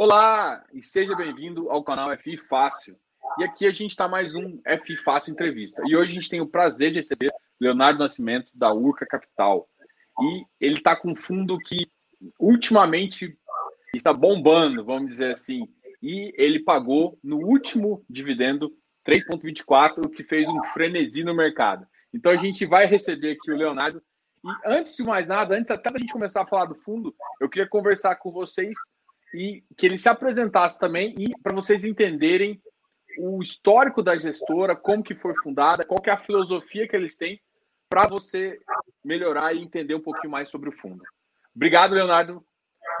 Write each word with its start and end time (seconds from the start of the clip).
Olá 0.00 0.64
e 0.72 0.80
seja 0.80 1.16
bem-vindo 1.16 1.68
ao 1.70 1.82
canal 1.82 2.16
FI 2.18 2.36
Fácil. 2.36 2.96
E 3.36 3.42
aqui 3.42 3.66
a 3.66 3.72
gente 3.72 3.90
está 3.90 4.06
mais 4.06 4.32
um 4.32 4.60
FI 4.84 4.96
Fácil 4.96 5.32
Entrevista. 5.32 5.82
E 5.88 5.96
hoje 5.96 6.12
a 6.12 6.14
gente 6.14 6.30
tem 6.30 6.40
o 6.40 6.46
prazer 6.46 6.92
de 6.92 6.98
receber 6.98 7.32
Leonardo 7.60 7.98
Nascimento, 7.98 8.52
da 8.54 8.72
Urca 8.72 9.04
Capital. 9.04 9.68
E 10.20 10.44
ele 10.60 10.76
está 10.76 10.94
com 10.94 11.10
um 11.10 11.16
fundo 11.16 11.58
que 11.58 11.90
ultimamente 12.38 13.36
está 13.92 14.12
bombando, 14.12 14.84
vamos 14.84 15.10
dizer 15.10 15.32
assim. 15.32 15.66
E 16.00 16.32
ele 16.36 16.60
pagou 16.60 17.18
no 17.20 17.38
último 17.38 18.04
dividendo 18.08 18.72
3,24, 19.04 20.06
o 20.06 20.08
que 20.08 20.22
fez 20.22 20.48
um 20.48 20.62
frenesi 20.66 21.24
no 21.24 21.34
mercado. 21.34 21.84
Então 22.14 22.30
a 22.30 22.36
gente 22.36 22.64
vai 22.64 22.86
receber 22.86 23.32
aqui 23.32 23.50
o 23.50 23.56
Leonardo. 23.56 24.00
E 24.44 24.48
antes 24.64 24.94
de 24.94 25.02
mais 25.02 25.26
nada, 25.26 25.56
antes 25.56 25.72
até 25.72 25.90
da 25.90 25.98
gente 25.98 26.12
começar 26.12 26.42
a 26.42 26.46
falar 26.46 26.66
do 26.66 26.76
fundo, 26.76 27.12
eu 27.40 27.48
queria 27.48 27.68
conversar 27.68 28.14
com 28.14 28.30
vocês 28.30 28.78
e 29.34 29.62
que 29.76 29.86
ele 29.86 29.98
se 29.98 30.08
apresentasse 30.08 30.78
também 30.78 31.14
e 31.18 31.30
para 31.42 31.54
vocês 31.54 31.84
entenderem 31.84 32.60
o 33.18 33.42
histórico 33.42 34.02
da 34.02 34.16
gestora, 34.16 34.76
como 34.76 35.02
que 35.02 35.14
foi 35.14 35.34
fundada, 35.42 35.84
qual 35.84 36.00
que 36.00 36.08
é 36.08 36.12
a 36.12 36.18
filosofia 36.18 36.86
que 36.86 36.94
eles 36.94 37.16
têm 37.16 37.40
para 37.88 38.06
você 38.06 38.58
melhorar 39.04 39.54
e 39.54 39.62
entender 39.62 39.94
um 39.94 40.00
pouquinho 40.00 40.30
mais 40.30 40.48
sobre 40.50 40.68
o 40.68 40.72
fundo. 40.72 41.02
Obrigado, 41.54 41.94
Leonardo, 41.94 42.44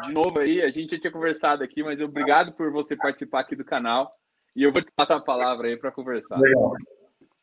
de 0.02 0.12
novo 0.12 0.40
aí. 0.40 0.62
A 0.62 0.70
gente 0.70 0.92
já 0.92 1.00
tinha 1.00 1.12
conversado 1.12 1.62
aqui, 1.62 1.82
mas 1.82 2.00
obrigado 2.00 2.52
por 2.52 2.72
você 2.72 2.96
participar 2.96 3.40
aqui 3.40 3.54
do 3.54 3.64
canal. 3.64 4.12
E 4.56 4.62
eu 4.62 4.72
vou 4.72 4.82
te 4.82 4.90
passar 4.96 5.16
a 5.16 5.20
palavra 5.20 5.68
aí 5.68 5.76
para 5.76 5.92
conversar. 5.92 6.38
Legal. 6.40 6.74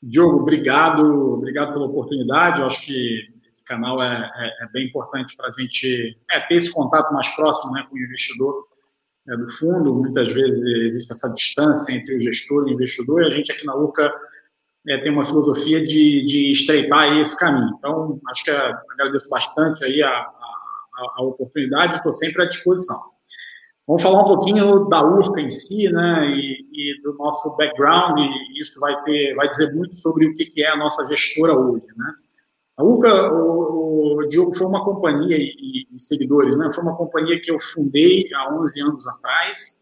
Diogo, 0.02 0.41
obrigado, 0.41 1.34
obrigado 1.35 1.73
pela 1.73 1.85
oportunidade. 1.85 2.59
Eu 2.59 2.67
acho 2.67 2.85
que 2.85 3.34
esse 3.48 3.63
canal 3.63 4.02
é, 4.02 4.29
é, 4.35 4.65
é 4.65 4.67
bem 4.73 4.88
importante 4.88 5.35
para 5.38 5.48
a 5.48 5.52
gente 5.52 6.20
é, 6.29 6.40
ter 6.41 6.55
esse 6.55 6.71
contato 6.71 7.13
mais 7.13 7.34
próximo 7.35 7.71
né, 7.73 7.85
com 7.90 7.95
o 7.95 7.99
investidor 7.99 8.67
é, 9.27 9.38
do 9.38 9.49
fundo. 9.52 9.95
Muitas 9.95 10.31
vezes 10.31 10.62
existe 10.62 11.12
essa 11.12 11.29
distância 11.29 11.91
entre 11.93 12.15
o 12.15 12.20
gestor 12.20 12.68
e 12.68 12.71
o 12.71 12.73
investidor, 12.73 13.23
e 13.23 13.27
a 13.27 13.29
gente 13.32 13.51
aqui 13.51 13.65
na 13.65 13.76
UCA 13.76 14.13
é, 14.87 14.98
tem 14.99 15.12
uma 15.12 15.26
filosofia 15.26 15.84
de, 15.84 16.23
de 16.26 16.51
estreitar 16.51 17.17
esse 17.17 17.35
caminho. 17.37 17.73
Então, 17.77 18.20
acho 18.29 18.43
que 18.43 18.51
é, 18.51 18.73
agradeço 18.91 19.27
bastante 19.29 19.84
aí 19.84 20.01
a, 20.04 20.09
a, 20.09 21.13
a 21.17 21.23
oportunidade, 21.23 21.95
estou 21.95 22.13
sempre 22.13 22.43
à 22.43 22.48
disposição. 22.48 23.01
Vamos 23.87 24.01
falar 24.01 24.21
um 24.21 24.26
pouquinho 24.26 24.85
da 24.85 25.04
URCA 25.04 25.39
em 25.39 25.49
si, 25.49 25.91
né, 25.91 26.26
e, 26.27 26.65
e, 26.73 27.01
do 27.04 27.13
nosso 27.13 27.55
background, 27.55 28.17
e 28.17 28.60
isso 28.60 28.79
vai 28.79 28.99
ter, 29.04 29.35
vai 29.35 29.48
dizer 29.48 29.73
muito 29.73 29.95
sobre 29.95 30.26
o 30.26 30.35
que 30.35 30.63
é 30.63 30.71
a 30.71 30.76
nossa 30.76 31.05
gestora 31.05 31.54
hoje, 31.54 31.85
né. 31.95 32.13
A 32.77 32.84
URCA, 32.84 33.31
o, 33.31 34.18
o 34.18 34.27
Diogo, 34.27 34.54
foi 34.54 34.68
uma 34.68 34.84
companhia, 34.84 35.37
e, 35.37 35.87
e, 35.93 35.99
seguidores, 35.99 36.57
né, 36.57 36.70
foi 36.73 36.84
uma 36.84 36.95
companhia 36.95 37.40
que 37.40 37.49
eu 37.49 37.59
fundei 37.59 38.26
há 38.34 38.54
11 38.54 38.82
anos 38.82 39.07
atrás, 39.07 39.77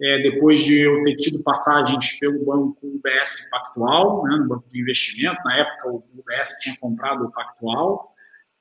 é, 0.00 0.18
depois 0.20 0.60
de 0.60 0.80
eu 0.80 1.04
ter 1.04 1.16
tido 1.16 1.42
passagens 1.42 2.18
pelo 2.18 2.44
banco 2.44 2.78
UBS 2.82 3.48
Pactual, 3.50 4.24
né, 4.24 4.36
no 4.36 4.48
banco 4.48 4.68
de 4.70 4.80
investimento, 4.80 5.38
na 5.44 5.58
época 5.58 5.88
o 5.90 6.04
UBS 6.18 6.56
tinha 6.60 6.76
comprado 6.78 7.24
o 7.24 7.30
Pactual, 7.30 8.14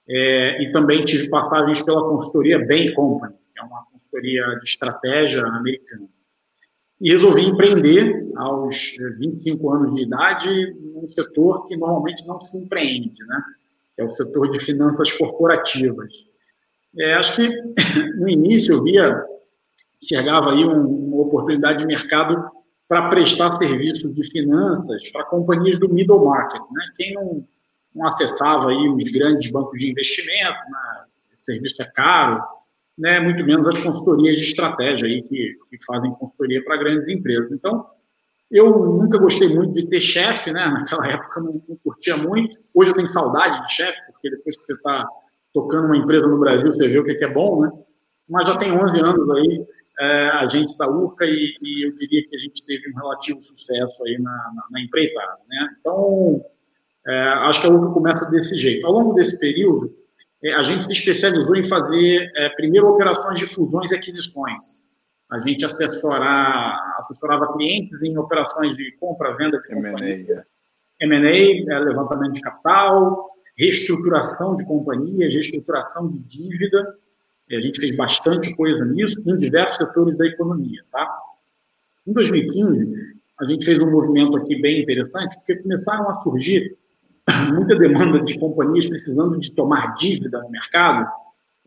é, 0.08 0.62
e 0.62 0.72
também 0.72 1.04
tive 1.04 1.30
passagens 1.30 1.82
pela 1.82 2.08
consultoria 2.08 2.66
Bain 2.66 2.94
Company, 2.94 3.36
que 3.54 3.60
é 3.60 3.64
uma 3.64 3.86
consultoria 3.86 4.44
de 4.60 4.70
estratégia 4.70 5.46
americana. 5.46 6.08
E 7.02 7.12
resolvi 7.12 7.46
empreender 7.46 8.32
aos 8.38 8.96
25 9.20 9.72
anos 9.72 9.96
de 9.96 10.04
idade 10.04 10.76
num 10.94 11.08
setor 11.08 11.68
que 11.68 11.76
normalmente 11.76 12.26
não 12.26 12.40
se 12.40 12.58
empreende, 12.58 13.24
né? 13.28 13.44
é 13.98 14.04
o 14.04 14.10
setor 14.10 14.52
de 14.52 14.60
finanças 14.60 15.12
corporativas. 15.14 16.12
É, 16.98 17.16
acho 17.16 17.36
que 17.36 17.50
no 18.18 18.30
início 18.30 18.74
eu 18.74 18.84
via 18.84 19.26
enxergava 20.02 20.52
aí 20.52 20.64
uma 20.64 21.22
oportunidade 21.22 21.80
de 21.80 21.88
mercado 21.88 22.46
para 22.88 23.10
prestar 23.10 23.54
serviços 23.54 24.14
de 24.14 24.30
finanças 24.30 25.10
para 25.12 25.26
companhias 25.26 25.80
do 25.80 25.90
middle 25.90 26.24
market, 26.24 26.62
né? 26.72 26.92
Quem 26.96 27.14
não, 27.14 27.48
não 27.94 28.08
acessava 28.08 28.70
aí 28.70 28.88
os 28.88 29.04
grandes 29.06 29.50
bancos 29.50 29.80
de 29.80 29.90
investimento, 29.90 30.60
né? 30.70 31.06
o 31.34 31.46
serviço 31.46 31.82
é 31.82 31.86
caro, 31.86 32.44
né? 32.98 33.20
Muito 33.20 33.44
menos 33.46 33.68
as 33.68 33.82
consultorias 33.82 34.38
de 34.38 34.44
estratégia 34.44 35.08
aí 35.08 35.22
que, 35.24 35.58
que 35.70 35.86
fazem 35.86 36.12
consultoria 36.12 36.64
para 36.64 36.78
grandes 36.78 37.08
empresas. 37.08 37.52
Então, 37.52 37.86
eu 38.52 38.70
nunca 38.70 39.18
gostei 39.18 39.50
muito 39.50 39.74
de 39.74 39.88
ter 39.88 40.02
chefe, 40.02 40.52
né? 40.52 40.66
Naquela 40.68 41.08
época 41.12 41.42
não, 41.42 41.52
não 41.68 41.76
curtia 41.84 42.18
muito. 42.18 42.58
Hoje 42.74 42.92
eu 42.92 42.96
tenho 42.96 43.10
saudade 43.10 43.66
de 43.66 43.74
chefe, 43.74 44.00
porque 44.12 44.30
depois 44.30 44.58
que 44.58 44.64
você 44.64 44.74
está 44.74 45.08
tocando 45.54 45.86
uma 45.86 45.98
empresa 45.98 46.28
no 46.28 46.40
Brasil, 46.40 46.74
você 46.74 46.88
vê 46.88 47.00
o 47.00 47.04
que 47.04 47.24
é 47.24 47.32
bom, 47.32 47.62
né? 47.62 47.72
Mas 48.30 48.48
já 48.48 48.58
tem 48.58 48.72
11 48.72 49.00
anos 49.02 49.30
aí 49.32 49.66
é, 50.00 50.30
agente 50.34 50.78
da 50.78 50.90
URCA 50.90 51.26
e, 51.26 51.56
e, 51.62 51.88
eu 51.88 51.96
diria 51.96 52.28
que 52.28 52.36
a 52.36 52.40
gente 52.40 52.64
teve 52.66 52.92
um 52.92 52.96
relativo 52.96 53.40
sucesso 53.42 54.04
aí 54.04 54.18
na, 54.20 54.32
na, 54.32 54.64
na 54.72 54.82
empreitada. 54.82 55.38
Né? 55.48 55.68
Então, 55.80 56.44
é, 57.08 57.20
acho 57.20 57.62
que 57.62 57.68
a 57.68 57.70
URCA 57.70 57.94
começa 57.94 58.26
desse 58.30 58.56
jeito. 58.56 58.86
Ao 58.86 58.92
longo 58.92 59.14
desse 59.14 59.40
período, 59.40 59.96
é, 59.96 60.05
a 60.54 60.64
gente 60.64 60.86
se 60.86 60.92
especializou 60.92 61.56
em 61.56 61.64
fazer, 61.64 62.32
é, 62.36 62.50
primeiro, 62.50 62.90
operações 62.90 63.40
de 63.40 63.48
fusões 63.48 63.92
e 63.92 63.96
aquisições. 63.96 64.84
A 65.32 65.40
gente 65.40 65.66
assessorava, 65.66 66.78
assessorava 67.00 67.54
clientes 67.54 68.02
em 68.04 68.18
operações 68.18 68.76
de 68.78 68.92
compra, 68.94 69.36
venda 69.36 69.60
de 69.60 69.68
companhia, 69.68 70.46
M&A, 71.02 71.76
é, 71.76 71.80
levantamento 71.80 72.34
de 72.34 72.42
capital, 72.42 73.30
reestruturação 73.58 74.56
de 74.56 74.66
companhias, 74.66 75.34
reestruturação 75.34 76.10
de 76.10 76.20
dívida, 76.20 76.96
a 77.52 77.62
gente 77.62 77.80
fez 77.80 77.96
bastante 77.96 78.56
coisa 78.56 78.84
nisso 78.86 79.22
em 79.26 79.38
diversos 79.38 79.78
setores 79.78 80.18
da 80.18 80.26
economia, 80.26 80.84
tá? 80.92 81.08
Em 82.08 82.12
2015, 82.12 83.16
a 83.40 83.46
gente 83.46 83.66
fez 83.66 83.80
um 83.80 83.92
movimento 83.92 84.36
aqui 84.36 84.60
bem 84.60 84.82
interessante, 84.82 85.36
porque 85.36 85.58
começaram 85.58 86.10
a 86.10 86.16
surgir 86.16 86.76
muita 87.54 87.76
demanda 87.76 88.22
de 88.22 88.38
companhias 88.38 88.88
precisando 88.88 89.40
de 89.40 89.52
tomar 89.52 89.94
dívida 89.96 90.42
no 90.42 90.50
mercado, 90.50 91.10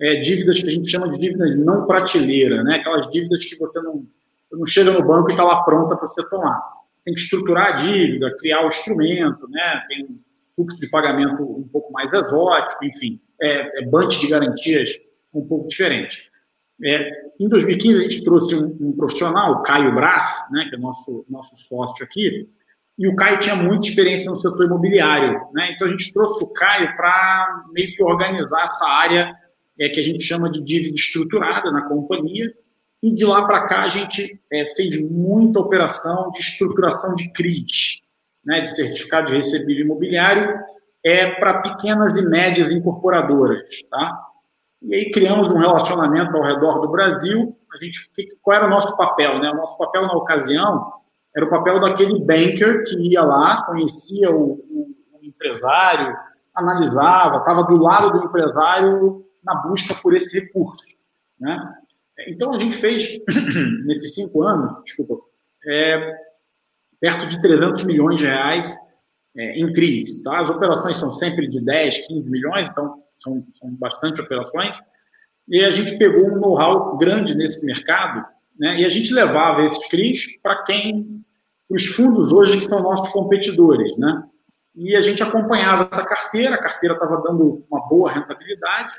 é, 0.00 0.20
dívidas 0.20 0.60
que 0.60 0.68
a 0.68 0.70
gente 0.70 0.90
chama 0.90 1.10
de 1.10 1.18
dívidas 1.18 1.56
não 1.56 1.86
prateleira, 1.86 2.62
né? 2.62 2.76
Aquelas 2.76 3.10
dívidas 3.10 3.44
que 3.44 3.58
você 3.58 3.80
não, 3.80 4.06
não 4.52 4.66
chega 4.66 4.92
no 4.92 5.04
banco 5.04 5.30
e 5.30 5.32
está 5.32 5.44
lá 5.44 5.62
pronta 5.62 5.96
para 5.96 6.08
você 6.08 6.26
tomar. 6.28 6.62
Tem 7.04 7.14
que 7.14 7.20
estruturar 7.20 7.66
a 7.68 7.72
dívida, 7.72 8.36
criar 8.38 8.64
o 8.64 8.68
instrumento, 8.68 9.48
né? 9.48 9.84
Tem 9.88 10.04
um 10.04 10.20
fluxo 10.54 10.78
de 10.80 10.88
pagamento 10.88 11.42
um 11.42 11.66
pouco 11.68 11.92
mais 11.92 12.12
exótico, 12.12 12.84
enfim, 12.84 13.20
é, 13.40 13.82
é 13.82 13.86
bunch 13.86 14.20
de 14.20 14.28
garantias 14.28 14.98
um 15.34 15.46
pouco 15.46 15.68
diferente. 15.68 16.28
É, 16.82 17.10
em 17.40 17.48
2015, 17.48 17.98
a 17.98 18.02
gente 18.02 18.24
trouxe 18.24 18.54
um, 18.54 18.76
um, 18.80 18.92
profissional, 18.92 19.62
Caio 19.62 19.92
Brás, 19.94 20.44
né, 20.50 20.66
que 20.68 20.76
é 20.76 20.78
nosso, 20.78 21.24
nosso 21.28 21.56
sócio 21.56 22.04
aqui, 22.04 22.48
e 22.98 23.06
o 23.06 23.14
Caio 23.14 23.38
tinha 23.38 23.54
muita 23.54 23.88
experiência 23.88 24.30
no 24.30 24.38
setor 24.38 24.66
imobiliário. 24.66 25.40
Né, 25.52 25.72
então, 25.72 25.86
a 25.86 25.90
gente 25.90 26.12
trouxe 26.12 26.44
o 26.44 26.52
Caio 26.52 26.96
para 26.96 27.64
meio 27.72 27.94
que 27.94 28.02
organizar 28.02 28.64
essa 28.64 28.84
área 28.84 29.34
é, 29.78 29.88
que 29.88 30.00
a 30.00 30.02
gente 30.02 30.22
chama 30.24 30.50
de 30.50 30.60
dívida 30.60 30.96
estruturada 30.96 31.70
na 31.70 31.82
companhia, 31.82 32.52
e 33.00 33.14
de 33.14 33.24
lá 33.24 33.46
para 33.46 33.68
cá 33.68 33.84
a 33.84 33.88
gente 33.88 34.40
é, 34.52 34.74
fez 34.74 35.00
muita 35.00 35.60
operação 35.60 36.32
de 36.32 36.40
estruturação 36.40 37.14
de 37.14 37.32
CRIs, 37.32 38.00
né, 38.44 38.60
de 38.62 38.74
certificado 38.74 39.28
de 39.28 39.36
recebível 39.36 39.84
imobiliário, 39.84 40.58
é, 41.04 41.30
para 41.32 41.62
pequenas 41.62 42.18
e 42.18 42.26
médias 42.26 42.72
incorporadoras. 42.72 43.82
Tá? 43.88 44.20
E 44.82 44.94
aí 44.96 45.10
criamos 45.12 45.48
um 45.48 45.58
relacionamento 45.58 46.36
ao 46.36 46.42
redor 46.42 46.80
do 46.80 46.90
Brasil. 46.90 47.56
A 47.72 47.84
gente, 47.84 48.10
qual 48.42 48.56
era 48.56 48.66
o 48.66 48.70
nosso 48.70 48.96
papel? 48.96 49.38
Né? 49.38 49.48
O 49.50 49.56
nosso 49.56 49.78
papel 49.78 50.02
na 50.02 50.14
ocasião 50.14 50.97
era 51.36 51.46
o 51.46 51.50
papel 51.50 51.80
daquele 51.80 52.18
banker 52.20 52.84
que 52.84 52.96
ia 52.96 53.22
lá, 53.22 53.64
conhecia 53.64 54.30
o, 54.30 54.52
o, 54.52 54.96
o 55.12 55.24
empresário, 55.24 56.16
analisava, 56.54 57.38
estava 57.38 57.64
do 57.64 57.76
lado 57.76 58.12
do 58.12 58.26
empresário 58.26 59.24
na 59.44 59.54
busca 59.54 59.94
por 60.02 60.14
esse 60.14 60.40
recurso. 60.40 60.84
Né? 61.38 61.74
Então 62.26 62.52
a 62.52 62.58
gente 62.58 62.76
fez, 62.76 63.18
nesses 63.86 64.14
cinco 64.14 64.42
anos, 64.42 64.82
desculpa, 64.82 65.16
é, 65.66 66.16
perto 67.00 67.26
de 67.26 67.40
300 67.40 67.84
milhões 67.84 68.18
de 68.18 68.26
reais 68.26 68.76
é, 69.36 69.58
em 69.58 69.72
crise. 69.72 70.22
Tá? 70.22 70.40
As 70.40 70.50
operações 70.50 70.96
são 70.96 71.14
sempre 71.14 71.48
de 71.48 71.60
10, 71.60 72.06
15 72.08 72.30
milhões, 72.30 72.68
então 72.68 73.02
são, 73.14 73.44
são 73.58 73.70
bastante 73.74 74.20
operações, 74.20 74.80
e 75.48 75.64
a 75.64 75.70
gente 75.70 75.96
pegou 75.96 76.26
um 76.26 76.38
know-how 76.38 76.96
grande 76.98 77.34
nesse 77.34 77.64
mercado, 77.64 78.26
né, 78.58 78.80
e 78.80 78.84
a 78.84 78.88
gente 78.88 79.12
levava 79.12 79.64
esses 79.64 79.88
CRIs 79.88 80.40
para 80.42 80.62
quem, 80.64 81.24
os 81.68 81.86
fundos 81.86 82.32
hoje 82.32 82.58
que 82.58 82.64
são 82.64 82.82
nossos 82.82 83.10
competidores, 83.10 83.96
né, 83.96 84.24
e 84.74 84.96
a 84.96 85.02
gente 85.02 85.22
acompanhava 85.22 85.88
essa 85.90 86.04
carteira, 86.04 86.54
a 86.54 86.62
carteira 86.62 86.94
estava 86.94 87.20
dando 87.22 87.64
uma 87.70 87.86
boa 87.88 88.12
rentabilidade, 88.12 88.94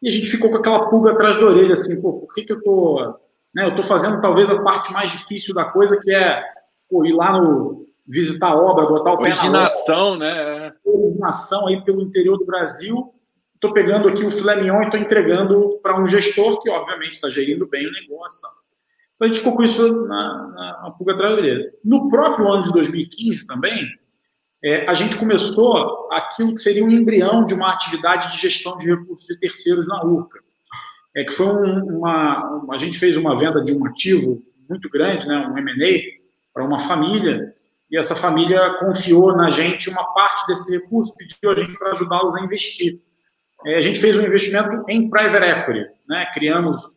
e 0.00 0.08
a 0.08 0.12
gente 0.12 0.26
ficou 0.26 0.50
com 0.50 0.56
aquela 0.56 0.88
pulga 0.88 1.12
atrás 1.12 1.38
da 1.38 1.46
orelha, 1.46 1.74
assim, 1.74 2.00
pô, 2.00 2.14
por 2.14 2.34
que, 2.34 2.44
que 2.44 2.52
eu 2.52 2.58
estou 2.58 3.20
né, 3.54 3.64
eu 3.64 3.70
estou 3.70 3.84
fazendo 3.84 4.20
talvez 4.20 4.48
a 4.48 4.62
parte 4.62 4.92
mais 4.92 5.10
difícil 5.10 5.54
da 5.54 5.66
coisa, 5.66 6.00
que 6.00 6.12
é 6.12 6.42
pô, 6.88 7.04
ir 7.04 7.12
lá 7.12 7.32
no 7.32 7.86
visitar 8.06 8.48
a 8.48 8.56
obra, 8.56 8.86
botar 8.86 9.12
o 9.12 9.18
pé 9.18 9.30
Originação, 9.30 10.16
na 10.16 10.26
obra. 10.26 10.60
né? 10.60 10.72
Originação 10.84 11.68
aí 11.68 11.82
pelo 11.84 12.02
interior 12.02 12.36
do 12.36 12.44
Brasil, 12.44 13.14
estou 13.54 13.72
pegando 13.72 14.08
aqui 14.08 14.24
o 14.24 14.30
filé 14.30 14.56
mignon 14.56 14.82
e 14.82 14.84
estou 14.86 15.00
entregando 15.00 15.78
para 15.82 15.98
um 15.98 16.08
gestor 16.08 16.60
que, 16.60 16.68
obviamente, 16.68 17.14
está 17.14 17.28
gerindo 17.28 17.66
bem 17.66 17.86
o 17.86 17.92
negócio. 17.92 18.40
Então, 19.22 19.30
a 19.30 19.32
gente 19.32 19.38
ficou 19.38 19.56
com 19.56 19.62
isso 19.62 20.06
na, 20.08 20.48
na, 20.48 20.82
na 20.82 20.90
pulga 20.90 21.12
atrás 21.12 21.38
No 21.84 22.10
próprio 22.10 22.50
ano 22.50 22.64
de 22.64 22.72
2015 22.72 23.46
também, 23.46 23.88
é, 24.64 24.84
a 24.88 24.94
gente 24.94 25.16
começou 25.16 26.08
aquilo 26.10 26.52
que 26.52 26.60
seria 26.60 26.84
um 26.84 26.90
embrião 26.90 27.46
de 27.46 27.54
uma 27.54 27.72
atividade 27.72 28.32
de 28.32 28.42
gestão 28.42 28.76
de 28.76 28.86
recursos 28.86 29.24
de 29.24 29.38
terceiros 29.38 29.86
na 29.86 30.04
URCA. 30.04 30.40
É 31.14 31.22
que 31.22 31.30
foi 31.30 31.46
um, 31.46 31.98
uma, 31.98 32.64
a 32.72 32.78
gente 32.78 32.98
fez 32.98 33.16
uma 33.16 33.38
venda 33.38 33.62
de 33.62 33.72
um 33.72 33.86
ativo 33.86 34.42
muito 34.68 34.90
grande, 34.90 35.28
né, 35.28 35.36
um 35.46 35.56
M&A 35.56 36.00
para 36.52 36.64
uma 36.64 36.80
família 36.80 37.54
e 37.88 37.96
essa 37.96 38.16
família 38.16 38.74
confiou 38.80 39.36
na 39.36 39.52
gente 39.52 39.88
uma 39.88 40.12
parte 40.14 40.46
desse 40.48 40.68
recurso, 40.68 41.14
pediu 41.14 41.50
a 41.50 41.54
gente 41.54 41.78
para 41.78 41.90
ajudá-los 41.90 42.34
a 42.34 42.40
investir. 42.40 43.00
É, 43.66 43.76
a 43.76 43.80
gente 43.80 44.00
fez 44.00 44.16
um 44.16 44.22
investimento 44.22 44.84
em 44.88 45.08
private 45.08 45.44
equity, 45.46 45.86
né, 46.08 46.26
criamos, 46.34 46.90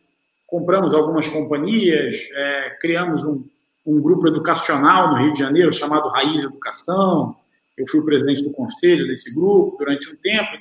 compramos 0.56 0.94
algumas 0.94 1.28
companhias, 1.28 2.30
é, 2.34 2.78
criamos 2.80 3.26
um, 3.26 3.44
um 3.86 4.00
grupo 4.00 4.26
educacional 4.26 5.10
no 5.10 5.18
Rio 5.18 5.34
de 5.34 5.40
Janeiro 5.40 5.74
chamado 5.74 6.08
Raiz 6.08 6.46
Educação, 6.46 7.36
eu 7.78 7.86
fui 7.90 8.00
o 8.00 8.06
presidente 8.06 8.42
do 8.42 8.52
conselho 8.52 9.06
desse 9.06 9.36
grupo 9.36 9.76
durante 9.78 10.10
um 10.10 10.16
tempo. 10.16 10.58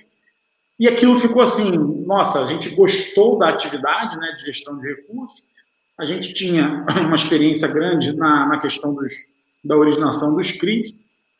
E 0.81 0.89
aquilo 0.89 1.21
ficou 1.21 1.43
assim, 1.43 1.71
nossa, 2.05 2.43
a 2.43 2.47
gente 2.47 2.75
gostou 2.75 3.39
da 3.39 3.51
atividade 3.51 4.19
né, 4.19 4.33
de 4.33 4.47
gestão 4.47 4.77
de 4.81 4.89
recursos, 4.89 5.45
a 5.97 6.05
gente 6.05 6.35
tinha 6.35 6.85
uma 7.07 7.15
experiência 7.15 7.69
grande 7.69 8.17
na, 8.17 8.49
na 8.49 8.59
questão 8.59 8.93
dos, 8.93 9.13
da 9.65 9.77
originação 9.77 10.35
dos 10.35 10.51
CRIs. 10.51 10.93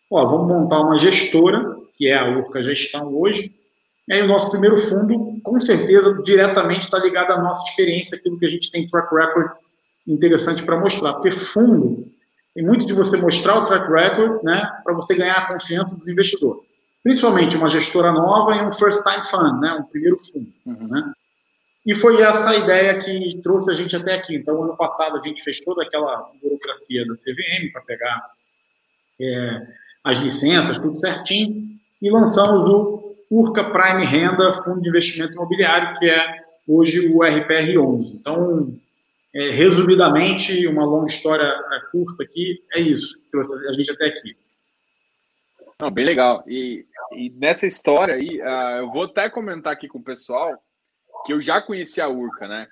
Ó, 0.09 0.25
vamos 0.25 0.47
montar 0.47 0.81
uma 0.81 0.97
gestora, 0.97 1.77
que 1.99 2.07
é 2.07 2.17
a 2.17 2.39
Urca 2.39 2.63
Gestão 2.63 3.13
hoje. 3.17 3.53
E 4.09 4.15
aí 4.15 4.23
o 4.23 4.27
nosso 4.27 4.51
primeiro 4.51 4.77
fundo, 4.79 5.41
com 5.43 5.61
certeza, 5.61 6.21
diretamente 6.23 6.83
está 6.83 6.99
ligado 6.99 7.33
à 7.33 7.39
nossa 7.39 7.63
experiência, 7.69 8.19
aquilo 8.19 8.39
que 8.39 8.47
a 8.47 8.51
gente 8.51 8.71
tem 8.71 8.87
track 8.87 9.15
record 9.15 9.53
interessante 10.07 10.63
para 10.65 10.79
mostrar. 10.79 11.15
Porque 11.15 11.31
fundo 11.31 12.07
tem 12.55 12.65
muito 12.65 12.87
de 12.87 12.93
você 12.93 13.17
mostrar 13.17 13.59
o 13.59 13.65
track 13.65 13.91
record, 13.91 14.43
né, 14.45 14.71
para 14.85 14.95
você 14.95 15.15
ganhar 15.15 15.39
a 15.39 15.47
confiança 15.53 15.97
dos 15.97 16.07
investidores. 16.07 16.63
Principalmente 17.03 17.57
uma 17.57 17.69
gestora 17.69 18.13
nova 18.13 18.57
e 18.57 18.63
um 18.63 18.73
first 18.73 19.03
time 19.03 19.27
fund, 19.27 19.61
né, 19.61 19.73
um 19.73 19.83
primeiro 19.85 20.19
fundo. 20.19 20.53
Uhum. 20.67 20.89
Né? 20.89 21.13
E 21.87 21.95
foi 21.95 22.21
essa 22.23 22.51
a 22.51 22.57
ideia 22.57 22.99
que 22.99 23.41
trouxe 23.43 23.71
a 23.71 23.75
gente 23.75 23.95
até 23.95 24.15
aqui. 24.15 24.37
Então, 24.37 24.63
ano 24.63 24.77
passado, 24.77 25.19
a 25.19 25.21
gente 25.21 25.43
fez 25.43 25.61
toda 25.61 25.83
aquela 25.83 26.31
burocracia 26.43 27.07
da 27.07 27.15
CVM 27.15 27.73
para 27.73 27.83
pegar 27.83 28.31
é, 29.21 29.67
as 30.03 30.19
licenças, 30.19 30.79
tudo 30.79 30.97
certinho, 30.97 31.63
e 32.01 32.11
lançamos 32.11 32.65
o 32.69 33.14
Urca 33.31 33.65
Prime 33.65 34.05
Renda 34.05 34.53
Fundo 34.63 34.81
de 34.81 34.89
Investimento 34.89 35.33
Imobiliário, 35.33 35.99
que 35.99 36.09
é 36.09 36.35
hoje 36.67 37.09
o 37.09 37.19
RPR11. 37.19 38.15
Então, 38.15 38.75
é, 39.35 39.51
resumidamente, 39.51 40.67
uma 40.67 40.85
longa 40.85 41.07
história 41.07 41.45
é, 41.45 41.91
curta 41.91 42.23
aqui, 42.23 42.63
é 42.73 42.81
isso 42.81 43.19
que 43.31 43.37
a 43.69 43.73
gente 43.73 43.91
até 43.91 44.07
aqui. 44.07 44.37
Não, 45.81 45.91
bem 45.91 46.05
legal. 46.05 46.45
E, 46.47 46.87
e 47.13 47.31
nessa 47.31 47.67
história 47.67 48.15
aí, 48.15 48.41
uh, 48.41 48.79
eu 48.79 48.93
vou 48.93 49.05
até 49.05 49.29
comentar 49.29 49.73
aqui 49.73 49.89
com 49.89 49.99
o 49.99 50.05
pessoal 50.05 50.57
que 51.27 51.33
eu 51.33 51.43
já 51.43 51.61
conheci 51.61 52.01
a 52.01 52.09
Urca, 52.09 52.47
né? 52.47 52.69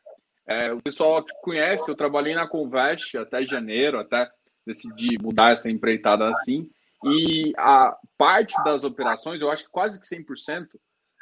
É, 0.46 0.72
o 0.72 0.80
pessoal 0.80 1.22
que 1.24 1.32
conhece, 1.42 1.88
eu 1.90 1.94
trabalhei 1.94 2.34
na 2.34 2.48
Convest 2.48 3.16
até 3.16 3.44
janeiro, 3.44 3.98
até 3.98 4.28
decidi 4.66 5.18
mudar 5.20 5.52
essa 5.52 5.70
empreitada 5.70 6.28
assim. 6.28 6.70
E 7.04 7.52
a 7.56 7.96
parte 8.16 8.54
das 8.64 8.84
operações, 8.84 9.40
eu 9.40 9.50
acho 9.50 9.64
que 9.64 9.70
quase 9.70 10.00
que 10.00 10.06
100% 10.06 10.68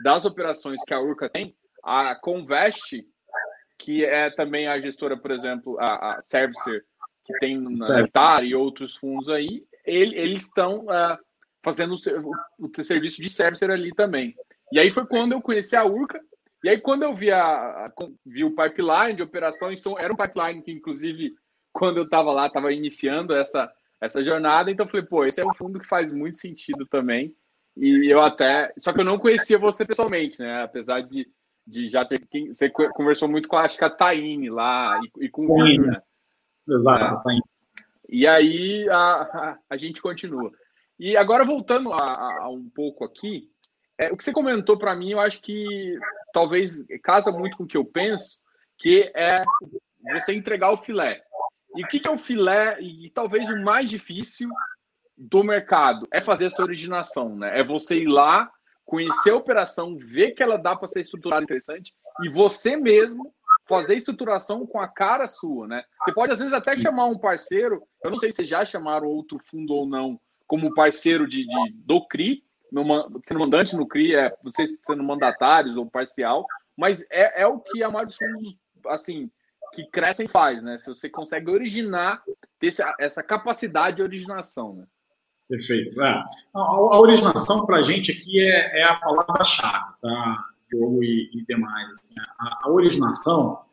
das 0.03 0.25
operações 0.25 0.81
que 0.87 0.95
a 0.95 1.01
Urca 1.01 1.29
tem, 1.29 1.55
a 1.83 2.15
Convest 2.15 3.05
que 3.81 4.05
é 4.05 4.31
também 4.31 4.69
a 4.69 4.81
gestora, 4.81 5.17
por 5.17 5.31
exemplo, 5.31 5.79
a, 5.81 6.19
a 6.19 6.23
Servicer, 6.23 6.85
que 7.25 7.33
tem 7.39 7.59
na 7.59 8.03
Netar 8.03 8.45
e 8.45 8.55
outros 8.55 8.97
fundos 8.97 9.29
aí, 9.29 9.65
ele, 9.85 10.17
eles 10.17 10.43
estão 10.43 10.85
uh, 10.85 11.19
fazendo 11.65 11.95
o, 11.95 12.67
o, 12.67 12.85
serviço 12.85 13.21
de 13.23 13.29
Servicer 13.29 13.71
ali 13.71 13.93
também. 13.95 14.35
E 14.73 14.79
aí 14.79 14.91
foi 14.91 15.07
quando 15.07 15.33
eu 15.33 15.41
conheci 15.41 15.75
a 15.77 15.85
Urca, 15.85 16.21
e 16.63 16.69
aí 16.69 16.79
quando 16.79 17.03
eu 17.03 17.15
vi, 17.15 17.31
a, 17.31 17.43
a 17.43 17.93
vi 18.25 18.45
o 18.45 18.55
pipeline 18.55 19.17
de 19.17 19.23
operações, 19.23 19.83
era 19.99 20.13
um 20.13 20.17
pipeline 20.17 20.63
que, 20.63 20.73
inclusive, 20.73 21.35
quando 21.73 21.97
eu 21.97 22.05
estava 22.05 22.31
lá, 22.33 22.47
estava 22.47 22.73
iniciando 22.73 23.35
essa, 23.35 23.73
essa 24.01 24.25
jornada, 24.25 24.71
então 24.71 24.87
eu 24.87 24.91
falei, 24.91 25.07
pô, 25.07 25.25
esse 25.25 25.41
é 25.41 25.47
um 25.47 25.55
fundo 25.55 25.79
que 25.79 25.87
faz 25.87 26.13
muito 26.13 26.37
sentido 26.37 26.87
também. 26.87 27.35
E 27.77 28.11
eu 28.11 28.21
até. 28.21 28.73
Só 28.79 28.93
que 28.93 29.01
eu 29.01 29.05
não 29.05 29.19
conhecia 29.19 29.59
você 29.59 29.85
pessoalmente, 29.85 30.41
né? 30.41 30.63
Apesar 30.63 31.01
de 31.03 31.29
de 31.71 31.89
já 31.89 32.05
ter. 32.05 32.21
Você 32.49 32.69
conversou 32.69 33.29
muito 33.29 33.49
com 33.49 33.57
acho 33.57 33.79
que 33.79 33.85
a 33.85 33.91
Taine 33.91 34.51
lá 34.51 34.99
e, 35.03 35.27
e 35.27 35.29
com 35.29 35.47
o 35.47 35.65
Vitor, 35.65 35.87
né? 35.87 36.03
Exato, 36.69 37.31
é. 37.31 37.39
E 38.09 38.27
aí 38.27 38.89
a, 38.89 38.97
a, 38.97 39.59
a, 39.71 39.77
gente 39.77 40.03
continua. 40.03 40.51
E 40.99 41.17
agora 41.17 41.45
voltando 41.45 41.93
a, 41.93 42.43
a 42.43 42.49
um 42.51 42.69
pouco 42.69 43.05
aqui, 43.05 43.49
é, 43.97 44.13
o 44.13 44.17
que 44.17 44.25
você 44.25 44.33
comentou 44.33 44.77
para 44.77 44.97
mim, 44.97 45.13
eu 45.13 45.21
acho 45.21 45.41
que 45.41 45.97
talvez 46.33 46.85
casa 47.03 47.31
muito 47.31 47.57
com 47.57 47.65
o 47.65 47.67
que 47.67 47.77
eu 47.77 47.85
penso, 47.85 48.39
que 48.79 49.11
é 49.15 49.43
você 50.13 50.35
entregar 50.35 50.73
o 50.73 50.83
filé. 50.83 51.23
E 51.77 51.85
o 51.85 51.89
que, 51.89 52.01
que 52.01 52.09
é 52.09 52.13
o 52.13 52.19
filé? 52.19 52.79
E 52.81 53.11
talvez 53.11 53.49
o 53.49 53.63
mais 53.63 53.89
difícil 53.89 54.49
do 55.17 55.45
mercado 55.45 56.07
é 56.13 56.21
fazer 56.21 56.47
essa 56.47 56.63
originação, 56.63 57.37
né? 57.37 57.59
É 57.59 57.63
você 57.63 57.97
ir 57.97 58.09
lá 58.09 58.51
conhecer 58.87 59.31
a 59.31 59.37
operação, 59.37 59.97
ver 59.97 60.33
que 60.33 60.43
ela 60.43 60.57
dá 60.57 60.75
para 60.75 60.89
ser 60.89 61.03
estruturada 61.03 61.45
interessante 61.45 61.95
e 62.25 62.29
você 62.29 62.77
mesmo 62.77 63.33
fazer 63.69 63.95
estruturação 63.95 64.67
com 64.67 64.81
a 64.81 64.89
cara 64.89 65.29
sua, 65.29 65.69
né? 65.69 65.85
Você 66.03 66.13
pode 66.13 66.33
às 66.33 66.41
vezes 66.41 66.53
até 66.53 66.77
chamar 66.77 67.07
um 67.07 67.17
parceiro, 67.17 67.83
eu 68.05 68.11
não 68.11 68.19
sei 68.19 68.33
se 68.33 68.45
já 68.45 68.65
chamaram 68.65 69.07
outro 69.07 69.39
fundo 69.39 69.73
ou 69.75 69.87
não, 69.87 70.21
como 70.45 70.75
parceiro 70.75 71.29
de, 71.29 71.47
de 71.47 71.73
do 71.85 72.05
CRI, 72.09 72.43
sendo 73.25 73.41
mandante 73.41 73.77
no 73.77 73.87
CRI, 73.87 74.17
é 74.17 74.37
vocês 74.43 74.73
sendo 74.85 75.05
mandatários 75.05 75.77
ou 75.77 75.89
parcial, 75.89 76.45
mas 76.77 77.05
é, 77.11 77.43
é 77.43 77.47
o 77.47 77.61
que 77.61 77.85
a 77.85 77.89
maioria 77.89 78.07
dos 78.07 78.17
fundos, 78.17 78.57
assim, 78.89 79.31
que 79.73 79.85
crescem 79.91 80.29
faz, 80.29 80.63
né? 80.63 80.79
Se 80.79 80.89
você 80.89 81.09
consegue 81.09 81.51
originar, 81.51 82.23
ter 82.59 82.75
essa, 82.99 83.23
capacidade 83.23 83.97
de 83.97 84.03
originação, 84.03 84.75
né? 84.75 84.85
Perfeito. 85.49 86.01
É. 86.01 86.25
A, 86.55 86.99
originação 86.99 87.67
para 87.67 87.79
a 87.79 87.83
gente 87.83 88.13
aqui 88.13 88.41
é, 88.41 88.81
é 88.81 88.85
a 88.85 88.97
palavra-chave, 88.97 89.95
tá? 90.01 90.45
Jogo 90.71 91.03
e, 91.03 91.31
e 91.35 91.45
demais. 91.45 91.91
Assim. 91.91 92.15
A, 92.39 92.67
a, 92.67 92.71
originação 92.71 93.65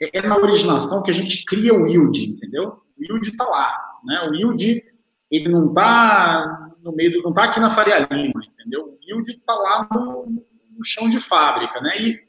é, 0.00 0.18
é, 0.18 0.22
na 0.22 0.36
originação 0.36 1.02
que 1.02 1.10
a 1.10 1.14
gente 1.14 1.44
cria 1.44 1.74
o 1.74 1.86
yield, 1.86 2.30
entendeu? 2.30 2.82
O 2.98 3.02
yield 3.02 3.28
está 3.28 3.44
lá, 3.44 4.00
né? 4.04 4.28
O 4.28 4.34
yield 4.34 4.84
ele 5.30 5.48
não 5.48 5.68
está 5.68 6.72
no 6.82 6.92
meio 6.92 7.12
do, 7.12 7.22
não 7.22 7.30
está 7.30 7.44
aqui 7.44 7.60
na 7.60 7.70
Faria 7.70 7.98
Lima, 8.10 8.40
entendeu? 8.44 8.86
O 8.86 8.98
yield 9.00 9.30
está 9.30 9.54
lá 9.54 9.88
no, 9.92 10.26
no, 10.26 10.84
chão 10.84 11.08
de 11.08 11.20
fábrica, 11.20 11.80
né? 11.80 11.96
E 12.00 12.20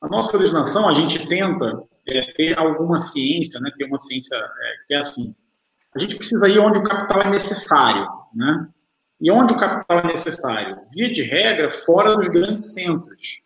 a 0.00 0.08
nossa 0.08 0.36
originação 0.36 0.88
a 0.88 0.92
gente 0.92 1.28
tenta 1.28 1.82
é, 2.08 2.32
ter 2.32 2.58
alguma 2.58 2.98
ciência, 2.98 3.60
né? 3.60 3.70
Ter 3.76 3.84
uma 3.84 3.98
ciência 3.98 4.34
é, 4.34 4.86
que 4.86 4.94
é 4.94 4.98
assim 4.98 5.34
a 5.96 5.98
gente 5.98 6.16
precisa 6.16 6.46
ir 6.46 6.58
onde 6.58 6.78
o 6.78 6.82
capital 6.82 7.22
é 7.22 7.30
necessário, 7.30 8.06
né? 8.34 8.68
E 9.18 9.30
onde 9.30 9.54
o 9.54 9.58
capital 9.58 10.00
é 10.00 10.06
necessário? 10.08 10.78
Via 10.94 11.10
de 11.10 11.22
regra, 11.22 11.70
fora 11.70 12.14
dos 12.16 12.28
grandes 12.28 12.74
centros. 12.74 13.40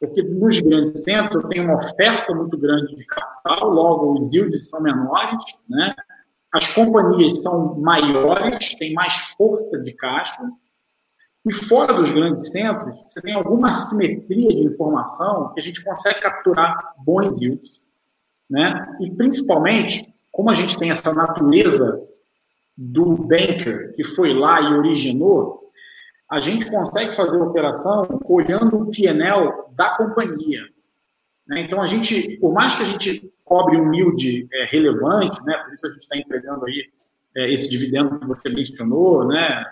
Porque 0.00 0.22
nos 0.22 0.60
grandes 0.60 1.04
centros 1.04 1.44
eu 1.44 1.48
tenho 1.50 1.64
uma 1.64 1.76
oferta 1.76 2.34
muito 2.34 2.56
grande 2.56 2.96
de 2.96 3.04
capital, 3.04 3.68
logo 3.68 4.18
os 4.18 4.34
yields 4.34 4.70
são 4.70 4.80
menores, 4.80 5.44
né? 5.68 5.94
as 6.52 6.72
companhias 6.72 7.42
são 7.42 7.78
maiores, 7.78 8.74
têm 8.76 8.94
mais 8.94 9.14
força 9.36 9.78
de 9.78 9.92
caixa, 9.92 10.42
e 11.46 11.52
fora 11.52 11.92
dos 11.92 12.10
grandes 12.10 12.48
centros, 12.48 12.98
você 13.02 13.20
tem 13.20 13.34
alguma 13.34 13.74
simetria 13.74 14.48
de 14.48 14.64
informação 14.64 15.52
que 15.52 15.60
a 15.60 15.62
gente 15.62 15.84
consegue 15.84 16.20
capturar 16.20 16.94
bons 16.98 17.40
yields. 17.40 17.82
Né? 18.50 18.96
E, 19.00 19.10
principalmente, 19.10 20.12
como 20.32 20.50
a 20.50 20.54
gente 20.54 20.76
tem 20.76 20.90
essa 20.90 21.12
natureza 21.14 22.02
do 22.76 23.14
banker 23.14 23.94
que 23.94 24.02
foi 24.02 24.34
lá 24.34 24.60
e 24.60 24.74
originou, 24.74 25.70
a 26.28 26.40
gente 26.40 26.70
consegue 26.70 27.12
fazer 27.12 27.40
a 27.40 27.44
operação 27.44 28.20
olhando 28.24 28.78
o 28.78 28.90
PNL 28.90 29.52
da 29.72 29.96
companhia. 29.96 30.62
Né? 31.46 31.60
Então, 31.60 31.80
a 31.80 31.86
gente, 31.86 32.38
por 32.38 32.52
mais 32.52 32.74
que 32.74 32.82
a 32.82 32.86
gente 32.86 33.32
cobre 33.44 33.76
um 33.76 33.92
yield 33.92 34.48
é, 34.52 34.64
relevante, 34.64 35.42
né? 35.44 35.56
por 35.58 35.74
isso 35.74 35.86
a 35.86 35.90
gente 35.90 36.02
está 36.02 36.16
entregando 36.16 36.64
aí 36.64 36.84
é, 37.36 37.52
esse 37.52 37.68
dividendo 37.68 38.18
que 38.18 38.26
você 38.26 38.48
mencionou, 38.48 39.26
né? 39.26 39.64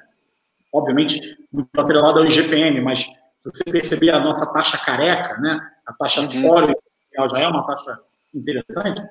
obviamente, 0.72 1.36
muito 1.52 1.68
atrelado 1.76 2.20
ao 2.20 2.26
IGPM, 2.26 2.80
mas 2.80 3.00
se 3.00 3.44
você 3.44 3.64
perceber 3.64 4.10
a 4.10 4.20
nossa 4.20 4.46
taxa 4.46 4.78
careca, 4.78 5.38
né? 5.38 5.58
a 5.86 5.92
taxa 5.92 6.22
uhum. 6.22 6.30
fora 6.30 6.74
já 7.30 7.38
é 7.38 7.48
uma 7.48 7.66
taxa 7.66 7.98
interessante, 8.38 9.02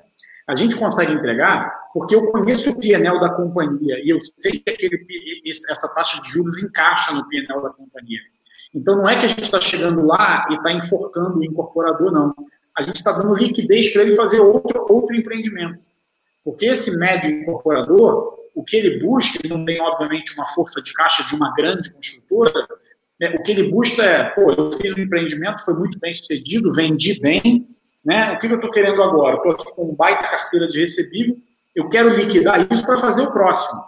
a 0.46 0.56
gente 0.56 0.76
consegue 0.76 1.12
entregar 1.12 1.70
porque 1.92 2.14
eu 2.14 2.26
conheço 2.28 2.70
o 2.70 2.78
PNL 2.78 3.20
da 3.20 3.30
companhia 3.30 4.00
e 4.02 4.10
eu 4.10 4.18
sei 4.36 4.52
que 4.52 4.70
aquele, 4.70 5.04
essa 5.44 5.88
taxa 5.88 6.20
de 6.22 6.30
juros 6.30 6.62
encaixa 6.62 7.12
no 7.12 7.28
PNL 7.28 7.62
da 7.62 7.70
companhia. 7.70 8.20
Então, 8.74 8.96
não 8.96 9.08
é 9.08 9.18
que 9.18 9.24
a 9.24 9.28
gente 9.28 9.42
está 9.42 9.60
chegando 9.60 10.04
lá 10.04 10.46
e 10.50 10.54
está 10.54 10.72
enforcando 10.72 11.38
o 11.38 11.44
incorporador, 11.44 12.12
não. 12.12 12.34
A 12.76 12.82
gente 12.82 12.96
está 12.96 13.12
dando 13.12 13.34
liquidez 13.34 13.92
para 13.92 14.02
ele 14.02 14.14
fazer 14.14 14.40
outro, 14.40 14.86
outro 14.88 15.16
empreendimento. 15.16 15.80
Porque 16.44 16.66
esse 16.66 16.96
médio 16.96 17.30
incorporador, 17.30 18.38
o 18.54 18.62
que 18.62 18.76
ele 18.76 19.00
busca, 19.00 19.38
ele 19.42 19.52
não 19.52 19.64
tem, 19.64 19.80
obviamente, 19.80 20.34
uma 20.34 20.46
força 20.48 20.80
de 20.80 20.92
caixa 20.92 21.24
de 21.24 21.34
uma 21.34 21.52
grande 21.54 21.90
construtora, 21.90 22.66
né? 23.20 23.34
o 23.38 23.42
que 23.42 23.52
ele 23.52 23.70
busca 23.70 24.02
é, 24.02 24.24
pô, 24.30 24.52
eu 24.52 24.72
fiz 24.72 24.94
um 24.96 25.00
empreendimento, 25.00 25.64
foi 25.64 25.74
muito 25.74 25.98
bem 25.98 26.14
sucedido, 26.14 26.72
vendi 26.72 27.20
bem, 27.20 27.68
né? 28.04 28.32
o 28.32 28.38
que 28.38 28.46
eu 28.46 28.54
estou 28.56 28.70
querendo 28.70 29.02
agora? 29.02 29.36
Estou 29.36 29.52
aqui 29.52 29.64
com 29.72 29.90
um 29.90 29.94
baita 29.94 30.28
carteira 30.28 30.68
de 30.68 30.80
recebível, 30.80 31.36
eu 31.74 31.88
quero 31.88 32.10
liquidar 32.10 32.66
isso 32.70 32.84
para 32.84 32.96
fazer 32.96 33.22
o 33.22 33.32
próximo. 33.32 33.82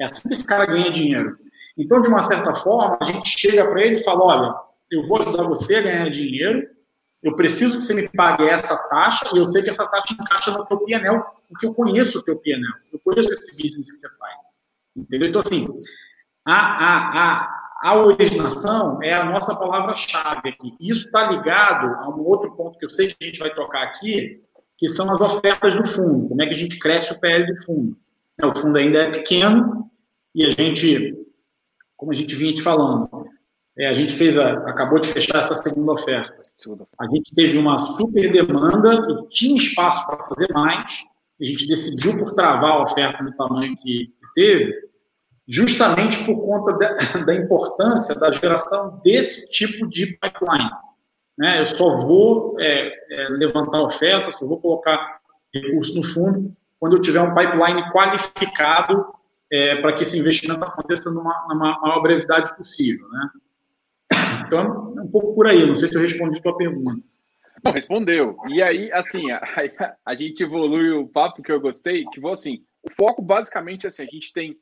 É 0.00 0.04
assim 0.06 0.28
que 0.28 0.34
esse 0.34 0.44
cara 0.44 0.66
ganha 0.66 0.90
dinheiro. 0.90 1.38
Então, 1.76 2.00
de 2.00 2.08
uma 2.08 2.22
certa 2.22 2.54
forma, 2.54 2.98
a 3.00 3.04
gente 3.04 3.28
chega 3.38 3.68
para 3.68 3.82
ele 3.82 3.96
e 3.96 4.04
fala, 4.04 4.24
olha, 4.24 4.54
eu 4.90 5.06
vou 5.06 5.18
ajudar 5.18 5.44
você 5.44 5.76
a 5.76 5.82
ganhar 5.82 6.10
dinheiro, 6.10 6.68
eu 7.22 7.36
preciso 7.36 7.78
que 7.78 7.84
você 7.84 7.94
me 7.94 8.08
pague 8.08 8.48
essa 8.48 8.76
taxa 8.76 9.28
e 9.34 9.38
eu 9.38 9.46
sei 9.48 9.62
que 9.62 9.70
essa 9.70 9.86
taxa 9.86 10.14
encaixa 10.14 10.50
no 10.50 10.64
teu 10.66 10.78
PNL, 10.78 11.22
porque 11.48 11.66
eu 11.66 11.74
conheço 11.74 12.18
o 12.18 12.22
teu 12.22 12.36
PNL, 12.36 12.72
eu 12.92 12.98
conheço 13.04 13.30
esse 13.30 13.50
business 13.50 13.90
que 13.90 13.98
você 13.98 14.08
faz. 14.18 14.38
Entendeu? 14.96 15.28
Então, 15.28 15.42
assim, 15.44 15.68
a, 16.44 16.54
a, 16.54 17.20
a, 17.22 17.59
a 17.80 17.96
originação 17.96 19.02
é 19.02 19.14
a 19.14 19.24
nossa 19.24 19.56
palavra-chave 19.56 20.50
aqui. 20.50 20.74
Isso 20.78 21.06
está 21.06 21.30
ligado 21.30 21.86
a 21.86 22.10
um 22.10 22.20
outro 22.20 22.54
ponto 22.54 22.78
que 22.78 22.84
eu 22.84 22.90
sei 22.90 23.08
que 23.08 23.16
a 23.20 23.24
gente 23.24 23.38
vai 23.38 23.54
tocar 23.54 23.82
aqui, 23.82 24.42
que 24.76 24.86
são 24.86 25.10
as 25.12 25.20
ofertas 25.20 25.74
do 25.74 25.86
fundo. 25.86 26.28
Como 26.28 26.42
é 26.42 26.46
que 26.46 26.52
a 26.52 26.56
gente 26.56 26.78
cresce 26.78 27.14
o 27.14 27.20
PL 27.20 27.46
do 27.46 27.62
fundo? 27.64 27.96
É, 28.38 28.46
o 28.46 28.54
fundo 28.54 28.78
ainda 28.78 28.98
é 28.98 29.10
pequeno 29.10 29.90
e 30.34 30.44
a 30.44 30.50
gente, 30.50 31.16
como 31.96 32.12
a 32.12 32.14
gente 32.14 32.34
vinha 32.34 32.52
te 32.52 32.62
falando, 32.62 33.08
é, 33.78 33.88
a 33.88 33.94
gente 33.94 34.14
fez 34.14 34.38
a, 34.38 34.52
acabou 34.68 34.98
de 34.98 35.08
fechar 35.08 35.38
essa 35.38 35.54
segunda 35.54 35.92
oferta. 35.92 36.38
A 36.98 37.06
gente 37.06 37.34
teve 37.34 37.56
uma 37.56 37.78
super 37.78 38.30
demanda 38.30 39.06
e 39.10 39.28
tinha 39.28 39.56
espaço 39.56 40.06
para 40.06 40.24
fazer 40.26 40.52
mais. 40.52 41.02
A 41.40 41.44
gente 41.44 41.66
decidiu 41.66 42.18
por 42.18 42.34
travar 42.34 42.72
a 42.72 42.82
oferta 42.82 43.22
no 43.22 43.34
tamanho 43.34 43.74
que 43.78 44.12
teve, 44.34 44.89
justamente 45.50 46.24
por 46.24 46.36
conta 46.46 46.72
de, 46.74 47.24
da 47.26 47.34
importância 47.34 48.14
da 48.14 48.30
geração 48.30 49.00
desse 49.04 49.48
tipo 49.48 49.88
de 49.88 50.16
pipeline. 50.18 50.70
Né? 51.36 51.60
Eu 51.60 51.66
só 51.66 51.98
vou 51.98 52.56
é, 52.60 52.92
é, 53.10 53.28
levantar 53.30 53.82
oferta, 53.82 54.30
só 54.30 54.46
vou 54.46 54.60
colocar 54.60 55.18
recurso 55.52 55.96
no 55.96 56.04
fundo 56.04 56.56
quando 56.78 56.96
eu 56.96 57.00
tiver 57.00 57.20
um 57.20 57.34
pipeline 57.34 57.90
qualificado 57.90 59.04
é, 59.52 59.80
para 59.80 59.92
que 59.92 60.04
esse 60.04 60.16
investimento 60.16 60.64
aconteça 60.64 61.10
numa, 61.10 61.46
numa 61.48 61.80
maior 61.80 62.00
brevidade 62.00 62.56
possível. 62.56 63.06
Né? 63.08 63.30
Então, 64.46 64.94
é 64.96 65.02
um 65.02 65.08
pouco 65.08 65.34
por 65.34 65.48
aí. 65.48 65.66
Não 65.66 65.74
sei 65.74 65.88
se 65.88 65.96
eu 65.96 66.00
respondi 66.00 66.38
a 66.38 66.42
tua 66.42 66.56
pergunta. 66.56 67.02
Não, 67.62 67.72
respondeu. 67.72 68.36
E 68.48 68.62
aí, 68.62 68.90
assim, 68.92 69.30
a, 69.32 69.42
a, 70.06 70.14
gente 70.14 70.42
evolui 70.42 70.92
o 70.92 71.08
papo 71.08 71.42
que 71.42 71.52
eu 71.52 71.60
gostei, 71.60 72.04
que 72.06 72.20
vou 72.20 72.32
assim, 72.32 72.62
o 72.82 72.90
foco 72.92 73.20
basicamente 73.20 73.84
é 73.84 73.88
assim, 73.88 74.04
a 74.04 74.06
gente 74.06 74.32
tem 74.32 74.56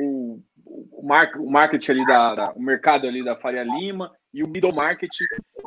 o, 0.00 0.40
o, 0.64 1.06
market, 1.06 1.40
o 1.40 1.50
market 1.50 1.88
ali 1.90 2.06
da, 2.06 2.34
da, 2.34 2.52
o 2.52 2.62
mercado 2.62 3.06
ali 3.06 3.24
da 3.24 3.36
Faria 3.36 3.62
Lima 3.62 4.10
e 4.32 4.42
o 4.42 4.48
middle 4.48 4.74
market, 4.74 5.10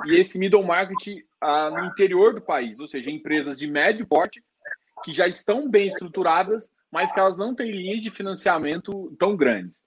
e 0.05 0.15
esse 0.15 0.37
middle 0.37 0.63
market 0.63 1.23
ah, 1.41 1.69
no 1.69 1.85
interior 1.85 2.33
do 2.33 2.41
país, 2.41 2.79
ou 2.79 2.87
seja, 2.87 3.09
empresas 3.09 3.57
de 3.57 3.67
médio 3.67 4.05
porte 4.05 4.43
que 5.03 5.13
já 5.13 5.27
estão 5.27 5.69
bem 5.69 5.87
estruturadas, 5.87 6.71
mas 6.91 7.11
que 7.11 7.19
elas 7.19 7.37
não 7.37 7.55
têm 7.55 7.71
linhas 7.71 8.01
de 8.01 8.09
financiamento 8.09 9.15
tão 9.19 9.35
grandes. 9.35 9.81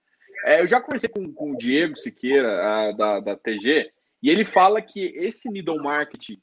É, 0.45 0.63
eu 0.63 0.69
já 0.69 0.81
conversei 0.81 1.09
com, 1.09 1.31
com 1.33 1.53
o 1.53 1.59
Diego 1.59 1.97
Siqueira, 1.97 2.63
a, 2.63 2.93
da, 2.93 3.21
da 3.21 3.37
TG, 3.37 3.91
e 4.23 4.31
ele 4.31 4.45
fala 4.45 4.81
que 4.81 5.01
esse 5.17 5.51
middle 5.51 5.83
market 5.83 6.39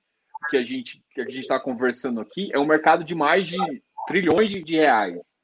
que 0.49 0.57
a 0.57 0.63
gente 0.63 1.03
que 1.11 1.21
a 1.21 1.25
gente 1.25 1.39
está 1.39 1.59
conversando 1.59 2.21
aqui 2.21 2.49
é 2.53 2.59
um 2.59 2.65
mercado 2.65 3.03
de 3.03 3.15
mais 3.15 3.47
de 3.47 3.57
trilhões 4.07 4.51
de, 4.51 4.63
de 4.63 4.75
reais. 4.75 5.35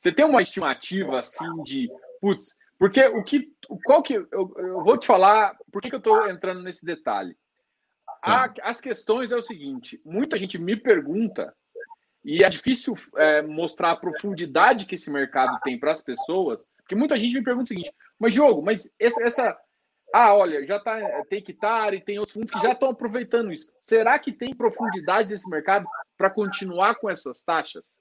Você 0.00 0.10
tem 0.10 0.24
uma 0.24 0.40
estimativa 0.40 1.18
assim 1.18 1.62
de, 1.62 1.90
putz, 2.22 2.54
porque 2.78 3.04
o 3.08 3.22
que, 3.22 3.52
qual 3.84 4.02
que 4.02 4.14
eu, 4.14 4.26
eu 4.32 4.82
vou 4.82 4.96
te 4.96 5.06
falar, 5.06 5.54
por 5.70 5.82
que, 5.82 5.90
que 5.90 5.94
eu 5.94 5.98
estou 5.98 6.26
entrando 6.26 6.62
nesse 6.62 6.82
detalhe? 6.82 7.36
A, 8.24 8.50
as 8.62 8.80
questões 8.80 9.30
é 9.30 9.36
o 9.36 9.42
seguinte: 9.42 10.00
muita 10.02 10.38
gente 10.38 10.56
me 10.56 10.74
pergunta 10.74 11.54
e 12.24 12.42
é 12.42 12.48
difícil 12.48 12.94
é, 13.16 13.42
mostrar 13.42 13.90
a 13.90 13.96
profundidade 13.96 14.86
que 14.86 14.94
esse 14.94 15.10
mercado 15.10 15.60
tem 15.62 15.78
para 15.78 15.92
as 15.92 16.00
pessoas, 16.00 16.64
porque 16.78 16.94
muita 16.94 17.18
gente 17.18 17.34
me 17.34 17.44
pergunta 17.44 17.64
o 17.64 17.68
seguinte: 17.68 17.92
mas 18.18 18.32
jogo, 18.32 18.62
mas 18.62 18.90
essa, 18.98 19.22
essa 19.22 19.58
ah, 20.14 20.34
olha, 20.34 20.64
já 20.64 20.80
tá, 20.80 20.98
tem 21.28 21.42
Quitar 21.42 21.92
e 21.92 22.00
tem 22.00 22.18
outros 22.18 22.32
fundos 22.32 22.50
que 22.50 22.60
já 22.60 22.72
estão 22.72 22.88
aproveitando 22.88 23.52
isso. 23.52 23.70
Será 23.82 24.18
que 24.18 24.32
tem 24.32 24.56
profundidade 24.56 25.28
desse 25.28 25.48
mercado 25.50 25.86
para 26.16 26.30
continuar 26.30 26.94
com 26.94 27.10
essas 27.10 27.42
taxas? 27.42 27.98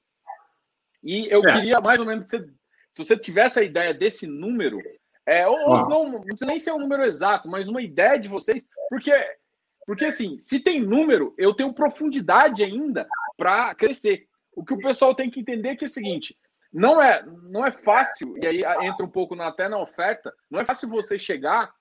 E 1.04 1.28
eu 1.30 1.40
é. 1.40 1.54
queria 1.54 1.80
mais 1.80 2.00
ou 2.00 2.06
menos 2.06 2.26
que 2.26 2.32
você, 2.32 2.46
se 2.94 3.06
você 3.06 3.18
tivesse 3.18 3.60
a 3.60 3.64
ideia 3.64 3.94
desse 3.94 4.28
número, 4.28 4.80
é, 5.26 5.48
ou, 5.48 5.58
ou 5.58 5.90
não, 5.90 6.12
não 6.12 6.22
precisa 6.22 6.46
nem 6.46 6.60
ser 6.60 6.72
um 6.72 6.80
número 6.80 7.04
exato, 7.04 7.48
mas 7.48 7.68
uma 7.68 7.82
ideia 7.82 8.20
de 8.20 8.28
vocês, 8.28 8.66
porque, 8.90 9.14
porque 9.86 10.06
assim, 10.06 10.40
se 10.40 10.60
tem 10.60 10.82
número, 10.82 11.34
eu 11.38 11.54
tenho 11.54 11.74
profundidade 11.74 12.64
ainda 12.64 13.08
para 13.38 13.74
crescer. 13.76 14.28
O 14.54 14.66
que 14.66 14.74
o 14.74 14.80
pessoal 14.80 15.14
tem 15.14 15.30
que 15.30 15.40
entender 15.40 15.70
é 15.70 15.76
que 15.76 15.86
é 15.86 15.88
o 15.88 15.92
seguinte: 15.92 16.36
não 16.74 17.02
é, 17.02 17.24
não 17.44 17.66
é 17.66 17.72
fácil, 17.72 18.36
e 18.42 18.46
aí 18.46 18.62
entra 18.88 19.06
um 19.06 19.10
pouco 19.10 19.36
na, 19.36 19.48
até 19.48 19.70
na 19.70 19.80
oferta, 19.80 20.34
não 20.50 20.60
é 20.60 20.66
fácil 20.66 20.90
você 20.90 21.18
chegar 21.18 21.72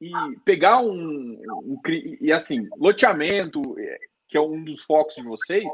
e 0.00 0.10
pegar 0.44 0.78
um, 0.78 1.40
um 1.62 1.80
e 2.20 2.32
assim, 2.32 2.68
loteamento, 2.76 3.60
é, 3.78 3.98
que 4.28 4.36
é 4.36 4.40
um 4.40 4.62
dos 4.64 4.82
focos 4.82 5.14
de 5.14 5.22
vocês, 5.22 5.70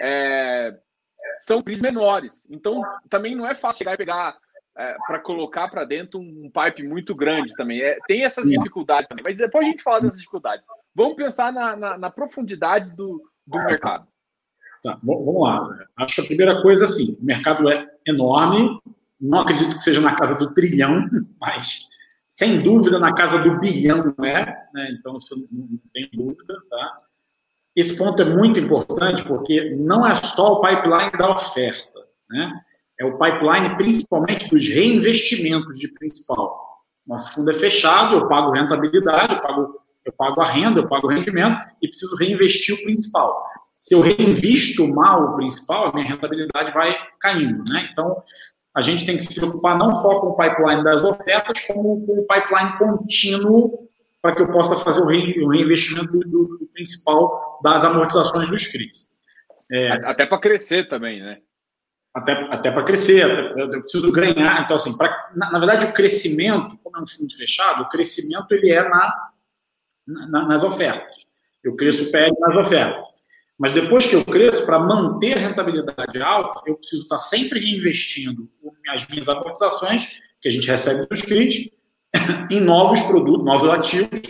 é, 0.00 0.76
são 1.44 1.62
CRIs 1.62 1.80
menores. 1.80 2.46
Então, 2.50 2.82
também 3.08 3.34
não 3.34 3.46
é 3.46 3.54
fácil 3.54 3.78
chegar 3.78 3.94
e 3.94 3.96
pegar 3.96 4.36
é, 4.76 4.96
para 5.06 5.18
colocar 5.18 5.68
para 5.68 5.84
dentro 5.84 6.20
um 6.20 6.50
pipe 6.50 6.82
muito 6.82 7.14
grande 7.14 7.54
também. 7.54 7.80
É, 7.80 7.98
tem 8.06 8.24
essas 8.24 8.48
dificuldades 8.48 9.08
também. 9.08 9.24
Mas 9.24 9.38
depois 9.38 9.66
a 9.66 9.70
gente 9.70 9.82
fala 9.82 10.00
dessas 10.00 10.18
dificuldades. 10.18 10.64
Vamos 10.94 11.16
pensar 11.16 11.52
na, 11.52 11.76
na, 11.76 11.98
na 11.98 12.10
profundidade 12.10 12.90
do, 12.94 13.22
do 13.46 13.58
mercado. 13.58 14.06
Tá, 14.82 14.98
vamos 15.02 15.42
lá. 15.42 15.86
Acho 15.98 16.16
que 16.16 16.20
a 16.22 16.26
primeira 16.26 16.62
coisa, 16.62 16.84
assim, 16.84 17.16
o 17.20 17.24
mercado 17.24 17.70
é 17.70 17.86
enorme, 18.06 18.80
não 19.20 19.40
acredito 19.40 19.76
que 19.76 19.84
seja 19.84 20.00
na 20.00 20.14
casa 20.14 20.34
do 20.34 20.52
trilhão, 20.52 21.08
mas 21.40 21.88
sem 22.28 22.62
dúvida 22.62 22.98
na 22.98 23.14
casa 23.14 23.38
do 23.38 23.60
bilhão 23.60 24.14
é, 24.24 24.46
né? 24.74 24.96
então 24.98 25.18
isso 25.18 25.36
não 25.52 25.68
tem 25.92 26.08
dúvida, 26.12 26.54
tá? 26.68 27.02
Esse 27.74 27.96
ponto 27.96 28.20
é 28.20 28.24
muito 28.24 28.60
importante 28.60 29.24
porque 29.24 29.74
não 29.78 30.06
é 30.06 30.14
só 30.14 30.54
o 30.54 30.60
pipeline 30.60 31.12
da 31.12 31.30
oferta, 31.30 32.00
né? 32.30 32.52
É 33.00 33.04
o 33.04 33.18
pipeline 33.18 33.76
principalmente 33.76 34.48
dos 34.48 34.68
reinvestimentos 34.68 35.78
de 35.78 35.88
principal. 35.88 36.82
Nosso 37.06 37.32
fundo 37.32 37.50
é 37.50 37.54
fechado, 37.54 38.16
eu 38.16 38.28
pago 38.28 38.52
rentabilidade, 38.52 39.34
eu 39.34 39.40
pago, 39.40 39.80
eu 40.04 40.12
pago 40.12 40.40
a 40.40 40.46
renda, 40.46 40.80
eu 40.80 40.88
pago 40.88 41.06
o 41.06 41.10
rendimento 41.10 41.58
e 41.80 41.88
preciso 41.88 42.14
reinvestir 42.16 42.74
o 42.74 42.82
principal 42.84 43.52
se 43.82 43.94
eu 43.94 44.00
reinvisto 44.00 44.86
mal 44.86 45.24
o 45.24 45.36
principal, 45.36 45.88
a 45.88 45.92
minha 45.92 46.06
rentabilidade 46.06 46.72
vai 46.72 46.96
caindo. 47.20 47.64
Né? 47.70 47.88
Então, 47.90 48.22
a 48.74 48.80
gente 48.80 49.04
tem 49.04 49.16
que 49.16 49.24
se 49.24 49.34
preocupar 49.34 49.76
não 49.76 49.92
só 50.00 50.20
com 50.20 50.28
o 50.28 50.36
pipeline 50.36 50.84
das 50.84 51.02
ofertas, 51.02 51.60
como 51.66 52.06
com 52.06 52.20
o 52.20 52.26
pipeline 52.26 52.78
contínuo 52.78 53.88
para 54.22 54.36
que 54.36 54.42
eu 54.42 54.52
possa 54.52 54.76
fazer 54.76 55.00
o 55.00 55.06
reinvestimento 55.06 56.12
do, 56.20 56.58
do 56.58 56.70
principal 56.72 57.60
das 57.62 57.82
amortizações 57.82 58.48
dos 58.48 58.68
CRIs. 58.68 59.06
É, 59.70 59.90
até 60.06 60.24
para 60.24 60.40
crescer 60.40 60.88
também, 60.88 61.20
né? 61.20 61.38
Até, 62.14 62.32
até 62.32 62.70
para 62.70 62.84
crescer, 62.84 63.24
até, 63.24 63.62
eu 63.62 63.80
preciso 63.80 64.12
ganhar. 64.12 64.62
Então, 64.62 64.76
assim, 64.76 64.96
pra, 64.96 65.30
na, 65.34 65.50
na, 65.50 65.58
verdade, 65.58 65.86
o 65.86 65.94
crescimento, 65.94 66.78
como 66.84 66.98
é 66.98 67.00
um 67.00 67.06
fundo 67.06 67.34
fechado, 67.34 67.82
o 67.82 67.88
crescimento 67.88 68.52
ele 68.52 68.70
é 68.70 68.86
na, 68.86 69.30
na 70.06 70.46
nas 70.46 70.62
ofertas. 70.62 71.26
Eu 71.64 71.74
cresço 71.74 72.08
o 72.08 72.12
PL 72.12 72.32
nas 72.38 72.56
ofertas. 72.56 73.12
Mas 73.58 73.72
depois 73.72 74.06
que 74.06 74.14
eu 74.14 74.24
cresço, 74.24 74.66
para 74.66 74.78
manter 74.78 75.34
a 75.34 75.40
rentabilidade 75.40 76.20
alta, 76.20 76.60
eu 76.66 76.76
preciso 76.76 77.02
estar 77.02 77.18
sempre 77.18 77.60
reinvestindo 77.60 78.48
as 78.88 79.06
minhas 79.08 79.28
amortizações, 79.28 80.20
que 80.40 80.48
a 80.48 80.52
gente 80.52 80.68
recebe 80.68 81.06
dos 81.06 81.22
CRIs, 81.22 81.70
em 82.50 82.60
novos 82.60 83.00
produtos, 83.02 83.44
novos 83.44 83.68
ativos, 83.68 84.20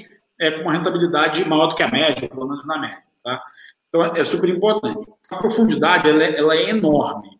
é, 0.40 0.50
com 0.50 0.62
uma 0.62 0.72
rentabilidade 0.72 1.44
maior 1.48 1.68
do 1.68 1.74
que 1.74 1.82
a 1.82 1.90
média, 1.90 2.28
pelo 2.28 2.48
menos 2.48 2.66
na 2.66 2.78
média. 2.78 3.02
Tá? 3.22 3.42
Então, 3.88 4.02
é 4.02 4.24
super 4.24 4.48
importante. 4.48 5.06
A 5.30 5.36
profundidade 5.36 6.08
ela 6.08 6.22
é, 6.22 6.38
ela 6.38 6.54
é 6.54 6.70
enorme, 6.70 7.38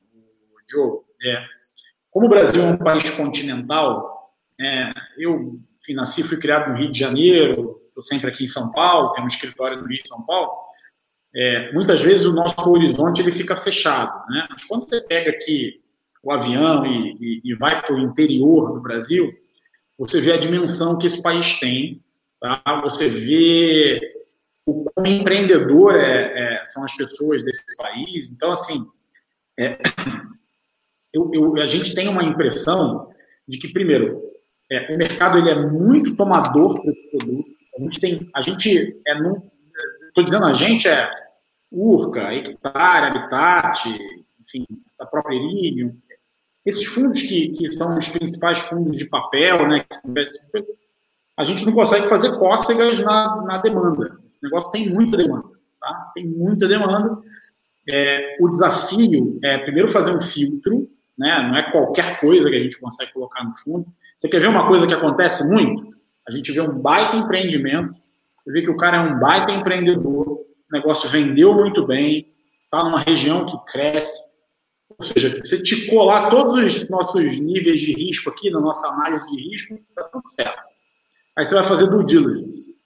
Diogo. 0.68 1.04
É, 1.25 1.44
como 2.11 2.26
o 2.26 2.28
Brasil 2.28 2.62
é 2.62 2.66
um 2.66 2.76
país 2.76 3.08
continental, 3.11 4.32
é, 4.61 4.92
eu 5.16 5.58
enfim, 5.82 5.94
nasci 5.94 6.22
fui 6.22 6.38
criado 6.38 6.70
no 6.70 6.76
Rio 6.76 6.90
de 6.90 6.99
Janeiro, 6.99 7.80
estou 7.88 8.02
sempre 8.02 8.28
aqui 8.28 8.44
em 8.44 8.49
São 8.49 8.70
Paulo, 8.70 9.12
tenho 9.12 9.25
um 9.25 9.28
escritório 9.28 9.80
no 9.80 9.87
Rio 9.87 10.02
de 10.02 10.08
São 10.08 10.25
Paulo, 10.25 10.50
é, 11.34 11.72
muitas 11.72 12.02
vezes 12.02 12.26
o 12.26 12.32
nosso 12.32 12.70
horizonte 12.70 13.20
ele 13.20 13.32
fica 13.32 13.56
fechado. 13.56 14.12
Né? 14.28 14.46
Mas 14.50 14.64
quando 14.64 14.88
você 14.88 15.00
pega 15.00 15.30
aqui 15.30 15.80
o 16.22 16.30
avião 16.30 16.87
e, 16.87 17.16
e, 17.20 17.40
e 17.44 17.54
vai 17.54 17.82
para 17.82 17.94
o 17.94 17.99
interior 17.99 18.75
do 18.75 18.80
Brasil, 18.80 19.32
você 20.02 20.21
vê 20.21 20.32
a 20.32 20.37
dimensão 20.37 20.99
que 20.99 21.06
esse 21.06 21.23
país 21.23 21.61
tem, 21.61 22.02
tá? 22.40 22.61
você 22.82 23.09
vê 23.09 24.00
o 24.66 24.85
quão 24.85 25.06
empreendedor 25.06 25.94
é, 25.94 26.61
é, 26.61 26.66
são 26.66 26.82
as 26.82 26.92
pessoas 26.97 27.44
desse 27.44 27.64
país. 27.76 28.28
Então, 28.32 28.50
assim, 28.50 28.85
é, 29.56 29.78
eu, 31.14 31.30
eu, 31.32 31.56
a 31.62 31.68
gente 31.68 31.94
tem 31.94 32.09
uma 32.09 32.25
impressão 32.25 33.12
de 33.47 33.59
que, 33.59 33.73
primeiro, 33.73 34.21
é, 34.73 34.92
o 34.92 34.99
mercado 34.99 35.38
ele 35.38 35.50
é 35.50 35.66
muito 35.66 36.16
tomador 36.16 36.82
esse 36.85 37.11
produto. 37.11 37.50
A 37.78 37.82
gente 37.82 38.00
tem, 38.00 38.30
a 38.35 38.42
gente 38.42 39.00
é, 39.06 39.12
estou 40.09 40.25
dizendo 40.25 40.47
a 40.47 40.54
gente 40.54 40.88
é 40.88 41.09
Urca, 41.71 42.35
Hectare, 42.35 43.06
Habitat, 43.06 43.88
enfim, 44.40 44.66
a 44.99 45.06
própria 45.06 45.37
Iridium, 45.37 45.97
esses 46.64 46.87
fundos 46.87 47.23
que, 47.23 47.50
que 47.50 47.73
são 47.73 47.97
os 47.97 48.09
principais 48.09 48.61
fundos 48.61 48.97
de 48.97 49.07
papel, 49.07 49.69
né, 49.69 49.85
a 51.37 51.45
gente 51.45 51.66
não 51.66 51.73
consegue 51.73 52.09
fazer 52.09 52.38
cócegas 52.38 53.00
na, 53.00 53.42
na 53.42 53.59
demanda. 53.59 54.16
Esse 54.26 54.38
negócio 54.42 54.71
tem 54.71 54.88
muita 54.90 55.16
demanda, 55.16 55.49
tá? 55.81 56.12
Tem 56.14 56.26
muita 56.26 56.69
demanda. 56.69 57.19
É, 57.90 58.37
o 58.40 58.49
desafio 58.49 59.40
é, 59.42 59.59
primeiro, 59.59 59.88
fazer 59.88 60.16
um 60.16 60.21
filtro, 60.21 60.88
né? 61.19 61.49
Não 61.49 61.57
é 61.57 61.71
qualquer 61.73 62.21
coisa 62.21 62.49
que 62.49 62.57
a 62.57 62.62
gente 62.62 62.78
consegue 62.78 63.12
colocar 63.12 63.45
no 63.45 63.57
fundo. 63.57 63.87
Você 64.19 64.28
quer 64.28 64.40
ver 64.40 64.49
uma 64.49 64.69
coisa 64.69 64.87
que 64.87 64.95
acontece 64.95 65.47
muito? 65.49 65.92
A 66.28 66.31
gente 66.31 66.52
vê 66.52 66.61
um 66.61 66.78
baita 66.78 67.16
empreendimento, 67.16 67.95
você 68.45 68.52
vê 68.52 68.62
que 68.62 68.71
o 68.71 68.76
cara 68.76 68.99
é 68.99 69.00
um 69.00 69.19
baita 69.19 69.50
empreendedor, 69.52 70.28
o 70.28 70.47
negócio 70.71 71.09
vendeu 71.09 71.54
muito 71.54 71.85
bem, 71.87 72.33
está 72.64 72.85
numa 72.85 73.00
região 73.00 73.45
que 73.45 73.57
cresce, 73.73 74.31
ou 74.99 75.04
seja, 75.04 75.40
você 75.44 75.61
ticou 75.62 76.04
lá 76.04 76.28
todos 76.28 76.52
os 76.54 76.88
nossos 76.88 77.40
níveis 77.40 77.80
de 77.80 77.92
risco 77.92 78.30
aqui, 78.30 78.50
na 78.50 78.61
nossa 78.61 78.87
análise 78.87 79.26
de 79.26 79.37
risco, 79.49 79.75
está 79.75 80.04
tudo 80.04 80.28
certo. 80.28 80.62
Aí 81.37 81.46
você 81.46 81.54
vai 81.54 81.64
fazer 81.64 81.88
due 81.88 82.04
diligence. 82.04 82.76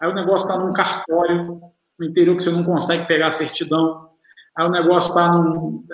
Aí 0.00 0.10
o 0.10 0.14
negócio 0.14 0.46
está 0.46 0.58
num 0.58 0.72
cartório, 0.72 1.60
no 1.98 2.06
interior 2.06 2.36
que 2.36 2.42
você 2.42 2.50
não 2.50 2.64
consegue 2.64 3.06
pegar 3.06 3.28
a 3.28 3.32
certidão. 3.32 4.10
Aí 4.56 4.66
o 4.66 4.70
negócio 4.70 5.10
está 5.10 5.30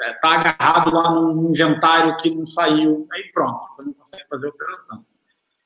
é, 0.02 0.12
tá 0.14 0.34
agarrado 0.34 0.94
lá 0.94 1.10
num 1.10 1.50
inventário 1.50 2.16
que 2.16 2.34
não 2.34 2.46
saiu. 2.46 3.06
Aí 3.12 3.30
pronto, 3.32 3.60
você 3.68 3.82
não 3.82 3.92
consegue 3.92 4.24
fazer 4.28 4.46
a 4.46 4.50
operação. 4.50 5.04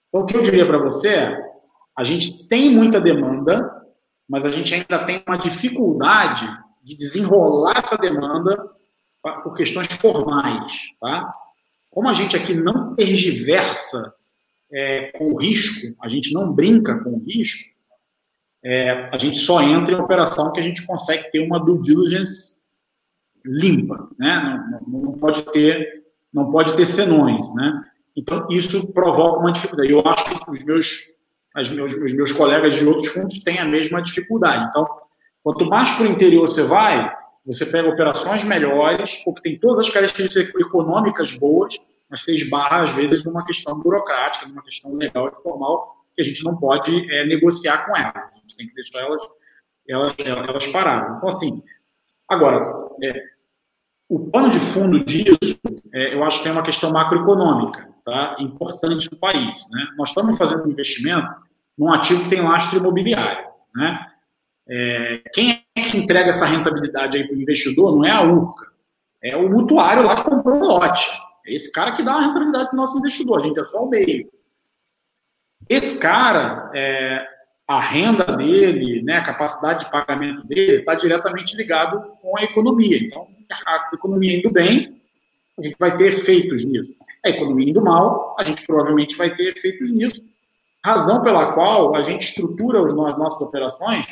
Então, 0.08 0.22
o 0.22 0.26
que 0.26 0.36
eu 0.36 0.42
diria 0.42 0.66
para 0.66 0.78
você 0.78 1.08
é: 1.08 1.50
a 1.96 2.04
gente 2.04 2.48
tem 2.48 2.74
muita 2.74 3.00
demanda, 3.00 3.84
mas 4.28 4.44
a 4.44 4.50
gente 4.50 4.74
ainda 4.74 5.04
tem 5.04 5.22
uma 5.26 5.36
dificuldade 5.36 6.48
de 6.82 6.96
desenrolar 6.96 7.78
essa 7.78 7.96
demanda 7.96 8.70
por 9.22 9.54
questões 9.54 9.88
formais. 9.94 10.72
Tá? 11.00 11.32
Como 11.90 12.08
a 12.08 12.14
gente 12.14 12.36
aqui 12.36 12.54
não 12.54 12.94
tergiversa 12.94 14.14
é, 14.72 15.10
com 15.12 15.32
o 15.32 15.38
risco, 15.38 15.94
a 16.00 16.08
gente 16.08 16.32
não 16.32 16.52
brinca 16.52 16.98
com 17.02 17.10
o 17.10 17.24
risco, 17.24 17.70
é, 18.62 19.08
a 19.12 19.16
gente 19.16 19.38
só 19.38 19.62
entra 19.62 19.94
em 19.94 19.98
operação 19.98 20.52
que 20.52 20.60
a 20.60 20.62
gente 20.62 20.86
consegue 20.86 21.30
ter 21.30 21.40
uma 21.40 21.58
due 21.58 21.80
diligence 21.80 22.50
limpa, 23.44 24.08
né? 24.18 24.82
Não, 24.86 25.00
não, 25.00 25.12
pode 25.12 25.42
ter, 25.50 26.04
não 26.32 26.50
pode 26.50 26.76
ter 26.76 26.86
senões, 26.86 27.52
né? 27.54 27.84
Então 28.14 28.46
isso 28.50 28.92
provoca 28.92 29.40
uma 29.40 29.52
dificuldade. 29.52 29.90
Eu 29.90 30.02
acho 30.04 30.44
que 30.44 30.50
os 30.50 30.64
meus, 30.64 30.98
as 31.54 31.70
meus, 31.70 31.92
os 31.94 32.12
meus 32.12 32.32
colegas 32.32 32.74
de 32.74 32.84
outros 32.84 33.08
fundos 33.08 33.38
têm 33.42 33.58
a 33.58 33.64
mesma 33.64 34.02
dificuldade. 34.02 34.66
Então, 34.68 34.86
quanto 35.42 35.64
mais 35.66 35.90
para 35.92 36.06
o 36.06 36.10
interior 36.10 36.46
você 36.46 36.62
vai, 36.62 37.10
você 37.44 37.66
pega 37.66 37.88
operações 37.88 38.44
melhores, 38.44 39.16
porque 39.24 39.42
tem 39.42 39.58
todas 39.58 39.86
as 39.86 39.92
características 39.92 40.54
econômicas 40.60 41.36
boas, 41.38 41.78
mas 42.08 42.22
você 42.22 42.34
esbarra, 42.34 42.82
às 42.82 42.92
vezes, 42.92 43.24
numa 43.24 43.44
questão 43.44 43.78
burocrática, 43.78 44.46
numa 44.46 44.62
questão 44.62 44.94
legal 44.94 45.28
e 45.28 45.42
formal, 45.42 45.96
que 46.14 46.22
a 46.22 46.24
gente 46.24 46.44
não 46.44 46.56
pode 46.56 47.10
é, 47.12 47.24
negociar 47.24 47.86
com 47.86 47.96
elas. 47.96 48.16
A 48.16 48.38
gente 48.40 48.56
tem 48.56 48.68
que 48.68 48.74
deixar 48.74 49.00
elas, 49.00 49.22
elas, 49.88 50.14
elas 50.24 50.66
paradas. 50.68 51.16
Então, 51.16 51.28
assim, 51.28 51.62
agora, 52.28 52.88
é, 53.02 53.22
o 54.08 54.28
pano 54.28 54.50
de 54.50 54.58
fundo 54.58 55.04
disso, 55.04 55.60
é, 55.94 56.14
eu 56.14 56.24
acho 56.24 56.38
que 56.38 56.44
tem 56.44 56.52
uma 56.52 56.64
questão 56.64 56.90
macroeconômica, 56.90 57.88
tá? 58.04 58.36
importante 58.40 59.08
no 59.10 59.16
país. 59.18 59.64
Né? 59.70 59.86
Nós 59.96 60.08
estamos 60.08 60.36
fazendo 60.36 60.66
um 60.66 60.70
investimento 60.70 61.28
num 61.78 61.92
ativo 61.92 62.24
que 62.24 62.30
tem 62.30 62.42
lastro 62.42 62.78
imobiliário. 62.78 63.48
Né? 63.74 64.09
É, 64.72 65.22
quem 65.32 65.64
é 65.74 65.80
que 65.82 65.98
entrega 65.98 66.30
essa 66.30 66.46
rentabilidade 66.46 67.18
aí 67.18 67.26
para 67.26 67.36
o 67.36 67.42
investidor? 67.42 67.96
Não 67.96 68.04
é 68.04 68.10
a 68.12 68.22
URCA, 68.22 68.66
é 69.20 69.36
o 69.36 69.50
mutuário 69.50 70.04
lá 70.04 70.14
que 70.14 70.22
comprou 70.22 70.60
o 70.60 70.64
lote. 70.64 71.08
É 71.44 71.52
esse 71.52 71.72
cara 71.72 71.90
que 71.92 72.04
dá 72.04 72.12
a 72.12 72.20
rentabilidade 72.20 72.66
para 72.66 72.74
o 72.74 72.76
nosso 72.76 72.96
investidor, 72.96 73.40
a 73.40 73.42
gente 73.42 73.58
é 73.58 73.64
só 73.64 73.84
o 73.84 73.90
meio. 73.90 74.30
Esse 75.68 75.98
cara, 75.98 76.70
é, 76.72 77.26
a 77.66 77.80
renda 77.80 78.24
dele, 78.36 79.02
né, 79.02 79.16
a 79.16 79.22
capacidade 79.22 79.84
de 79.84 79.90
pagamento 79.90 80.46
dele 80.46 80.78
está 80.78 80.94
diretamente 80.94 81.56
ligado 81.56 82.00
com 82.22 82.38
a 82.38 82.44
economia. 82.44 82.96
Então, 82.96 83.26
a 83.66 83.90
economia 83.92 84.38
indo 84.38 84.50
bem, 84.52 85.02
a 85.58 85.62
gente 85.62 85.76
vai 85.80 85.96
ter 85.96 86.06
efeitos 86.08 86.64
nisso. 86.64 86.94
A 87.24 87.28
economia 87.28 87.68
indo 87.68 87.82
mal, 87.82 88.36
a 88.38 88.44
gente 88.44 88.64
provavelmente 88.64 89.16
vai 89.16 89.34
ter 89.34 89.50
efeitos 89.56 89.90
nisso. 89.90 90.22
Razão 90.84 91.22
pela 91.22 91.52
qual 91.52 91.94
a 91.96 92.02
gente 92.02 92.22
estrutura 92.22 92.80
as 92.86 92.94
nossas 92.94 93.40
operações 93.40 94.06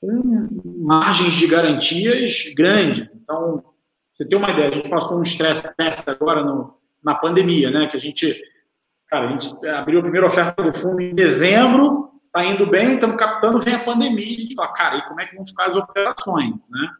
com 0.00 0.48
margens 0.64 1.34
de 1.34 1.46
garantias 1.46 2.52
grandes. 2.56 3.08
Então, 3.14 3.62
você 4.14 4.26
tem 4.26 4.38
uma 4.38 4.50
ideia, 4.50 4.68
a 4.68 4.72
gente 4.72 4.88
passou 4.88 5.18
um 5.18 5.22
estresse 5.22 5.68
test 5.76 6.08
agora 6.08 6.42
no, 6.42 6.74
na 7.02 7.14
pandemia, 7.14 7.70
né? 7.70 7.86
Que 7.86 7.96
a 7.96 8.00
gente, 8.00 8.40
cara, 9.08 9.28
a 9.28 9.32
gente 9.32 9.66
abriu 9.66 10.00
a 10.00 10.02
primeira 10.02 10.26
oferta 10.26 10.62
do 10.62 10.76
fundo 10.76 11.00
em 11.00 11.14
dezembro, 11.14 12.10
tá 12.32 12.44
indo 12.44 12.66
bem, 12.66 12.94
estamos 12.94 13.16
captando, 13.16 13.60
vem 13.60 13.74
a 13.74 13.84
pandemia, 13.84 14.36
a 14.36 14.40
gente 14.40 14.54
fala, 14.54 14.72
cara, 14.72 14.96
e 14.96 15.08
como 15.08 15.20
é 15.20 15.26
que 15.26 15.36
vão 15.36 15.46
ficar 15.46 15.66
as 15.66 15.76
operações, 15.76 16.54
né? 16.68 16.90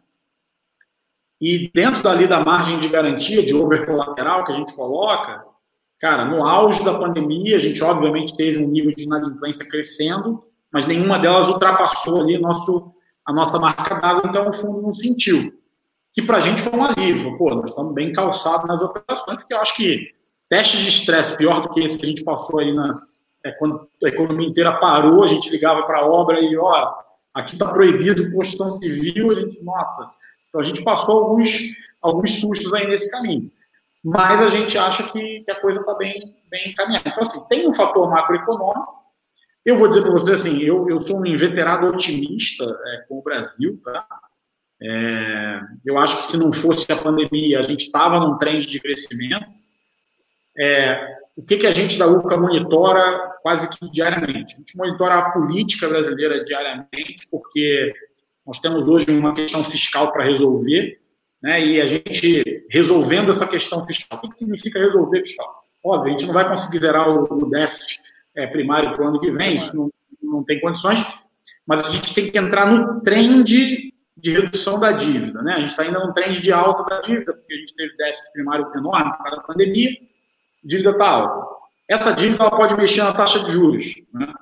E 1.40 1.70
dentro 1.72 2.02
dali 2.02 2.26
da 2.26 2.44
margem 2.44 2.78
de 2.78 2.88
garantia, 2.88 3.44
de 3.44 3.54
over 3.54 3.86
colateral 3.86 4.44
que 4.44 4.52
a 4.52 4.56
gente 4.56 4.74
coloca, 4.74 5.42
cara, 5.98 6.26
no 6.26 6.46
auge 6.46 6.84
da 6.84 6.98
pandemia, 6.98 7.56
a 7.56 7.60
gente 7.60 7.82
obviamente 7.82 8.36
teve 8.36 8.62
um 8.62 8.68
nível 8.68 8.94
de 8.94 9.04
inadimplência 9.04 9.66
crescendo, 9.66 10.44
mas 10.72 10.87
nenhuma 10.87 11.18
delas 11.18 11.48
ultrapassou 11.48 12.20
ali 12.20 12.38
nosso, 12.38 12.92
a 13.26 13.33
nossa 13.33 13.59
marca 13.59 13.94
d'água, 13.96 14.22
então 14.26 14.48
o 14.48 14.52
fundo 14.52 14.83
não 14.83 14.94
sentiu 14.94 15.52
que 16.12 16.22
para 16.22 16.38
a 16.38 16.40
gente 16.40 16.61
foi 16.61 16.78
um 16.78 16.85
alívio. 16.85 17.37
Pô, 17.38 17.54
nós 17.54 17.70
estamos 17.70 17.94
bem 17.94 18.12
calçados 18.12 18.66
nas 18.66 18.80
operações, 18.83 19.38
porque 19.38 19.54
eu 19.54 19.61
acho 19.61 19.76
que 19.76 20.12
testes 20.48 20.80
de 20.80 20.88
estresse 20.88 21.37
pior 21.37 21.62
do 21.62 21.68
que 21.70 21.80
esse 21.80 21.98
que 21.98 22.06
a 22.06 22.09
gente 22.09 22.24
passou 22.24 22.61
aí 22.61 22.74
na, 22.74 23.00
é, 23.44 23.52
quando 23.52 23.88
a 24.04 24.09
economia 24.09 24.48
inteira 24.48 24.72
parou, 24.78 25.22
a 25.22 25.28
gente 25.28 25.50
ligava 25.50 25.83
para 25.85 26.00
a 26.00 26.06
obra 26.06 26.40
e, 26.40 26.56
ó, 26.56 26.92
aqui 27.35 27.54
está 27.54 27.68
proibido 27.68 28.33
construção 28.33 28.80
civil, 28.80 29.30
a 29.30 29.35
gente, 29.35 29.62
nossa. 29.62 30.11
Então 30.48 30.61
a 30.61 30.64
gente 30.64 30.83
passou 30.83 31.18
alguns, 31.18 31.61
alguns 32.02 32.40
sustos 32.40 32.72
aí 32.72 32.87
nesse 32.87 33.11
caminho. 33.11 33.50
Mas 34.02 34.40
a 34.40 34.48
gente 34.48 34.76
acha 34.78 35.11
que, 35.12 35.40
que 35.40 35.50
a 35.50 35.61
coisa 35.61 35.80
está 35.80 35.94
bem, 35.94 36.35
bem 36.50 36.70
encaminhada. 36.70 37.09
Então, 37.09 37.22
assim, 37.22 37.44
tem 37.48 37.68
um 37.68 37.74
fator 37.74 38.09
macroeconômico. 38.09 38.99
Eu 39.64 39.77
vou 39.77 39.88
dizer 39.88 40.03
para 40.03 40.12
vocês 40.12 40.40
assim, 40.40 40.59
eu, 40.61 40.88
eu 40.88 41.01
sou 41.01 41.20
um 41.20 41.27
inveterado 41.27 41.87
otimista 41.87 42.64
é, 42.64 43.05
com 43.07 43.18
o 43.18 43.23
Brasil, 43.23 43.81
tá? 43.85 44.07
É, 44.83 45.61
eu 45.85 45.99
acho 45.99 46.16
que 46.16 46.23
se 46.33 46.38
não 46.38 46.53
fosse 46.53 46.90
a 46.90 46.96
pandemia, 46.96 47.61
a 47.61 47.62
gente 47.62 47.83
estava 47.83 48.18
num 48.18 48.38
trend 48.38 48.66
de 48.66 48.81
crescimento. 48.81 49.46
É, 50.59 51.18
o 51.37 51.42
que, 51.42 51.59
que 51.59 51.66
a 51.66 51.73
gente 51.73 51.99
da 51.99 52.07
UCA 52.07 52.38
monitora 52.38 53.35
quase 53.42 53.68
que 53.68 53.90
diariamente? 53.90 54.55
A 54.55 54.59
gente 54.59 54.77
monitora 54.77 55.14
a 55.14 55.31
política 55.31 55.88
brasileira 55.88 56.42
diariamente, 56.42 57.29
porque 57.31 57.92
nós 58.46 58.59
temos 58.59 58.88
hoje 58.88 59.11
uma 59.11 59.35
questão 59.35 59.62
fiscal 59.62 60.11
para 60.11 60.25
resolver, 60.25 60.99
né, 61.42 61.64
e 61.64 61.81
a 61.81 61.87
gente 61.87 62.66
resolvendo 62.70 63.31
essa 63.31 63.46
questão 63.46 63.87
fiscal. 63.87 64.18
O 64.18 64.23
que, 64.23 64.31
que 64.31 64.38
significa 64.38 64.79
resolver 64.79 65.20
fiscal? 65.20 65.64
Óbvio, 65.85 66.14
a 66.14 66.16
gente 66.16 66.27
não 66.27 66.35
vai 66.35 66.49
conseguir 66.49 66.79
zerar 66.79 67.09
o, 67.09 67.25
o 67.25 67.51
déficit 67.51 68.10
é, 68.36 68.46
primário 68.46 68.94
para 68.94 69.04
o 69.04 69.08
ano 69.08 69.20
que 69.20 69.30
vem, 69.30 69.56
isso 69.56 69.76
não, 69.76 69.90
não 70.22 70.44
tem 70.44 70.60
condições, 70.60 71.04
mas 71.66 71.86
a 71.86 71.90
gente 71.90 72.14
tem 72.14 72.30
que 72.30 72.38
entrar 72.38 72.66
no 72.66 73.00
trend 73.00 73.92
de 74.16 74.30
redução 74.32 74.78
da 74.78 74.92
dívida. 74.92 75.42
Né? 75.42 75.54
A 75.54 75.60
gente 75.60 75.70
está 75.70 75.82
ainda 75.82 76.04
num 76.04 76.12
trend 76.12 76.40
de 76.40 76.52
alta 76.52 76.84
da 76.84 77.00
dívida, 77.00 77.32
porque 77.32 77.54
a 77.54 77.56
gente 77.56 77.74
teve 77.74 77.96
déficit 77.96 78.32
primário 78.32 78.70
enorme 78.74 79.12
por 79.12 79.18
causa 79.18 79.36
da 79.36 79.42
pandemia, 79.42 79.90
dívida 80.62 80.90
está 80.90 81.08
alta. 81.08 81.60
Essa 81.88 82.12
dívida 82.12 82.44
ela 82.44 82.56
pode 82.56 82.76
mexer 82.76 83.02
na 83.02 83.14
taxa 83.14 83.42
de 83.42 83.50
juros. 83.50 83.94
Né? 84.12 84.32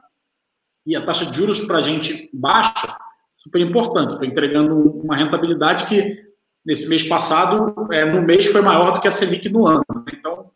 E 0.86 0.96
a 0.96 1.04
taxa 1.04 1.26
de 1.26 1.36
juros 1.36 1.60
para 1.60 1.78
a 1.78 1.82
gente 1.82 2.28
baixa, 2.32 2.96
super 3.36 3.60
importante. 3.60 4.12
Estou 4.12 4.26
entregando 4.26 4.76
uma 4.76 5.16
rentabilidade 5.16 5.86
que, 5.86 6.26
nesse 6.64 6.88
mês 6.88 7.04
passado, 7.04 7.88
é, 7.92 8.04
no 8.04 8.22
mês 8.22 8.46
foi 8.46 8.60
maior 8.60 8.92
do 8.92 9.00
que 9.00 9.08
a 9.08 9.12
Selic 9.12 9.48
no 9.48 9.66
ano. 9.66 9.84
Né? 9.94 10.12
Então, 10.14 10.50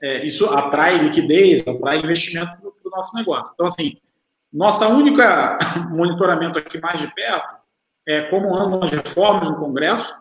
é, 0.00 0.24
isso 0.24 0.46
atrai 0.46 0.98
liquidez, 0.98 1.66
atrai 1.66 1.98
investimento 1.98 2.67
nosso 2.98 3.14
negócio. 3.14 3.52
Então, 3.54 3.66
assim, 3.66 3.96
nossa 4.52 4.88
única 4.88 5.58
monitoramento 5.90 6.58
aqui 6.58 6.80
mais 6.80 7.00
de 7.00 7.12
perto 7.14 7.58
é, 8.08 8.22
como 8.22 8.56
andam 8.56 8.82
as 8.82 8.90
reformas 8.90 9.50
no 9.50 9.56
Congresso, 9.56 10.16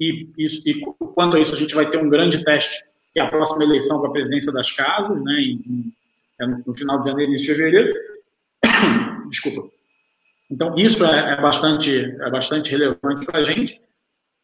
e, 0.00 0.28
isso, 0.36 0.62
e 0.68 0.80
quando 1.14 1.36
a 1.36 1.40
isso 1.40 1.54
a 1.54 1.58
gente 1.58 1.74
vai 1.74 1.88
ter 1.88 1.98
um 1.98 2.08
grande 2.08 2.44
teste, 2.44 2.84
que 3.12 3.20
é 3.20 3.22
a 3.22 3.30
próxima 3.30 3.62
eleição 3.62 4.00
para 4.00 4.08
a 4.10 4.12
presidência 4.12 4.52
das 4.52 4.72
casas, 4.72 5.22
né, 5.22 5.34
em, 5.34 5.92
é 6.40 6.46
no 6.46 6.76
final 6.76 7.00
de 7.00 7.08
janeiro 7.08 7.32
e 7.32 7.36
de 7.36 7.46
fevereiro. 7.46 7.92
Desculpa. 9.28 9.68
Então, 10.50 10.74
isso 10.76 11.04
é, 11.04 11.34
é, 11.34 11.40
bastante, 11.40 12.16
é 12.20 12.30
bastante 12.30 12.70
relevante 12.70 13.26
para 13.26 13.40
a 13.40 13.42
gente. 13.42 13.80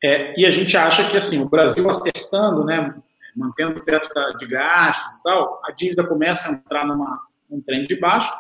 É, 0.02 0.38
e 0.38 0.44
a 0.44 0.50
gente 0.50 0.76
acha 0.76 1.08
que, 1.08 1.16
assim, 1.16 1.40
o 1.40 1.48
Brasil 1.48 1.88
acertando, 1.88 2.64
né, 2.64 2.94
mantendo 3.34 3.78
o 3.78 3.84
teto 3.84 4.08
de 4.38 4.46
gastos 4.46 5.18
e 5.18 5.22
tal, 5.22 5.60
a 5.64 5.72
dívida 5.72 6.06
começa 6.06 6.48
a 6.48 6.52
entrar 6.52 6.86
numa, 6.86 7.20
num 7.54 7.60
trem 7.60 7.84
de 7.84 7.96
baixo. 7.96 8.32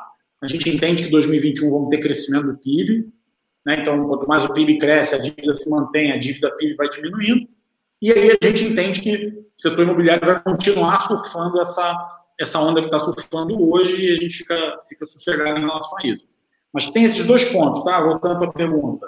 A 0.42 0.46
gente 0.46 0.68
entende 0.68 1.04
que 1.04 1.10
2021 1.10 1.70
vamos 1.70 1.88
ter 1.88 1.98
crescimento 1.98 2.46
do 2.46 2.58
PIB, 2.58 3.06
né? 3.64 3.78
então 3.80 4.06
quanto 4.08 4.28
mais 4.28 4.44
o 4.44 4.52
PIB 4.52 4.78
cresce, 4.78 5.14
a 5.14 5.18
dívida 5.18 5.54
se 5.54 5.68
mantém, 5.70 6.12
a 6.12 6.18
dívida 6.18 6.54
PIB 6.56 6.74
vai 6.74 6.88
diminuindo. 6.88 7.48
E 8.02 8.12
aí 8.12 8.38
a 8.42 8.46
gente 8.46 8.64
entende 8.64 9.00
que 9.00 9.28
o 9.56 9.62
setor 9.62 9.84
imobiliário 9.84 10.26
vai 10.26 10.42
continuar 10.42 11.00
surfando 11.00 11.60
essa, 11.60 12.20
essa 12.38 12.58
onda 12.58 12.80
que 12.80 12.86
está 12.86 12.98
surfando 12.98 13.70
hoje 13.70 14.04
e 14.04 14.12
a 14.12 14.16
gente 14.16 14.36
fica, 14.36 14.78
fica 14.88 15.06
sossegado 15.06 15.58
em 15.58 15.62
relação 15.62 15.96
a 15.98 16.06
isso. 16.06 16.28
Mas 16.72 16.90
tem 16.90 17.04
esses 17.04 17.24
dois 17.24 17.44
pontos, 17.46 17.84
tá? 17.84 18.00
Voltando 18.00 18.44
a 18.44 18.52
pergunta. 18.52 19.06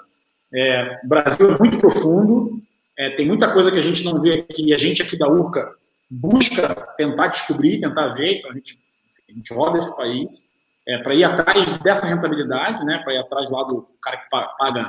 É, 0.55 1.01
o 1.05 1.09
Brasil 1.09 1.53
é 1.53 1.59
muito 1.59 1.79
profundo, 1.79 2.63
é, 2.97 3.11
tem 3.11 3.27
muita 3.27 3.53
coisa 3.53 3.71
que 3.71 3.79
a 3.79 3.83
gente 3.83 4.05
não 4.05 4.23
vê 4.23 4.47
aqui, 4.49 4.69
e 4.69 4.73
a 4.73 4.79
gente 4.79 5.03
aqui 5.03 5.19
da 5.19 5.29
URCA 5.29 5.75
busca 6.09 6.95
tentar 6.97 7.29
descobrir, 7.29 7.81
tentar 7.81 8.09
ver, 8.11 8.39
então 8.39 8.51
a 8.51 8.55
gente, 8.55 8.79
a 9.29 9.33
gente 9.33 9.53
roda 9.53 9.79
esse 9.79 9.95
país 9.97 10.47
é, 10.87 10.99
para 10.99 11.15
ir 11.15 11.25
atrás 11.25 11.79
dessa 11.79 12.07
rentabilidade, 12.07 12.85
né, 12.85 12.99
para 12.99 13.15
ir 13.15 13.19
atrás 13.19 13.51
lá 13.51 13.65
do 13.65 13.89
cara 14.03 14.17
que 14.19 14.29
paga 14.31 14.87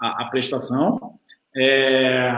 a, 0.00 0.22
a 0.22 0.24
prestação. 0.30 1.18
É, 1.56 2.36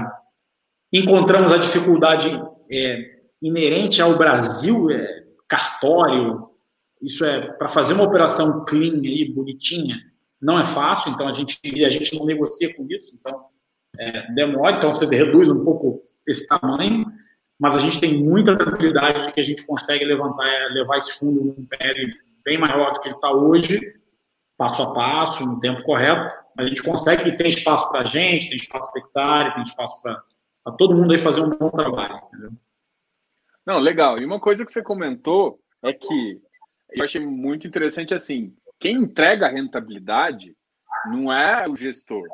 encontramos 0.92 1.52
a 1.52 1.58
dificuldade 1.58 2.28
é, 2.70 3.20
inerente 3.42 4.00
ao 4.00 4.16
Brasil, 4.16 4.90
é, 4.90 5.24
cartório, 5.48 6.48
isso 7.00 7.24
é 7.24 7.52
para 7.52 7.68
fazer 7.68 7.94
uma 7.94 8.04
operação 8.04 8.64
clean 8.64 9.00
aí, 9.00 9.30
bonitinha, 9.30 9.98
não 10.40 10.58
é 10.58 10.64
fácil, 10.64 11.12
então 11.12 11.28
a 11.28 11.32
gente, 11.32 11.58
a 11.84 11.90
gente 11.90 12.18
não 12.18 12.24
negocia 12.24 12.74
com 12.74 12.86
isso, 12.88 13.14
então 13.18 13.46
é, 13.98 14.32
demora, 14.32 14.76
então 14.76 14.92
você 14.92 15.04
reduz 15.06 15.48
um 15.48 15.64
pouco 15.64 16.02
esse 16.26 16.46
tamanho, 16.46 17.06
mas 17.62 17.76
a 17.76 17.78
gente 17.78 18.00
tem 18.00 18.20
muita 18.20 18.58
tranquilidade 18.58 19.24
de 19.24 19.32
que 19.32 19.38
a 19.38 19.44
gente 19.44 19.64
consegue 19.64 20.04
levantar, 20.04 20.44
levar 20.72 20.98
esse 20.98 21.16
fundo 21.16 21.44
num 21.44 21.64
PL 21.64 22.12
bem 22.44 22.58
maior 22.58 22.92
do 22.92 22.98
que 22.98 23.06
ele 23.06 23.14
está 23.14 23.30
hoje, 23.30 24.00
passo 24.56 24.82
a 24.82 24.92
passo, 24.92 25.46
no 25.46 25.60
tempo 25.60 25.80
correto, 25.84 26.36
a 26.58 26.64
gente 26.64 26.82
consegue 26.82 27.22
que 27.22 27.38
tem 27.38 27.48
espaço 27.50 27.88
para 27.88 28.00
a 28.00 28.04
gente, 28.04 28.48
tem 28.48 28.56
espaço 28.56 28.90
para 28.90 29.00
hectare, 29.00 29.54
tem 29.54 29.62
espaço 29.62 30.02
para 30.02 30.20
todo 30.76 30.96
mundo 30.96 31.12
aí 31.12 31.20
fazer 31.20 31.40
um 31.40 31.50
bom 31.50 31.70
trabalho, 31.70 32.20
entendeu? 32.26 32.50
Não, 33.64 33.78
legal. 33.78 34.18
E 34.18 34.24
uma 34.24 34.40
coisa 34.40 34.64
que 34.64 34.72
você 34.72 34.82
comentou 34.82 35.60
é 35.84 35.92
que 35.92 36.40
eu 36.90 37.04
achei 37.04 37.24
muito 37.24 37.64
interessante 37.64 38.12
assim, 38.12 38.56
quem 38.80 38.96
entrega 38.96 39.46
a 39.46 39.52
rentabilidade 39.52 40.56
não 41.06 41.32
é 41.32 41.64
o 41.70 41.76
gestor, 41.76 42.26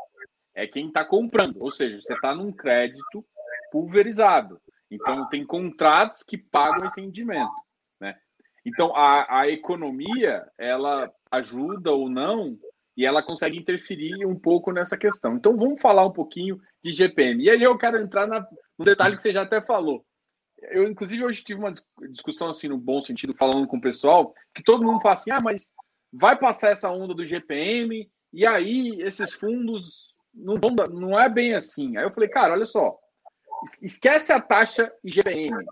é 0.54 0.66
quem 0.66 0.88
está 0.88 1.04
comprando. 1.04 1.60
Ou 1.60 1.70
seja, 1.70 2.00
você 2.00 2.14
está 2.14 2.34
num 2.34 2.50
crédito 2.50 3.22
pulverizado. 3.70 4.58
Então, 4.90 5.28
tem 5.28 5.44
contratos 5.44 6.22
que 6.22 6.38
pagam 6.38 6.86
esse 6.86 7.00
rendimento. 7.00 7.52
Né? 8.00 8.16
Então, 8.64 8.94
a, 8.96 9.40
a 9.40 9.48
economia, 9.48 10.46
ela 10.56 11.12
ajuda 11.30 11.92
ou 11.92 12.08
não, 12.08 12.58
e 12.96 13.04
ela 13.06 13.22
consegue 13.22 13.56
interferir 13.56 14.26
um 14.26 14.38
pouco 14.38 14.72
nessa 14.72 14.96
questão. 14.96 15.36
Então, 15.36 15.56
vamos 15.56 15.80
falar 15.80 16.04
um 16.04 16.12
pouquinho 16.12 16.60
de 16.82 16.92
GPM. 16.92 17.44
E 17.44 17.50
aí 17.50 17.62
eu 17.62 17.78
quero 17.78 18.00
entrar 18.00 18.26
na, 18.26 18.46
no 18.76 18.84
detalhe 18.84 19.16
que 19.16 19.22
você 19.22 19.32
já 19.32 19.42
até 19.42 19.60
falou. 19.60 20.04
Eu, 20.62 20.88
inclusive, 20.88 21.24
hoje 21.24 21.44
tive 21.44 21.60
uma 21.60 21.72
discussão, 22.10 22.48
assim, 22.48 22.66
no 22.66 22.76
bom 22.76 23.00
sentido, 23.00 23.32
falando 23.32 23.68
com 23.68 23.76
o 23.76 23.80
pessoal, 23.80 24.34
que 24.54 24.64
todo 24.64 24.84
mundo 24.84 25.00
fala 25.00 25.14
assim, 25.14 25.30
ah, 25.30 25.40
mas 25.40 25.70
vai 26.12 26.36
passar 26.36 26.70
essa 26.70 26.90
onda 26.90 27.14
do 27.14 27.24
GPM, 27.24 28.10
e 28.32 28.44
aí 28.44 29.00
esses 29.02 29.32
fundos 29.32 30.08
não, 30.34 30.56
vão, 30.56 30.74
não 30.88 31.20
é 31.20 31.28
bem 31.28 31.54
assim. 31.54 31.96
Aí 31.96 32.04
eu 32.04 32.10
falei, 32.10 32.28
cara, 32.28 32.54
olha 32.54 32.66
só, 32.66 32.98
esquece 33.82 34.32
a 34.32 34.40
taxa 34.40 34.92
IGPM. 35.04 35.64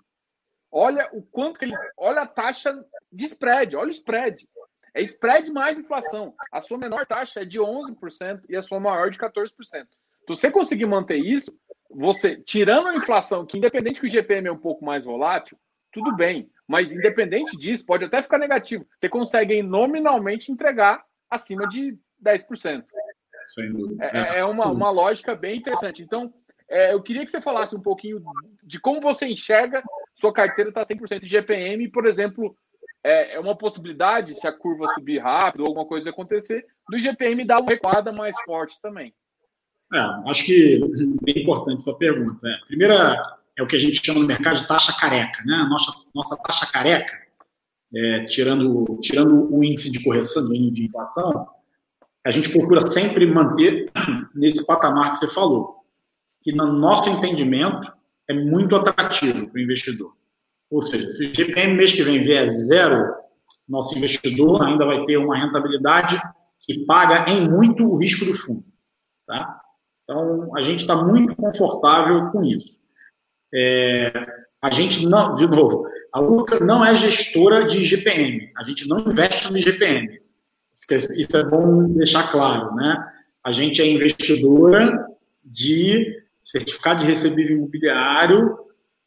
Olha 0.71 1.09
o 1.13 1.23
quanto 1.23 1.63
ele. 1.63 1.75
Olha 1.97 2.23
a 2.23 2.27
taxa 2.27 2.85
de 3.11 3.25
spread, 3.25 3.77
olha 3.77 3.89
o 3.89 3.93
spread. 3.93 4.49
É 4.95 5.03
spread 5.03 5.51
mais 5.53 5.79
inflação. 5.79 6.35
A 6.51 6.61
sua 6.61 6.79
menor 6.79 7.07
taxa 7.07 7.41
é 7.41 7.45
de 7.45 7.59
11% 7.61 8.43
e 8.49 8.57
a 8.57 8.63
sua 8.63 8.81
maior 8.81 9.11
de 9.11 9.19
14%. 9.19 9.51
Se 9.61 9.87
você 10.27 10.51
conseguir 10.51 10.87
manter 10.87 11.19
isso, 11.19 11.57
você, 11.91 12.37
tirando 12.37 12.89
a 12.89 12.97
inflação, 12.97 13.47
que 13.47 13.59
independente 13.59 14.01
que 14.01 14.07
o 14.07 14.11
GPM 14.11 14.49
é 14.49 14.53
um 14.53 14.59
pouco 14.59 14.85
mais 14.85 15.05
volátil, 15.05 15.59
tudo 15.93 16.15
bem. 16.17 16.51
Mas 16.67 16.93
independente 16.93 17.57
disso, 17.57 17.87
pode 17.87 18.05
até 18.05 18.21
ficar 18.21 18.39
negativo. 18.39 18.87
Você 18.99 19.09
consegue 19.09 19.63
nominalmente 19.63 20.51
entregar 20.51 21.05
acima 21.31 21.69
de 21.69 21.97
10%. 22.25 22.85
Sem 23.47 23.73
dúvida. 23.73 24.05
É, 24.05 24.19
é, 24.19 24.39
é 24.41 24.45
uma, 24.45 24.67
uma 24.67 24.91
lógica 24.91 25.35
bem 25.35 25.59
interessante. 25.59 26.03
Então, 26.03 26.35
é, 26.69 26.93
eu 26.93 27.03
queria 27.03 27.25
que 27.25 27.31
você 27.31 27.41
falasse 27.41 27.77
um 27.77 27.81
pouquinho 27.81 28.23
de 28.63 28.81
como 28.81 29.01
você 29.01 29.27
enxerga 29.27 29.83
sua 30.15 30.33
carteira 30.33 30.71
está 30.71 30.83
100% 30.83 31.21
de 31.21 31.29
GPM, 31.29 31.89
por 31.91 32.07
exemplo, 32.07 32.57
é, 33.05 33.35
é, 33.35 33.41
uma 33.41 33.57
possibilidade, 33.57 34.35
se 34.35 34.47
a 34.49 34.53
curva 34.53 34.89
subir 34.95 35.19
rápido 35.19 35.61
ou 35.61 35.69
alguma 35.69 35.87
coisa 35.87 36.11
acontecer, 36.11 36.65
do 36.89 36.99
GPM 36.99 37.45
dar 37.45 37.61
uma 37.61 37.71
recuada 37.71 38.11
mais 38.13 38.35
forte 38.43 38.81
também. 38.81 39.15
É, 39.95 39.99
acho 40.29 40.45
que 40.45 40.81
é 40.83 41.25
bem 41.25 41.43
importante 41.43 41.83
sua 41.83 41.97
pergunta. 41.97 42.49
A 42.49 42.67
primeira 42.67 43.39
é 43.57 43.63
o 43.63 43.67
que 43.67 43.77
a 43.77 43.79
gente 43.79 44.05
chama 44.05 44.21
no 44.21 44.27
mercado 44.27 44.57
de 44.57 44.67
taxa 44.67 44.93
careca. 44.99 45.43
Né? 45.45 45.55
A 45.55 45.69
nossa, 45.69 45.93
nossa 46.15 46.37
taxa 46.37 46.67
careca, 46.67 47.17
é, 47.95 48.25
tirando, 48.25 48.99
tirando 49.01 49.55
o 49.55 49.63
índice 49.63 49.91
de 49.91 50.03
correção 50.03 50.45
de 50.49 50.85
inflação, 50.85 51.49
a 52.25 52.31
gente 52.31 52.51
procura 52.51 52.81
sempre 52.91 53.25
manter 53.27 53.91
nesse 54.35 54.67
patamar 54.67 55.13
que 55.13 55.19
você 55.19 55.29
falou, 55.29 55.86
que 56.47 56.53
no 56.53 56.73
nosso 56.73 57.11
entendimento 57.11 57.93
é 58.31 58.33
muito 58.33 58.77
atrativo 58.77 59.49
para 59.49 59.59
o 59.59 59.61
investidor. 59.61 60.15
Ou 60.71 60.81
seja, 60.81 61.11
se 61.11 61.27
o 61.27 61.35
GPM 61.35 61.75
mês 61.75 61.93
que 61.93 62.05
vem 62.05 62.23
vier 62.23 62.47
zero, 62.47 63.13
nosso 63.69 63.99
investidor 63.99 64.63
ainda 64.63 64.87
vai 64.87 65.05
ter 65.07 65.17
uma 65.17 65.37
rentabilidade 65.37 66.17
que 66.61 66.87
paga 66.87 67.29
em 67.29 67.51
muito 67.51 67.85
o 67.85 67.97
risco 67.97 68.25
do 68.25 68.33
fundo. 68.33 68.65
Tá? 69.27 69.61
Então, 70.05 70.57
a 70.57 70.63
gente 70.63 70.79
está 70.79 70.95
muito 70.95 71.35
confortável 71.35 72.31
com 72.31 72.45
isso. 72.45 72.79
É, 73.53 74.13
a 74.63 74.71
gente 74.71 75.05
não, 75.05 75.35
de 75.35 75.49
novo, 75.49 75.89
a 76.13 76.21
Luca 76.21 76.61
não 76.61 76.85
é 76.85 76.95
gestora 76.95 77.65
de 77.65 77.85
GPM. 77.85 78.53
A 78.57 78.63
gente 78.63 78.89
não 78.89 79.01
investe 79.01 79.53
no 79.53 79.59
GPM. 79.59 80.17
Isso 81.17 81.37
é 81.37 81.43
bom 81.43 81.89
deixar 81.95 82.31
claro, 82.31 82.73
né? 82.77 83.05
A 83.43 83.51
gente 83.51 83.83
é 83.83 83.87
investidora 83.91 85.09
de 85.45 86.25
certificado 86.47 87.01
de 87.01 87.11
recebível 87.11 87.57
imobiliário, 87.57 88.57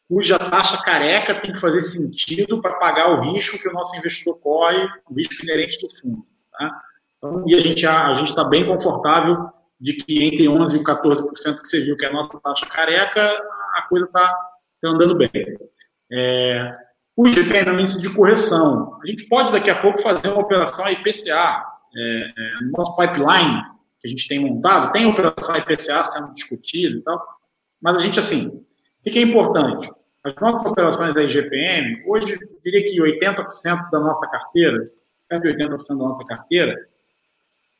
cuja 0.06 0.38
taxa 0.38 0.82
careca 0.82 1.34
tem 1.34 1.52
que 1.52 1.60
fazer 1.60 1.80
sentido 1.80 2.60
para 2.60 2.74
pagar 2.74 3.10
o 3.10 3.20
risco 3.20 3.58
que 3.58 3.68
o 3.68 3.72
nosso 3.72 3.96
investidor 3.96 4.38
corre, 4.40 4.86
o 5.08 5.14
risco 5.14 5.42
inerente 5.42 5.80
do 5.80 5.88
fundo. 5.98 6.26
Tá? 6.52 6.82
Então, 7.16 7.44
e 7.46 7.54
a 7.54 7.60
gente 7.60 7.86
a 7.86 8.12
gente 8.12 8.28
está 8.28 8.44
bem 8.44 8.66
confortável 8.66 9.48
de 9.80 9.94
que 9.94 10.22
entre 10.22 10.44
11% 10.44 10.74
e 10.74 10.84
14% 10.84 11.62
que 11.62 11.68
você 11.68 11.80
viu 11.80 11.96
que 11.96 12.04
é 12.04 12.08
a 12.08 12.12
nossa 12.12 12.38
taxa 12.40 12.66
careca, 12.66 13.22
a 13.76 13.82
coisa 13.88 14.04
está 14.04 14.28
tá 14.82 14.88
andando 14.88 15.16
bem. 15.16 15.30
É, 16.12 16.76
o 17.16 17.26
IGPM 17.26 17.82
é 17.82 17.84
de 17.84 18.14
correção. 18.14 18.98
A 19.02 19.06
gente 19.06 19.26
pode 19.28 19.50
daqui 19.50 19.70
a 19.70 19.80
pouco 19.80 20.02
fazer 20.02 20.28
uma 20.28 20.42
operação 20.42 20.86
IPCA. 20.90 21.64
É, 21.96 22.32
é, 22.36 22.64
no 22.64 22.72
nosso 22.72 22.94
pipeline 22.96 23.62
que 24.00 24.08
a 24.08 24.10
gente 24.10 24.26
tem 24.26 24.40
montado, 24.40 24.92
tem 24.92 25.06
operação 25.06 25.56
IPCA 25.56 26.02
sendo 26.04 26.32
discutida 26.32 26.96
e 26.96 27.02
tal, 27.02 27.22
mas 27.80 27.96
a 27.96 28.00
gente, 28.00 28.18
assim, 28.18 28.48
o 28.48 29.10
que 29.10 29.18
é 29.18 29.22
importante? 29.22 29.90
As 30.24 30.34
nossas 30.36 30.64
operações 30.64 31.14
da 31.14 31.22
IGPM, 31.22 32.02
hoje, 32.06 32.34
eu 32.34 32.60
diria 32.64 32.84
que 32.84 33.00
80% 33.00 33.90
da 33.90 34.00
nossa 34.00 34.28
carteira, 34.30 34.90
perto 35.28 35.42
de 35.42 35.64
80% 35.64 35.86
da 35.88 35.94
nossa 35.94 36.26
carteira, 36.26 36.76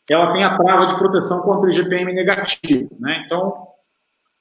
ela 0.09 0.33
tem 0.33 0.42
a 0.42 0.56
trava 0.56 0.87
de 0.87 0.96
proteção 0.96 1.40
contra 1.42 1.68
o 1.68 1.70
IGPM 1.70 2.12
negativo. 2.12 2.96
Né? 2.98 3.22
Então, 3.24 3.68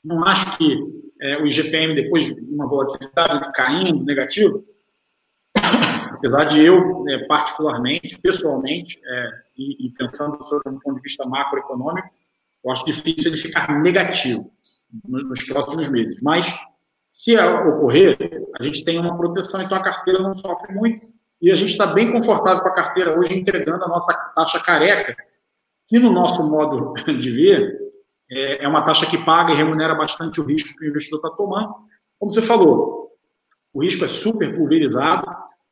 não 0.04 0.24
acho 0.26 0.58
que 0.58 0.78
é, 1.22 1.38
o 1.38 1.46
IGPM, 1.46 1.94
depois 1.94 2.26
de 2.26 2.42
uma 2.42 2.68
volatilidade 2.68 3.52
caindo 3.54 4.04
negativo, 4.06 4.63
apesar 6.19 6.43
de 6.45 6.63
eu, 6.63 7.05
é, 7.08 7.25
particularmente, 7.25 8.19
pessoalmente, 8.19 8.99
é, 9.03 9.29
e, 9.58 9.88
e, 9.88 9.89
pensando 9.91 10.43
sobre 10.45 10.69
um 10.69 10.79
ponto 10.79 10.97
de 10.97 11.01
vista 11.01 11.25
macroeconômico, 11.25 12.10
eu 12.63 12.71
acho 12.71 12.86
difícil 12.86 13.32
ele 13.32 13.41
ficar 13.41 13.79
negativo 13.82 14.51
nos 15.05 15.45
próximos 15.45 15.89
meses. 15.89 16.21
Mas, 16.21 16.53
se 17.12 17.38
ocorrer, 17.38 18.17
a 18.60 18.63
gente 18.63 18.84
tem 18.84 18.99
uma 18.99 19.17
proteção, 19.17 19.62
então 19.62 19.77
a 19.77 19.84
carteira 19.84 20.21
não 20.21 20.36
sofre 20.36 20.73
muito, 20.73 21.08
e 21.41 21.51
a 21.51 21.55
gente 21.55 21.71
está 21.71 21.88
bem 21.88 22.12
confortável 22.12 22.62
com 22.62 22.69
a 22.69 22.73
carteira 22.75 23.17
hoje, 23.17 23.39
entregando 23.39 23.86
a 23.86 23.88
nossa 23.88 24.13
taxa 24.36 24.60
careca, 24.60 25.15
que 25.88 25.97
no 25.99 26.12
nosso 26.12 26.43
modo 26.43 26.93
de 27.17 27.32
ver, 27.32 27.79
é, 28.29 28.65
é 28.65 28.67
uma 28.67 28.84
taxa 28.84 29.05
que 29.05 29.17
paga 29.23 29.53
e 29.53 29.55
remunera 29.55 29.95
bastante 29.95 30.41
o 30.41 30.45
risco 30.45 30.77
que 30.77 30.86
o 30.86 30.89
investidor 30.89 31.19
está 31.19 31.29
tomando. 31.29 31.73
Como 32.19 32.34
você 32.34 32.41
falou, 32.41 33.10
o 33.73 33.82
risco 33.82 34.03
é 34.03 34.08
super 34.08 34.53
pulverizado, 34.53 35.25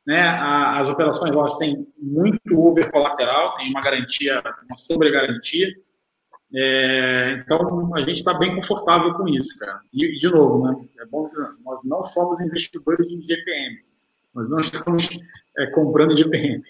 né? 0.08 0.26
As 0.26 0.88
operações 0.88 1.32
elas 1.32 1.58
têm 1.58 1.86
muito 1.98 2.58
over 2.58 2.90
colateral, 2.90 3.58
tem 3.58 3.68
uma 3.68 3.82
garantia, 3.82 4.42
uma 4.66 4.78
sobregarantia. 4.78 5.68
É, 6.54 7.42
então 7.44 7.94
a 7.94 8.00
gente 8.00 8.16
está 8.16 8.32
bem 8.32 8.56
confortável 8.56 9.12
com 9.12 9.28
isso, 9.28 9.54
cara. 9.58 9.78
E, 9.92 10.16
de 10.16 10.30
novo, 10.30 10.64
né? 10.64 10.88
É 11.00 11.04
bom 11.04 11.28
que 11.28 11.36
nós 11.36 11.54
Nós 11.62 11.80
não 11.84 12.04
somos 12.04 12.40
investidores 12.40 13.06
de 13.06 13.20
GPM. 13.20 13.84
Nós 14.34 14.48
não 14.48 14.60
estamos 14.60 15.10
é, 15.58 15.66
comprando 15.66 16.16
GPM. 16.16 16.62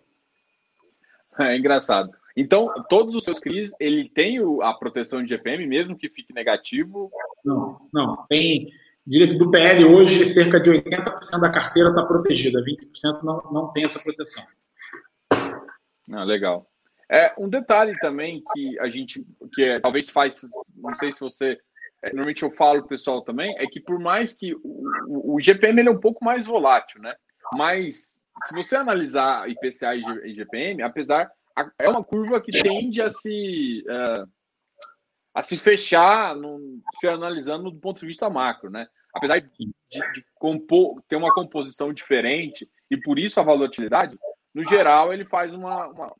É 1.39 1.57
engraçado. 1.57 2.11
Então, 2.37 2.69
todos 2.89 3.15
os 3.15 3.23
seus 3.23 3.39
CRIs, 3.39 3.71
ele 3.79 4.09
tem 4.09 4.41
a 4.63 4.75
proteção 4.75 5.23
de 5.23 5.29
GPM, 5.29 5.65
mesmo 5.65 5.97
que 5.97 6.09
fique 6.09 6.35
negativo? 6.35 7.09
Não, 7.45 7.79
não. 7.93 8.27
Tem 8.29 8.69
direito 9.09 9.39
do 9.39 9.51
PL 9.51 9.85
hoje, 9.87 10.27
cerca 10.27 10.61
de 10.61 10.71
80% 10.71 11.41
da 11.41 11.51
carteira 11.51 11.89
está 11.89 12.05
protegida, 12.05 12.63
20% 12.63 13.23
não, 13.23 13.43
não 13.51 13.73
tem 13.73 13.85
essa 13.85 13.99
proteção. 13.99 14.45
Ah, 16.13 16.25
legal. 16.25 16.69
É, 17.11 17.33
um 17.39 17.49
detalhe 17.49 17.99
também 18.01 18.43
que 18.53 18.79
a 18.79 18.89
gente, 18.91 19.27
que 19.55 19.63
é, 19.63 19.81
talvez 19.81 20.11
faz, 20.11 20.43
não 20.77 20.95
sei 20.97 21.11
se 21.13 21.21
você, 21.21 21.59
é, 22.03 22.09
normalmente 22.09 22.43
eu 22.43 22.51
falo 22.51 22.87
pessoal 22.87 23.23
também, 23.23 23.57
é 23.59 23.67
que 23.67 23.81
por 23.81 23.99
mais 23.99 24.35
que 24.35 24.55
o, 24.63 25.35
o, 25.35 25.41
GPM 25.41 25.81
ele 25.81 25.89
é 25.89 25.93
um 25.93 26.01
pouco 26.01 26.23
mais 26.23 26.45
volátil, 26.45 27.01
né? 27.01 27.15
Mas 27.55 28.21
se 28.45 28.55
você 28.55 28.77
analisar 28.77 29.49
IPCA 29.49 29.95
e 29.97 30.35
GPM, 30.35 30.83
apesar 30.83 31.31
é 31.79 31.89
uma 31.89 32.05
curva 32.05 32.41
que 32.43 32.53
tende 32.53 33.01
a 33.01 33.09
se 33.09 33.83
uh, 33.89 34.29
a 35.35 35.43
se 35.43 35.57
fechar, 35.57 36.37
no, 36.37 36.81
se 37.01 37.09
analisando 37.09 37.71
do 37.71 37.81
ponto 37.81 38.01
de 38.01 38.07
vista 38.07 38.29
macro, 38.29 38.71
né? 38.71 38.87
Apesar 39.15 39.41
de, 39.41 39.49
de 39.91 40.25
compor, 40.35 41.03
ter 41.09 41.17
uma 41.17 41.33
composição 41.33 41.93
diferente 41.93 42.69
e 42.91 42.97
por 42.97 43.19
isso 43.19 43.41
a 43.41 43.43
volatilidade, 43.43 44.19
no 44.55 44.65
geral 44.65 45.13
ele 45.13 45.25
faz 45.25 45.53
uma, 45.53 45.87
uma 45.89 46.17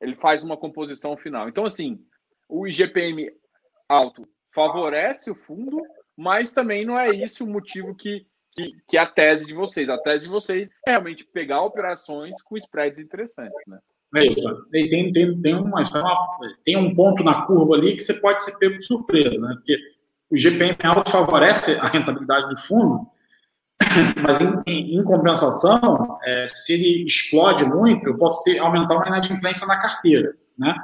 ele 0.00 0.14
faz 0.14 0.42
uma 0.42 0.56
composição 0.56 1.16
final. 1.16 1.48
Então 1.48 1.64
assim, 1.64 2.04
o 2.48 2.66
IGPM 2.66 3.30
alto 3.88 4.28
favorece 4.54 5.30
o 5.30 5.34
fundo, 5.34 5.80
mas 6.16 6.52
também 6.52 6.84
não 6.84 6.98
é 6.98 7.10
isso 7.10 7.44
o 7.44 7.48
motivo 7.48 7.94
que 7.94 8.26
que, 8.52 8.72
que 8.88 8.96
é 8.96 9.00
a 9.00 9.06
tese 9.06 9.46
de 9.46 9.54
vocês. 9.54 9.88
A 9.88 9.98
tese 9.98 10.24
de 10.24 10.30
vocês 10.30 10.68
é 10.86 10.90
realmente 10.90 11.24
pegar 11.24 11.62
operações 11.62 12.42
com 12.42 12.56
spreads 12.56 12.98
interessantes, 12.98 13.62
né? 13.66 13.78
É 14.16 14.26
isso. 14.26 14.66
Tem, 14.70 14.88
tem, 14.88 15.12
tem, 15.40 15.54
uma, 15.54 15.82
tem 16.64 16.76
um 16.76 16.94
ponto 16.94 17.22
na 17.22 17.46
curva 17.46 17.76
ali 17.76 17.94
que 17.94 18.02
você 18.02 18.14
pode 18.14 18.42
ser 18.42 18.58
pego 18.58 18.76
de 18.76 18.84
surpresa, 18.84 19.38
né? 19.38 19.54
Porque 19.54 19.78
o 20.30 20.36
GPM 20.36 20.76
alto 20.84 21.10
favorece 21.10 21.76
a 21.76 21.86
rentabilidade 21.86 22.48
do 22.48 22.58
fundo, 22.58 23.06
mas 24.22 24.40
em, 24.40 24.62
em, 24.66 24.98
em 24.98 25.04
compensação, 25.04 26.18
é, 26.22 26.46
se 26.46 26.72
ele 26.72 27.04
explode 27.04 27.64
muito, 27.64 28.06
eu 28.06 28.16
posso 28.16 28.42
ter, 28.44 28.58
aumentar 28.58 28.96
uma 28.96 29.06
inadimplência 29.06 29.66
na 29.66 29.80
carteira, 29.80 30.36
né? 30.58 30.74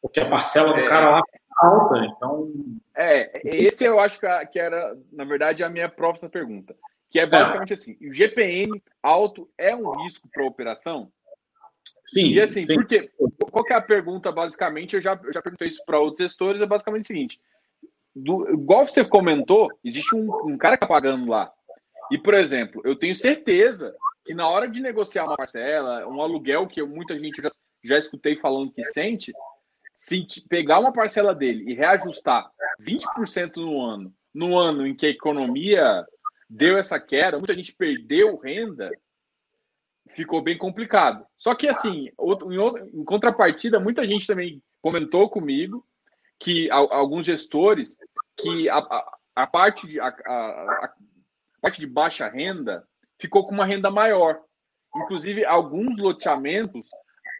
Porque 0.00 0.20
a 0.20 0.28
parcela 0.28 0.72
do 0.72 0.80
é. 0.80 0.86
cara 0.86 1.10
lá 1.10 1.18
é 1.18 1.66
alta, 1.66 1.98
então... 2.04 2.52
É, 2.94 3.40
esse 3.44 3.84
eu 3.84 3.98
acho 3.98 4.18
que 4.50 4.58
era, 4.58 4.96
na 5.12 5.24
verdade, 5.24 5.64
a 5.64 5.68
minha 5.68 5.88
próxima 5.88 6.28
pergunta. 6.28 6.74
Que 7.12 7.20
é 7.20 7.26
basicamente 7.26 7.72
é. 7.72 7.74
assim: 7.74 7.96
o 8.00 8.12
GPM 8.12 8.82
alto 9.02 9.48
é 9.58 9.76
um 9.76 10.02
risco 10.02 10.26
para 10.32 10.42
a 10.42 10.46
operação? 10.46 11.12
Sim. 12.06 12.32
E 12.32 12.40
assim, 12.40 12.64
sim. 12.64 12.74
porque 12.74 13.10
qual 13.50 13.64
que 13.64 13.72
é 13.72 13.76
a 13.76 13.82
pergunta, 13.82 14.32
basicamente? 14.32 14.96
Eu 14.96 15.00
já, 15.00 15.18
eu 15.22 15.32
já 15.32 15.42
perguntei 15.42 15.68
isso 15.68 15.82
para 15.84 16.00
outros 16.00 16.18
gestores, 16.18 16.60
é 16.62 16.66
basicamente 16.66 17.04
o 17.04 17.06
seguinte: 17.06 17.40
do, 18.14 18.48
igual 18.50 18.86
você 18.86 19.04
comentou, 19.04 19.68
existe 19.84 20.14
um, 20.14 20.30
um 20.46 20.58
cara 20.58 20.76
que 20.76 20.84
está 20.84 20.94
pagando 20.94 21.30
lá. 21.30 21.50
E, 22.10 22.18
por 22.18 22.34
exemplo, 22.34 22.82
eu 22.84 22.96
tenho 22.96 23.14
certeza 23.14 23.94
que 24.24 24.34
na 24.34 24.48
hora 24.48 24.68
de 24.68 24.80
negociar 24.80 25.24
uma 25.24 25.36
parcela, 25.36 26.06
um 26.06 26.20
aluguel 26.20 26.66
que 26.66 26.80
eu, 26.80 26.86
muita 26.86 27.18
gente 27.18 27.40
já, 27.42 27.48
já 27.82 27.98
escutei 27.98 28.36
falando 28.36 28.72
que 28.72 28.84
sente, 28.84 29.32
se 29.98 30.26
pegar 30.48 30.78
uma 30.78 30.92
parcela 30.92 31.34
dele 31.34 31.70
e 31.70 31.74
reajustar 31.74 32.50
20% 32.80 33.56
no 33.56 33.80
ano, 33.80 34.14
no 34.34 34.58
ano 34.58 34.86
em 34.86 34.94
que 34.94 35.06
a 35.06 35.10
economia 35.10 36.04
deu 36.48 36.76
essa 36.76 37.00
queda, 37.00 37.38
muita 37.38 37.54
gente 37.54 37.74
perdeu 37.74 38.36
renda, 38.36 38.90
ficou 40.10 40.42
bem 40.42 40.58
complicado. 40.58 41.24
Só 41.38 41.54
que, 41.54 41.68
assim, 41.68 42.08
em, 42.08 43.00
em 43.00 43.04
contrapartida, 43.04 43.80
muita 43.80 44.06
gente 44.06 44.26
também 44.26 44.62
comentou 44.80 45.30
comigo 45.30 45.86
que 46.42 46.68
alguns 46.70 47.24
gestores 47.24 47.96
que 48.36 48.68
a, 48.68 48.78
a, 48.78 49.18
a 49.36 49.46
parte 49.46 49.86
de 49.86 50.00
a, 50.00 50.08
a, 50.08 50.92
parte 51.60 51.78
de 51.78 51.86
baixa 51.86 52.28
renda 52.28 52.84
ficou 53.18 53.46
com 53.46 53.54
uma 53.54 53.64
renda 53.64 53.90
maior. 53.90 54.40
Inclusive, 54.94 55.44
alguns 55.44 55.96
loteamentos, 55.96 56.88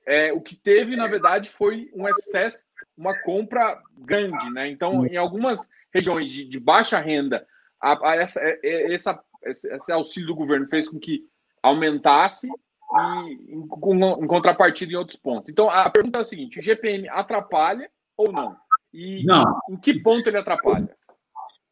é, 0.07 0.33
o 0.33 0.41
que 0.41 0.55
teve, 0.55 0.95
na 0.95 1.09
verdade, 1.09 1.51
foi 1.51 1.91
um 1.93 2.09
excesso, 2.09 2.65
uma 2.97 3.19
compra 3.23 3.83
grande, 3.99 4.49
né? 4.51 4.69
Então, 4.69 5.05
em 5.05 5.17
algumas 5.17 5.69
regiões 5.93 6.31
de, 6.31 6.45
de 6.45 6.61
baixa 6.61 7.01
renda, 7.01 7.45
a, 7.81 8.11
a 8.11 8.17
essa, 8.17 8.41
é, 8.41 8.61
é, 8.63 8.95
essa, 8.95 9.21
esse 9.45 9.93
auxílio 9.93 10.29
do 10.29 10.37
governo 10.37 10.69
fez 10.69 10.89
com 10.89 11.01
que 11.01 11.27
aumentasse 11.61 12.49
e 12.49 13.53
em, 13.53 13.67
contrapartida 13.67 14.93
em 14.93 14.97
outros 14.97 15.19
pontos. 15.19 15.49
Então, 15.49 15.69
a 15.69 15.91
pergunta 15.91 16.21
é 16.21 16.23
a 16.23 16.25
seguinte: 16.25 16.61
o 16.61 16.63
GPM 16.63 17.09
atrapalha 17.09 17.91
ou 18.17 18.31
não? 18.31 18.57
E 18.93 19.25
não. 19.25 19.59
em 19.71 19.77
que 19.77 19.95
ponto 20.01 20.27
ele 20.27 20.39
atrapalha? 20.39 20.89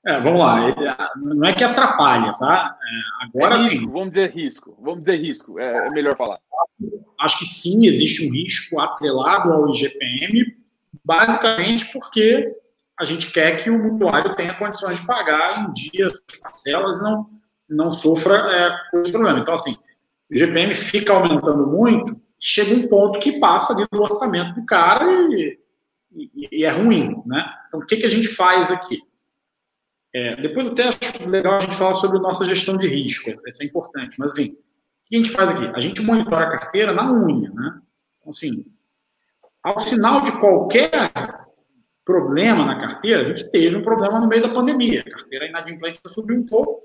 É, 0.06 0.18
vamos 0.18 0.40
lá. 0.40 0.74
Não 1.16 1.48
é 1.48 1.52
que 1.52 1.62
atrapalha, 1.62 2.32
tá? 2.38 2.76
É, 2.82 3.26
agora 3.26 3.56
é 3.56 3.58
risco, 3.58 3.78
sim. 3.78 3.90
Vamos 3.90 4.08
dizer 4.10 4.30
risco. 4.30 4.78
Vamos 4.80 5.00
dizer 5.00 5.16
risco. 5.18 5.58
É, 5.58 5.86
é, 5.86 5.90
melhor 5.90 6.16
falar. 6.16 6.38
Acho 7.20 7.38
que 7.38 7.44
sim, 7.44 7.86
existe 7.86 8.26
um 8.26 8.32
risco 8.32 8.80
atrelado 8.80 9.52
ao 9.52 9.68
IGPM, 9.68 10.56
basicamente 11.04 11.92
porque 11.92 12.50
a 12.98 13.04
gente 13.04 13.30
quer 13.30 13.62
que 13.62 13.68
o 13.68 13.78
mutuário 13.78 14.34
tenha 14.34 14.54
condições 14.54 15.00
de 15.00 15.06
pagar 15.06 15.68
em 15.68 15.72
dias, 15.72 16.12
parcelas, 16.42 16.96
e 16.96 17.02
não, 17.02 17.26
não 17.68 17.90
sofra 17.90 18.36
é, 18.36 18.70
com 18.90 19.00
esse 19.00 19.12
problema. 19.12 19.38
Então, 19.38 19.52
assim, 19.52 19.76
o 20.30 20.36
GPM 20.36 20.74
fica 20.74 21.12
aumentando 21.12 21.66
muito, 21.66 22.18
chega 22.38 22.74
um 22.74 22.88
ponto 22.88 23.18
que 23.18 23.38
passa 23.38 23.74
ali 23.74 23.86
do 23.92 24.00
orçamento 24.00 24.54
do 24.54 24.64
cara 24.64 25.04
e, 25.30 25.58
e, 26.12 26.48
e 26.50 26.64
é 26.64 26.70
ruim, 26.70 27.22
né? 27.26 27.44
Então, 27.68 27.80
o 27.80 27.86
que, 27.86 27.96
que 27.96 28.06
a 28.06 28.10
gente 28.10 28.28
faz 28.28 28.70
aqui? 28.70 29.00
É, 30.12 30.36
depois 30.40 30.68
até 30.68 30.88
acho 30.88 31.28
legal 31.28 31.54
a 31.54 31.58
gente 31.60 31.76
falar 31.76 31.94
sobre 31.94 32.18
a 32.18 32.20
nossa 32.20 32.44
gestão 32.44 32.76
de 32.76 32.88
risco, 32.88 33.30
isso 33.46 33.62
é 33.62 33.66
importante, 33.66 34.18
mas 34.18 34.32
assim, 34.32 34.48
o 34.48 34.56
que 35.06 35.14
a 35.14 35.18
gente 35.18 35.30
faz 35.30 35.50
aqui? 35.50 35.66
A 35.74 35.80
gente 35.80 36.02
monitora 36.02 36.44
a 36.44 36.50
carteira 36.50 36.92
na 36.92 37.10
unha, 37.12 37.50
né? 37.50 37.80
Então, 38.18 38.30
assim, 38.30 38.64
ao 39.62 39.78
sinal 39.78 40.22
de 40.22 40.32
qualquer 40.40 41.12
problema 42.04 42.64
na 42.64 42.80
carteira, 42.80 43.22
a 43.22 43.28
gente 43.28 43.50
teve 43.50 43.76
um 43.76 43.82
problema 43.82 44.18
no 44.18 44.26
meio 44.26 44.42
da 44.42 44.48
pandemia. 44.48 45.04
A 45.06 45.10
carteira 45.10 45.46
inadimplência 45.46 46.00
subiu 46.08 46.36
um 46.36 46.46
pouco. 46.46 46.82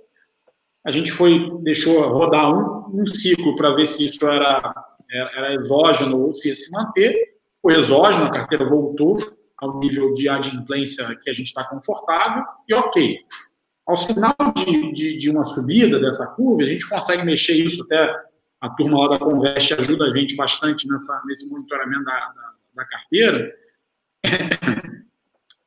A 0.85 0.91
gente 0.91 1.11
foi, 1.11 1.49
deixou 1.63 1.99
rodar 2.09 2.51
um, 2.51 3.01
um 3.01 3.05
ciclo 3.07 3.55
para 3.55 3.73
ver 3.73 3.87
se 3.87 4.05
isso 4.05 4.27
era, 4.27 4.85
era 5.09 5.55
exógeno 5.55 6.19
ou 6.19 6.33
se 6.33 6.49
ia 6.49 6.55
se 6.55 6.69
manter. 6.71 7.34
O 7.65 7.71
exógeno, 7.71 8.25
a 8.25 8.31
carteira 8.31 8.63
voltou 8.63 9.17
ao 9.57 9.79
nível 9.79 10.13
de 10.13 10.29
adimplência 10.29 11.03
que 11.23 11.31
a 11.31 11.33
gente 11.33 11.47
está 11.47 11.67
confortável 11.67 12.43
e 12.69 12.75
ok. 12.75 13.17
Ao 13.87 13.97
sinal 13.97 14.35
de, 14.55 14.91
de, 14.91 15.17
de, 15.17 15.31
uma 15.31 15.43
subida 15.43 15.99
dessa 15.99 16.27
curva, 16.27 16.61
a 16.61 16.67
gente 16.67 16.87
consegue 16.87 17.23
mexer 17.23 17.53
isso 17.53 17.81
até 17.85 18.15
a 18.61 18.69
turma 18.69 18.99
lá 18.99 19.17
da 19.17 19.25
Convest 19.25 19.73
ajuda 19.73 20.05
a 20.05 20.15
gente 20.15 20.35
bastante 20.35 20.87
nessa, 20.87 21.19
nesse 21.25 21.49
monitoramento 21.49 22.03
da, 22.03 22.13
da, 22.13 22.53
da 22.75 22.85
carteira 22.85 23.51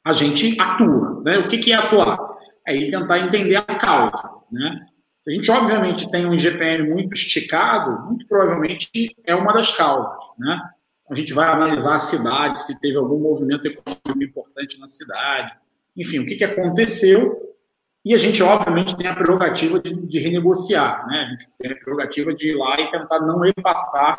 a 0.05 0.13
gente 0.13 0.57
atua. 0.61 1.21
Né? 1.25 1.39
O 1.39 1.49
que, 1.49 1.59
que 1.59 1.73
é 1.73 1.75
atuar? 1.75 2.17
É 2.65 2.77
ir 2.77 2.93
tentar 2.93 3.19
entender 3.19 3.57
a 3.57 3.63
causa. 3.63 4.31
Né? 4.53 4.87
Se 5.23 5.33
a 5.33 5.35
gente, 5.35 5.51
obviamente, 5.51 6.09
tem 6.13 6.27
um 6.27 6.35
IGPM 6.35 6.91
muito 6.91 7.15
esticado, 7.15 8.07
muito 8.07 8.25
provavelmente 8.29 9.17
é 9.27 9.35
uma 9.35 9.53
das 9.53 9.77
causas. 9.77 10.25
Né? 10.39 10.61
A 11.11 11.15
gente 11.15 11.33
vai 11.33 11.49
analisar 11.49 11.97
a 11.97 12.01
cidade, 12.01 12.65
se 12.65 12.79
teve 12.81 12.97
algum 12.97 13.19
movimento 13.19 13.67
econômico 13.67 14.23
importante 14.23 14.79
na 14.79 14.89
cidade, 14.89 15.57
enfim, 15.97 16.21
o 16.21 16.27
que, 16.27 16.37
que 16.37 16.45
aconteceu. 16.45 17.57
E 18.05 18.15
a 18.15 18.19
gente, 18.19 18.43
obviamente, 18.43 18.97
tem 18.97 19.07
a 19.07 19.15
prerrogativa 19.15 19.81
de, 19.81 19.95
de 19.95 20.19
renegociar. 20.19 21.07
Né? 21.07 21.17
A 21.17 21.31
gente 21.31 21.47
tem 21.59 21.73
a 21.73 21.77
prerrogativa 21.77 22.35
de 22.35 22.51
ir 22.51 22.57
lá 22.57 22.81
e 22.81 22.91
tentar 22.91 23.21
não 23.21 23.41
repassar 23.41 24.19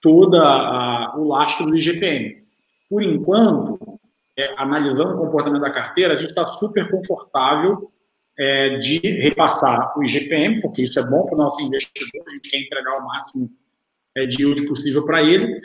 todo 0.00 0.36
o 0.36 1.28
lastro 1.28 1.66
do 1.66 1.76
IGPM. 1.76 2.42
Por 2.90 3.02
enquanto, 3.02 4.00
é, 4.36 4.54
analisando 4.58 5.14
o 5.14 5.18
comportamento 5.18 5.62
da 5.62 5.70
carteira, 5.70 6.14
a 6.14 6.16
gente 6.16 6.30
está 6.30 6.44
super 6.46 6.90
confortável 6.90 7.90
é, 8.38 8.76
de 8.78 8.98
repassar 8.98 9.96
o 9.96 10.02
IGPM, 10.02 10.60
porque 10.60 10.82
isso 10.82 10.98
é 10.98 11.06
bom 11.06 11.24
para 11.24 11.34
o 11.34 11.38
nosso 11.38 11.62
investidor, 11.62 12.24
a 12.26 12.30
gente 12.30 12.50
quer 12.50 12.58
entregar 12.58 12.98
o 12.98 13.06
máximo 13.06 13.50
é, 14.16 14.26
de 14.26 14.42
yield 14.42 14.66
possível 14.66 15.04
para 15.04 15.22
ele, 15.22 15.60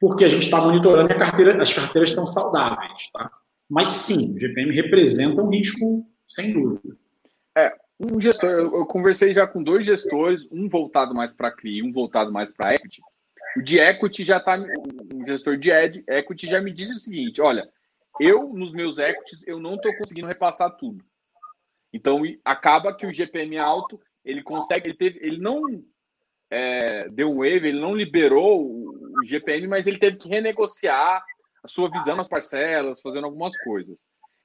porque 0.00 0.24
a 0.24 0.28
gente 0.28 0.44
está 0.44 0.60
monitorando 0.60 1.12
e 1.12 1.16
carteira, 1.16 1.60
as 1.60 1.72
carteiras 1.72 2.10
estão 2.10 2.26
saudáveis. 2.26 3.10
Tá? 3.12 3.30
Mas 3.68 3.88
sim, 3.88 4.32
o 4.32 4.36
IGPM 4.36 4.72
representa 4.74 5.42
um 5.42 5.50
risco, 5.50 6.06
sem 6.28 6.52
dúvida. 6.52 6.96
É, 7.56 7.74
um 7.98 8.20
gestor, 8.20 8.48
eu 8.48 8.86
conversei 8.86 9.34
já 9.34 9.46
com 9.46 9.62
dois 9.62 9.84
gestores, 9.84 10.46
um 10.52 10.68
voltado 10.68 11.14
mais 11.14 11.34
para 11.34 11.50
CRI, 11.50 11.82
um 11.82 11.92
voltado 11.92 12.32
mais 12.32 12.52
para 12.52 12.74
equity. 12.74 13.02
O 13.56 13.62
de 13.62 13.78
equity 13.78 14.24
já 14.24 14.36
está, 14.36 14.56
um 14.56 15.26
gestor 15.26 15.56
de 15.56 15.70
equity 15.70 16.46
já 16.46 16.60
me 16.60 16.72
disse 16.72 16.94
o 16.94 17.00
seguinte: 17.00 17.40
olha, 17.40 17.68
eu, 18.20 18.48
nos 18.52 18.72
meus 18.72 18.98
equities, 18.98 19.46
eu 19.46 19.58
não 19.58 19.74
estou 19.74 19.94
conseguindo 19.96 20.28
repassar 20.28 20.76
tudo. 20.76 21.04
Então 21.92 22.22
acaba 22.44 22.94
que 22.94 23.06
o 23.06 23.12
GPM 23.12 23.58
alto 23.58 24.00
ele 24.24 24.42
consegue, 24.42 24.90
ele 24.90 24.96
teve, 24.96 25.18
ele 25.22 25.38
não 25.38 25.82
é, 26.50 27.08
deu 27.08 27.34
wave, 27.36 27.68
ele 27.68 27.80
não 27.80 27.94
liberou 27.94 28.64
o, 28.64 28.98
GPM, 29.24 29.66
mas 29.66 29.86
ele 29.86 29.98
teve 29.98 30.16
que 30.16 30.28
renegociar 30.28 31.24
a 31.62 31.68
sua 31.68 31.90
visão 31.90 32.16
nas 32.16 32.28
parcelas, 32.28 33.00
fazendo 33.00 33.24
algumas 33.24 33.56
coisas. 33.62 33.96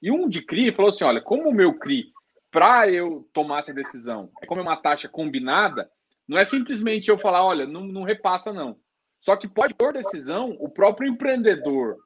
E 0.02 0.12
um 0.12 0.28
de 0.28 0.42
CRI 0.42 0.74
falou 0.74 0.89
assim: 0.89 1.04
olha, 1.04 1.22
como 1.22 1.48
o 1.48 1.54
meu 1.54 1.78
CRI, 1.78 2.12
para 2.50 2.89
eu 2.89 3.30
tomar 3.32 3.60
essa 3.60 3.74
decisão, 3.74 4.32
é 4.42 4.46
como 4.48 4.62
é 4.62 4.63
uma 4.63 4.76
taxa 4.76 5.08
combinada, 5.08 5.89
não 6.28 6.38
é 6.38 6.46
simplesmente 6.46 7.10
eu 7.10 7.18
falar, 7.18 7.46
olha, 7.46 7.66
não, 7.68 7.82
não 7.86 8.04
repassa, 8.04 8.52
não. 8.52 8.78
Só 9.22 9.38
que 9.38 9.48
pode, 9.48 9.74
por 9.74 9.94
decisão, 9.94 10.58
o 10.60 10.70
próprio 10.70 11.08
empreendedor 11.08 11.98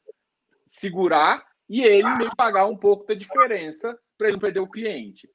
segurar 0.67 1.45
e 1.69 1.81
ele 1.81 2.09
meio 2.15 2.35
pagar 2.35 2.65
um 2.65 2.77
pouco 2.77 3.05
da 3.05 3.13
diferença 3.13 3.97
para 4.17 4.27
ele 4.27 4.35
não 4.35 4.41
perder 4.41 4.59
o 4.59 4.69
cliente. 4.69 5.29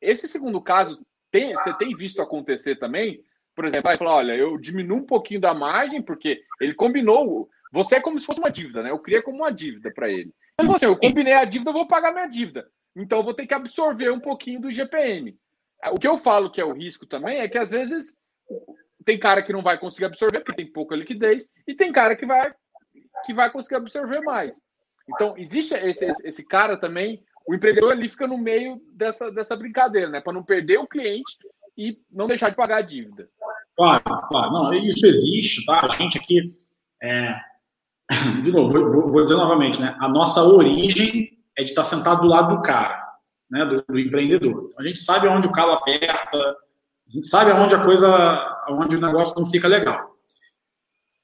Esse 0.00 0.28
segundo 0.28 0.60
caso, 0.60 1.04
tem, 1.30 1.52
você 1.54 1.72
tem 1.74 1.96
visto 1.96 2.22
acontecer 2.22 2.76
também? 2.76 3.22
Por 3.54 3.64
exemplo, 3.64 3.88
vai 3.88 3.96
falar, 3.96 4.16
olha, 4.16 4.32
eu 4.32 4.58
diminuo 4.58 4.98
um 4.98 5.06
pouquinho 5.06 5.40
da 5.40 5.54
margem, 5.54 6.02
porque 6.02 6.42
ele 6.60 6.74
combinou. 6.74 7.48
Você 7.72 7.96
é 7.96 8.00
como 8.00 8.18
se 8.18 8.26
fosse 8.26 8.40
uma 8.40 8.50
dívida, 8.50 8.82
né? 8.82 8.90
Eu 8.90 8.98
cria 8.98 9.22
como 9.22 9.38
uma 9.38 9.52
dívida 9.52 9.92
para 9.92 10.10
ele. 10.10 10.32
Então, 10.60 10.74
assim, 10.74 10.86
eu 10.86 10.96
combinei 10.96 11.32
a 11.32 11.44
dívida, 11.44 11.70
eu 11.70 11.74
vou 11.74 11.86
pagar 11.86 12.12
minha 12.12 12.26
dívida. 12.26 12.68
Então, 12.96 13.18
eu 13.18 13.24
vou 13.24 13.34
ter 13.34 13.46
que 13.46 13.54
absorver 13.54 14.10
um 14.10 14.20
pouquinho 14.20 14.60
do 14.60 14.70
GPM. 14.70 15.36
O 15.90 15.98
que 15.98 16.06
eu 16.06 16.16
falo 16.16 16.50
que 16.50 16.60
é 16.60 16.64
o 16.64 16.72
risco 16.72 17.06
também 17.06 17.38
é 17.38 17.48
que, 17.48 17.58
às 17.58 17.70
vezes, 17.70 18.16
tem 19.04 19.18
cara 19.18 19.42
que 19.42 19.52
não 19.52 19.62
vai 19.62 19.78
conseguir 19.78 20.06
absorver, 20.06 20.40
porque 20.40 20.56
tem 20.56 20.72
pouca 20.72 20.96
liquidez, 20.96 21.48
e 21.66 21.74
tem 21.74 21.92
cara 21.92 22.16
que 22.16 22.24
vai, 22.24 22.52
que 23.26 23.34
vai 23.34 23.50
conseguir 23.50 23.76
absorver 23.76 24.20
mais. 24.20 24.60
Então, 25.08 25.34
existe 25.36 25.74
esse, 25.74 26.04
esse, 26.06 26.26
esse 26.26 26.44
cara 26.44 26.76
também, 26.76 27.22
o 27.46 27.54
empreendedor 27.54 27.92
ali 27.92 28.08
fica 28.08 28.26
no 28.26 28.38
meio 28.38 28.80
dessa, 28.92 29.30
dessa 29.30 29.56
brincadeira, 29.56 30.08
né? 30.08 30.20
Para 30.20 30.32
não 30.32 30.42
perder 30.42 30.78
o 30.78 30.86
cliente 30.86 31.36
e 31.76 32.00
não 32.10 32.26
deixar 32.26 32.48
de 32.48 32.56
pagar 32.56 32.78
a 32.78 32.82
dívida. 32.82 33.28
Claro, 33.76 34.02
claro. 34.28 34.52
Não, 34.52 34.72
isso 34.72 35.06
existe, 35.06 35.64
tá? 35.64 35.80
A 35.84 35.88
gente 35.88 36.18
aqui. 36.18 36.54
É... 37.02 37.34
De 38.42 38.52
novo, 38.52 38.72
vou, 38.72 39.10
vou, 39.10 39.22
dizer 39.22 39.34
novamente, 39.34 39.80
né? 39.80 39.96
A 40.00 40.08
nossa 40.08 40.42
origem 40.42 41.30
é 41.56 41.64
de 41.64 41.70
estar 41.70 41.84
sentado 41.84 42.22
do 42.22 42.28
lado 42.28 42.56
do 42.56 42.62
cara, 42.62 43.02
né? 43.50 43.64
Do, 43.64 43.84
do 43.88 43.98
empreendedor. 43.98 44.70
Então, 44.70 44.84
a 44.84 44.86
gente 44.86 45.00
sabe 45.00 45.26
onde 45.28 45.48
o 45.48 45.52
calo 45.52 45.72
aperta, 45.72 46.36
a 46.36 47.10
gente 47.10 47.26
sabe 47.26 47.50
aonde 47.50 47.74
a 47.74 47.84
coisa, 47.84 48.64
onde 48.68 48.96
o 48.96 49.00
negócio 49.00 49.34
não 49.38 49.50
fica 49.50 49.68
legal. 49.68 50.14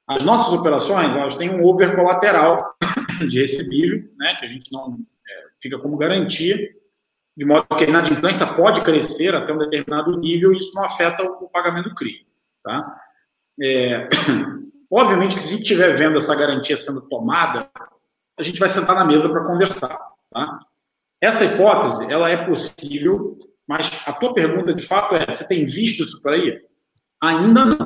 As 0.07 0.25
nossas 0.25 0.53
operações, 0.53 1.13
elas 1.13 1.37
têm 1.37 1.51
um 1.51 1.65
over 1.65 1.95
colateral 1.95 2.75
de 3.29 3.41
recebível, 3.41 4.11
né? 4.19 4.35
Que 4.37 4.45
a 4.45 4.49
gente 4.49 4.73
não 4.73 4.99
é, 5.29 5.33
fica 5.61 5.79
como 5.79 5.97
garantia 5.97 6.57
de 7.37 7.47
modo 7.47 7.65
que 7.77 7.85
a 7.85 7.89
inadimplência 7.89 8.47
pode 8.55 8.83
crescer 8.83 9.35
até 9.35 9.53
um 9.53 9.59
determinado 9.59 10.19
nível 10.19 10.53
e 10.53 10.57
isso 10.57 10.75
não 10.75 10.85
afeta 10.85 11.23
o 11.23 11.49
pagamento 11.49 11.89
do 11.89 11.95
CRI. 11.95 12.27
Tá? 12.63 13.01
É, 13.61 14.09
obviamente 14.91 15.37
que 15.37 15.43
se 15.43 15.55
estiver 15.55 15.97
vendo 15.97 16.19
essa 16.19 16.35
garantia 16.35 16.77
sendo 16.77 17.03
tomada, 17.03 17.71
a 18.39 18.43
gente 18.43 18.59
vai 18.59 18.69
sentar 18.69 18.95
na 18.95 19.05
mesa 19.05 19.29
para 19.29 19.45
conversar. 19.45 19.99
Tá? 20.31 20.61
Essa 21.21 21.45
hipótese, 21.45 22.11
ela 22.11 22.31
é 22.31 22.47
possível, 22.47 23.39
mas 23.69 23.91
a 24.07 24.13
tua 24.13 24.33
pergunta 24.33 24.75
de 24.75 24.87
fato 24.87 25.15
é, 25.15 25.27
você 25.27 25.47
tem 25.47 25.65
visto 25.65 26.03
isso 26.03 26.21
por 26.23 26.33
aí? 26.33 26.59
Ainda 27.23 27.65
não. 27.65 27.77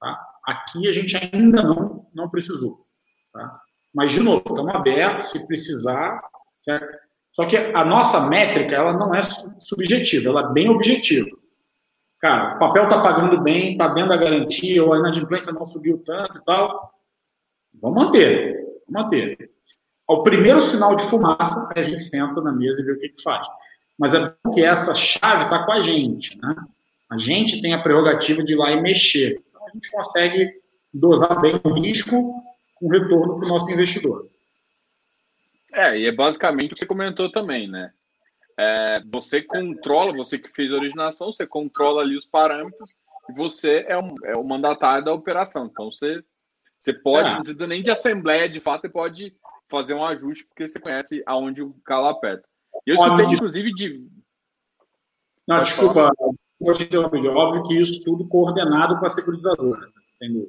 Tá? 0.00 0.26
Aqui 0.46 0.88
a 0.88 0.92
gente 0.92 1.16
ainda 1.16 1.62
não, 1.62 2.06
não 2.14 2.30
precisou. 2.30 2.86
Tá? 3.32 3.60
Mas, 3.94 4.12
de 4.12 4.20
novo, 4.20 4.42
estamos 4.48 4.74
abertos, 4.74 5.30
se 5.30 5.46
precisar, 5.46 6.20
certo? 6.62 6.98
Só 7.32 7.46
que 7.46 7.56
a 7.56 7.84
nossa 7.84 8.26
métrica, 8.28 8.74
ela 8.74 8.92
não 8.92 9.14
é 9.14 9.20
subjetiva, 9.22 10.28
ela 10.28 10.50
é 10.50 10.52
bem 10.52 10.68
objetiva. 10.68 11.30
Cara, 12.22 12.54
o 12.54 12.58
papel 12.60 12.84
está 12.84 13.02
pagando 13.02 13.42
bem, 13.42 13.72
está 13.72 13.88
dentro 13.88 14.10
da 14.10 14.16
garantia, 14.16 14.84
ou 14.84 14.92
a 14.92 14.98
inadimplência 14.98 15.52
não 15.52 15.66
subiu 15.66 15.98
tanto 16.06 16.38
e 16.38 16.44
tal. 16.44 16.94
Vamos 17.80 18.04
manter, 18.04 18.54
vamos 18.88 19.10
manter. 19.10 19.50
Ao 20.06 20.22
primeiro 20.22 20.60
sinal 20.60 20.94
de 20.94 21.04
fumaça, 21.04 21.68
a 21.74 21.82
gente 21.82 22.00
senta 22.00 22.40
na 22.40 22.52
mesa 22.52 22.80
e 22.80 22.84
vê 22.84 22.92
o 22.92 22.98
que, 23.00 23.08
que 23.08 23.22
faz. 23.22 23.44
Mas 23.98 24.14
é 24.14 24.20
bom 24.20 24.52
que 24.52 24.62
essa 24.62 24.94
chave 24.94 25.44
está 25.44 25.64
com 25.64 25.72
a 25.72 25.80
gente, 25.80 26.40
né? 26.40 26.54
A 27.10 27.18
gente 27.18 27.60
tem 27.60 27.74
a 27.74 27.82
prerrogativa 27.82 28.44
de 28.44 28.52
ir 28.52 28.56
lá 28.56 28.70
e 28.70 28.80
mexer. 28.80 29.42
Então, 29.48 29.66
a 29.66 29.70
gente 29.70 29.90
consegue 29.90 30.60
dosar 30.94 31.40
bem 31.40 31.60
o 31.64 31.72
risco 31.74 32.40
com 32.76 32.88
retorno 32.88 33.38
para 33.38 33.46
o 33.46 33.48
nosso 33.48 33.68
investidor. 33.68 34.28
É, 35.72 35.98
e 35.98 36.06
é 36.06 36.12
basicamente 36.12 36.70
o 36.70 36.74
que 36.74 36.80
você 36.80 36.86
comentou 36.86 37.32
também, 37.32 37.68
né? 37.68 37.92
É, 38.58 39.02
você 39.10 39.42
controla, 39.42 40.12
você 40.12 40.38
que 40.38 40.48
fez 40.48 40.72
a 40.72 40.76
originação, 40.76 41.32
você 41.32 41.46
controla 41.46 42.02
ali 42.02 42.16
os 42.16 42.26
parâmetros 42.26 42.94
e 43.28 43.32
você 43.32 43.84
é, 43.88 43.98
um, 43.98 44.14
é 44.24 44.36
o 44.36 44.44
mandatário 44.44 45.04
da 45.04 45.12
operação. 45.12 45.66
Então 45.66 45.90
você, 45.90 46.22
você 46.82 46.92
pode, 46.92 47.28
é. 47.28 47.32
não 47.32 47.40
precisa 47.42 47.66
nem 47.66 47.82
de 47.82 47.90
assembleia, 47.90 48.48
de 48.48 48.60
fato, 48.60 48.82
você 48.82 48.88
pode 48.88 49.34
fazer 49.70 49.94
um 49.94 50.04
ajuste 50.04 50.44
porque 50.44 50.68
você 50.68 50.78
conhece 50.78 51.22
aonde 51.26 51.62
o 51.62 51.74
calo 51.84 52.08
aperta. 52.08 52.46
E 52.86 52.90
eu 52.90 52.94
escutei, 52.94 53.26
inclusive, 53.26 53.72
de. 53.72 54.06
Não, 55.48 55.56
pode 55.56 55.68
desculpa, 55.68 56.10
interromper. 56.60 57.28
Óbvio 57.28 57.64
que 57.64 57.80
isso 57.80 58.02
tudo 58.04 58.28
coordenado 58.28 58.98
com 58.98 59.06
a 59.06 59.10
securitizadora. 59.10 59.88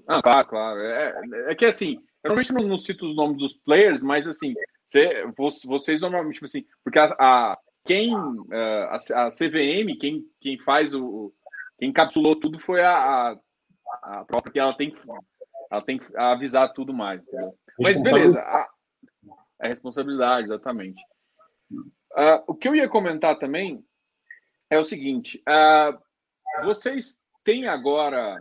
Ah, 0.08 0.22
claro, 0.22 0.48
claro. 0.48 0.80
É, 0.80 1.52
é 1.52 1.56
que 1.56 1.66
assim, 1.66 1.96
eu 2.24 2.30
normalmente 2.30 2.54
não, 2.54 2.68
não 2.68 2.80
cito 2.80 3.10
os 3.10 3.16
nomes 3.16 3.38
dos 3.38 3.54
players, 3.54 4.02
mas 4.02 4.28
assim, 4.28 4.54
você, 4.86 5.26
vocês 5.66 6.02
normalmente, 6.02 6.36
tipo 6.36 6.46
assim, 6.46 6.66
porque 6.84 7.00
a, 7.00 7.16
a 7.20 7.58
quem, 7.86 8.14
a, 8.16 8.96
a, 8.96 9.30
CVM, 9.30 9.98
quem, 10.00 10.26
quem 10.40 10.58
faz 10.60 10.94
o. 10.94 11.34
Quem 11.78 11.90
encapsulou 11.90 12.40
tudo 12.40 12.58
foi 12.60 12.82
a, 12.82 13.36
a, 14.04 14.26
própria, 14.26 14.54
que 14.54 14.60
ela 14.60 14.74
tem, 14.74 14.96
ela 15.72 15.82
tem 15.82 15.98
que 15.98 16.18
avisar 16.18 16.72
tudo 16.74 16.94
mais, 16.94 17.22
entendeu? 17.22 17.54
Mas 17.80 18.00
beleza, 18.00 18.40
a, 18.40 18.70
a 19.60 19.68
responsabilidade, 19.68 20.46
exatamente. 20.46 21.02
Uh, 21.72 22.44
o 22.48 22.56
que 22.56 22.68
eu 22.68 22.76
ia 22.76 22.88
comentar 22.88 23.38
também 23.38 23.84
é 24.70 24.78
o 24.78 24.84
seguinte: 24.84 25.42
uh, 25.50 25.98
vocês 26.64 27.20
têm 27.44 27.68
agora, 27.68 28.38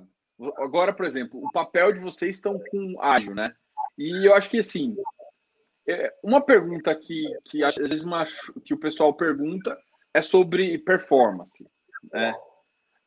agora, 0.59 0.93
por 0.93 1.07
exemplo, 1.07 1.43
o 1.43 1.51
papel 1.51 1.93
de 1.93 2.01
vocês 2.01 2.37
estão 2.37 2.61
com 2.71 3.01
ágil, 3.01 3.35
né? 3.35 3.55
E 3.99 4.27
eu 4.27 4.35
acho 4.35 4.51
que 4.51 4.59
assim, 4.59 4.95
é, 5.89 6.13
uma 6.23 6.41
pergunta 6.41 6.95
que, 6.95 7.25
que 7.47 7.65
às 7.65 7.75
vezes 7.75 8.05
que 8.65 8.75
o 8.75 8.79
pessoal 8.79 9.15
pergunta 9.15 9.77
é 10.15 10.23
sobre 10.23 10.79
performance. 10.79 11.67
Né? 12.13 12.35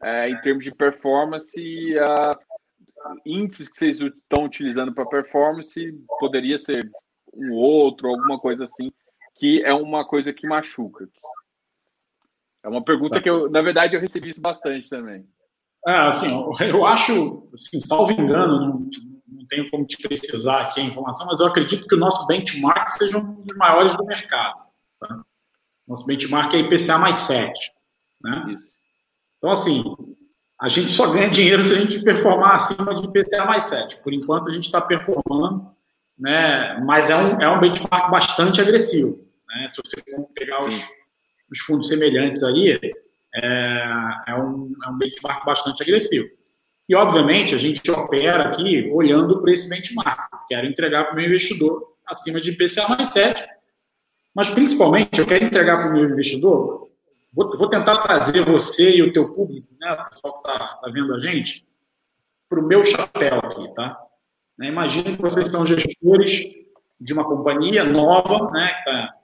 É, 0.03 0.29
em 0.29 0.39
termos 0.41 0.63
de 0.63 0.73
performance, 0.73 1.59
uh, 1.97 3.19
índices 3.25 3.69
que 3.69 3.77
vocês 3.77 4.01
estão 4.01 4.45
utilizando 4.45 4.93
para 4.93 5.05
performance 5.05 5.93
poderia 6.19 6.57
ser 6.57 6.89
um 7.33 7.53
outro, 7.53 8.09
alguma 8.09 8.39
coisa 8.39 8.63
assim, 8.63 8.91
que 9.35 9.61
é 9.63 9.73
uma 9.73 10.05
coisa 10.05 10.33
que 10.33 10.47
machuca. 10.47 11.07
É 12.63 12.67
uma 12.67 12.83
pergunta 12.83 13.21
que 13.21 13.29
eu, 13.29 13.49
na 13.49 13.61
verdade, 13.61 13.95
eu 13.95 14.01
recebi 14.01 14.29
isso 14.29 14.41
bastante 14.41 14.89
também. 14.89 15.27
É, 15.87 15.97
assim, 16.07 16.27
eu 16.67 16.85
acho, 16.85 17.47
assim, 17.53 17.79
salvo 17.79 18.11
engano, 18.11 18.57
não, 18.59 18.89
não 19.35 19.45
tenho 19.47 19.69
como 19.69 19.85
te 19.85 20.01
precisar 20.01 20.61
aqui 20.61 20.81
a 20.81 20.83
informação, 20.83 21.27
mas 21.27 21.39
eu 21.39 21.47
acredito 21.47 21.87
que 21.87 21.95
o 21.95 21.99
nosso 21.99 22.25
benchmark 22.27 22.89
seja 22.97 23.17
um 23.17 23.43
dos 23.43 23.55
maiores 23.57 23.95
do 23.95 24.05
mercado. 24.05 24.59
Tá? 24.99 25.21
Nosso 25.87 26.05
benchmark 26.05 26.53
é 26.53 26.59
IPCA 26.59 26.97
mais 26.97 27.17
7. 27.17 27.71
Né? 28.23 28.57
Então, 29.37 29.51
assim, 29.51 29.83
a 30.59 30.67
gente 30.67 30.89
só 30.89 31.11
ganha 31.11 31.29
dinheiro 31.29 31.63
se 31.63 31.73
a 31.73 31.77
gente 31.77 32.01
performar 32.01 32.55
acima 32.55 32.95
de 32.95 33.05
IPCA 33.05 33.45
mais 33.45 33.63
7. 33.63 34.01
Por 34.01 34.13
enquanto, 34.13 34.49
a 34.49 34.53
gente 34.53 34.63
está 34.63 34.81
performando, 34.81 35.69
né? 36.17 36.79
mas 36.85 37.09
é 37.09 37.15
um, 37.15 37.41
é 37.41 37.49
um 37.49 37.59
benchmark 37.59 38.09
bastante 38.09 38.61
agressivo. 38.61 39.19
Né? 39.47 39.67
Se 39.67 39.81
você 39.83 40.01
pegar 40.33 40.65
os, 40.65 40.75
os 41.51 41.59
fundos 41.59 41.87
semelhantes 41.87 42.41
aí, 42.41 42.79
é, 43.35 44.21
é, 44.27 44.35
um, 44.35 44.73
é 44.83 44.89
um 44.89 44.97
benchmark 44.97 45.45
bastante 45.45 45.83
agressivo. 45.83 46.29
E, 46.87 46.95
obviamente, 46.95 47.55
a 47.55 47.57
gente 47.57 47.89
opera 47.89 48.49
aqui 48.49 48.91
olhando 48.93 49.41
para 49.41 49.51
esse 49.51 49.67
benchmark. 49.67 50.29
Quero 50.47 50.67
entregar 50.67 51.05
para 51.05 51.13
o 51.13 51.15
meu 51.15 51.25
investidor 51.25 51.95
acima 52.05 52.39
de 52.39 52.51
IPCA 52.51 52.87
mais 52.87 53.09
7. 53.09 53.43
Mas, 54.35 54.49
principalmente, 54.49 55.19
eu 55.19 55.25
quero 55.25 55.45
entregar 55.45 55.77
para 55.77 55.89
o 55.89 55.93
meu 55.93 56.09
investidor, 56.09 56.89
vou, 57.33 57.57
vou, 57.57 57.69
tentar 57.69 57.97
trazer 57.99 58.43
você 58.43 58.97
e 58.97 59.01
o 59.01 59.13
teu 59.13 59.33
público, 59.33 59.67
né, 59.79 59.93
o 59.93 60.09
pessoal 60.09 60.33
que 60.33 60.49
está 60.49 60.67
tá 60.75 60.89
vendo 60.91 61.13
a 61.15 61.19
gente, 61.19 61.65
para 62.49 62.59
o 62.59 62.67
meu 62.67 62.85
chapéu 62.85 63.39
aqui, 63.39 63.73
tá? 63.73 63.97
Né, 64.57 64.67
imagine 64.67 65.15
que 65.15 65.21
vocês 65.21 65.47
são 65.47 65.65
gestores 65.65 66.43
de 66.99 67.13
uma 67.13 67.23
companhia 67.23 67.83
nova, 67.83 68.51
né, 68.51 68.67
que 68.67 68.89
está 68.89 69.15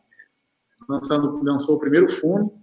lançando, 0.88 1.44
lançou 1.44 1.76
o 1.76 1.80
primeiro 1.80 2.10
fundo, 2.10 2.61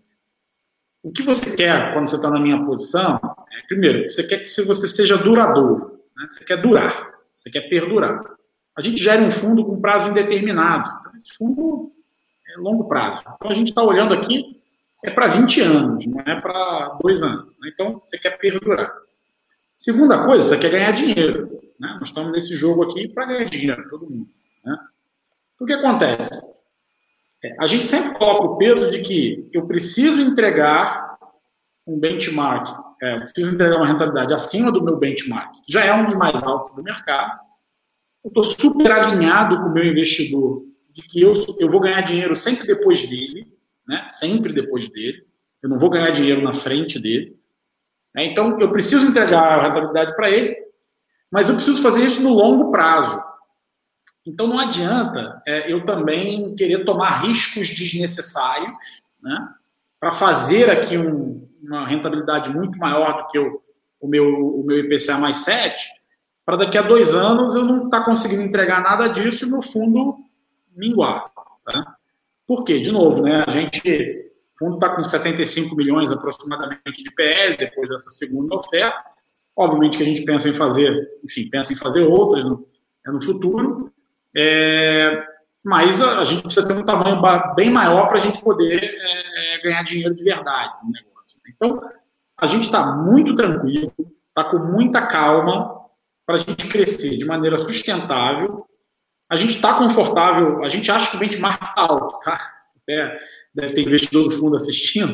o 1.09 1.13
que 1.13 1.23
você 1.23 1.57
quer 1.57 1.95
quando 1.95 2.09
você 2.09 2.17
está 2.17 2.31
na 2.31 2.39
minha 2.39 2.63
posição? 2.65 3.19
É, 3.51 3.67
primeiro, 3.67 4.09
você 4.09 4.23
quer 4.23 4.41
que 4.41 4.63
você 4.63 4.87
seja 4.87 5.17
duradouro. 5.17 6.01
Né? 6.17 6.27
Você 6.29 6.45
quer 6.45 6.59
durar. 6.59 7.15
Você 7.35 7.51
quer 7.51 7.63
perdurar. 7.63 8.23
A 8.77 8.83
gente 8.83 9.03
gera 9.03 9.23
um 9.23 9.31
fundo 9.31 9.65
com 9.65 9.81
prazo 9.81 10.11
indeterminado. 10.11 10.89
Então, 11.01 11.13
esse 11.17 11.35
fundo 11.37 11.93
é 12.55 12.61
longo 12.61 12.87
prazo. 12.87 13.23
Então, 13.23 13.51
a 13.51 13.55
gente 13.55 13.69
está 13.69 13.83
olhando 13.83 14.13
aqui 14.13 14.61
é 15.05 15.11
para 15.11 15.29
20 15.29 15.61
anos, 15.61 16.07
não 16.07 16.21
é 16.21 16.41
para 16.41 16.99
dois 17.01 17.23
anos. 17.23 17.47
Né? 17.61 17.71
Então, 17.73 18.03
você 18.05 18.19
quer 18.19 18.37
perdurar. 18.37 18.93
Segunda 19.77 20.25
coisa, 20.27 20.43
você 20.43 20.59
quer 20.59 20.71
ganhar 20.71 20.91
dinheiro. 20.91 21.49
Né? 21.79 21.97
Nós 22.01 22.09
estamos 22.09 22.33
nesse 22.33 22.55
jogo 22.55 22.85
aqui 22.85 23.09
para 23.09 23.27
ganhar 23.27 23.49
dinheiro, 23.49 23.89
todo 23.89 24.11
mundo. 24.11 24.29
Né? 24.65 24.77
Então, 25.55 25.65
o 25.65 25.67
que 25.67 25.73
acontece? 25.73 26.58
É, 27.43 27.55
a 27.61 27.67
gente 27.67 27.85
sempre 27.85 28.19
coloca 28.19 28.43
o 28.43 28.57
peso 28.57 28.91
de 28.91 29.01
que 29.01 29.49
eu 29.53 29.67
preciso 29.67 30.21
entregar 30.21 31.19
um 31.87 31.99
benchmark, 31.99 32.69
é, 33.01 33.17
eu 33.17 33.21
preciso 33.21 33.55
entregar 33.55 33.77
uma 33.77 33.87
rentabilidade 33.87 34.35
acima 34.35 34.73
do 34.73 34.83
meu 34.83 34.99
benchmark, 34.99 35.53
já 35.69 35.85
é 35.85 35.95
um 35.95 36.05
dos 36.05 36.15
mais 36.15 36.43
altos 36.43 36.75
do 36.75 36.83
mercado. 36.83 37.39
Eu 38.25 38.29
estou 38.29 38.43
super 38.43 38.91
alinhado 38.91 39.57
com 39.57 39.69
o 39.69 39.73
meu 39.73 39.85
investidor 39.85 40.65
de 40.91 41.03
que 41.03 41.21
eu, 41.23 41.33
eu 41.61 41.71
vou 41.71 41.81
ganhar 41.81 42.01
dinheiro 42.01 42.35
sempre 42.35 42.67
depois 42.67 43.09
dele, 43.09 43.47
né? 43.87 44.09
sempre 44.11 44.53
depois 44.53 44.91
dele. 44.91 45.25
Eu 45.63 45.69
não 45.71 45.79
vou 45.79 45.91
ganhar 45.91 46.11
dinheiro 46.11 46.43
na 46.43 46.53
frente 46.53 47.01
dele. 47.01 47.39
Né? 48.15 48.27
Então, 48.27 48.59
eu 48.61 48.73
preciso 48.73 49.07
entregar 49.07 49.43
a 49.43 49.63
rentabilidade 49.63 50.15
para 50.17 50.29
ele, 50.29 50.57
mas 51.31 51.49
eu 51.49 51.55
preciso 51.55 51.81
fazer 51.81 52.05
isso 52.05 52.21
no 52.21 52.31
longo 52.31 52.73
prazo. 52.73 53.23
Então, 54.29 54.47
não 54.47 54.59
adianta 54.59 55.43
é, 55.47 55.73
eu 55.73 55.85
também 55.85 56.55
querer 56.55 56.85
tomar 56.85 57.23
riscos 57.23 57.69
desnecessários 57.71 58.77
né? 59.23 59.49
para 59.99 60.13
fazer 60.13 60.69
aqui 60.69 60.99
um, 60.99 61.49
uma 61.63 61.87
rentabilidade 61.87 62.51
muito 62.51 62.79
maior 62.79 63.23
do 63.23 63.29
que 63.29 63.39
o, 63.39 64.07
meu, 64.07 64.27
o 64.27 64.65
meu 64.67 64.79
IPCA 64.81 65.17
mais 65.17 65.39
7, 65.39 65.89
para 66.45 66.59
daqui 66.59 66.77
a 66.77 66.83
dois 66.83 67.15
anos 67.15 67.55
eu 67.55 67.65
não 67.65 67.87
estar 67.87 68.01
tá 68.01 68.05
conseguindo 68.05 68.43
entregar 68.43 68.83
nada 68.83 69.09
disso 69.09 69.47
e, 69.47 69.51
no 69.51 69.63
fundo, 69.63 70.17
minguar. 70.77 71.31
Tá? 71.65 71.97
Por 72.47 72.65
quê? 72.65 72.81
De 72.81 72.93
novo, 72.93 73.23
né, 73.23 73.45
a 73.47 73.51
gente, 73.51 74.31
o 74.55 74.59
fundo 74.59 74.75
está 74.75 74.91
com 74.91 75.03
75 75.03 75.75
milhões 75.75 76.11
aproximadamente 76.11 77.03
de 77.03 77.11
PL 77.15 77.57
depois 77.57 77.89
dessa 77.89 78.11
segunda 78.11 78.57
oferta. 78.57 79.03
Obviamente 79.57 79.97
que 79.97 80.03
a 80.03 80.07
gente 80.07 80.25
pensa 80.25 80.51
em 80.51 80.55
fazer, 80.55 81.19
enfim, 81.25 81.49
pensa 81.49 81.73
em 81.73 81.77
fazer 81.77 82.03
outras 82.03 82.45
no, 82.45 82.69
é 83.07 83.11
no 83.11 83.23
futuro, 83.23 83.93
é, 84.39 85.25
mas 85.65 86.03
a, 86.03 86.21
a, 86.21 86.25
gente 86.25 86.43
precisa 86.43 86.67
ter 86.67 86.75
um 86.75 86.85
tamanho 86.85 87.21
bem 87.55 87.71
maior 87.71 88.09
para 88.09 88.19
a 88.19 88.21
gente 88.21 88.41
poder 88.41 88.83
é, 88.83 89.63
ganhar 89.63 89.83
dinheiro 89.83 90.15
de 90.15 90.23
verdade 90.23 90.79
no 90.85 90.93
negócio. 90.93 91.39
Então, 91.49 91.81
a 92.41 92.47
gente 92.47 92.65
está 92.65 92.87
muito 92.87 93.35
tranquilo, 93.35 93.93
está 94.29 94.45
com 94.45 94.59
muita 94.59 95.07
calma 95.07 95.77
para 96.25 96.37
a 96.37 96.39
gente 96.39 96.69
crescer 96.69 97.17
de 97.17 97.25
maneira 97.25 97.57
sustentável 97.57 98.69
a 99.29 99.37
gente 99.37 99.57
está 99.57 99.75
confortável, 99.75 100.65
a 100.65 100.69
gente 100.69 100.91
acha 100.91 101.11
que 101.11 101.17
o 101.17 101.21
benchmark 101.21 101.63
está 101.63 101.83
alto, 101.83 102.19
tá? 102.21 102.55
É, 102.89 103.19
deve 103.55 103.75
ter 103.75 103.83
investidor 103.83 104.25
do 104.25 104.31
fundo 104.31 104.57
assistindo. 104.57 105.13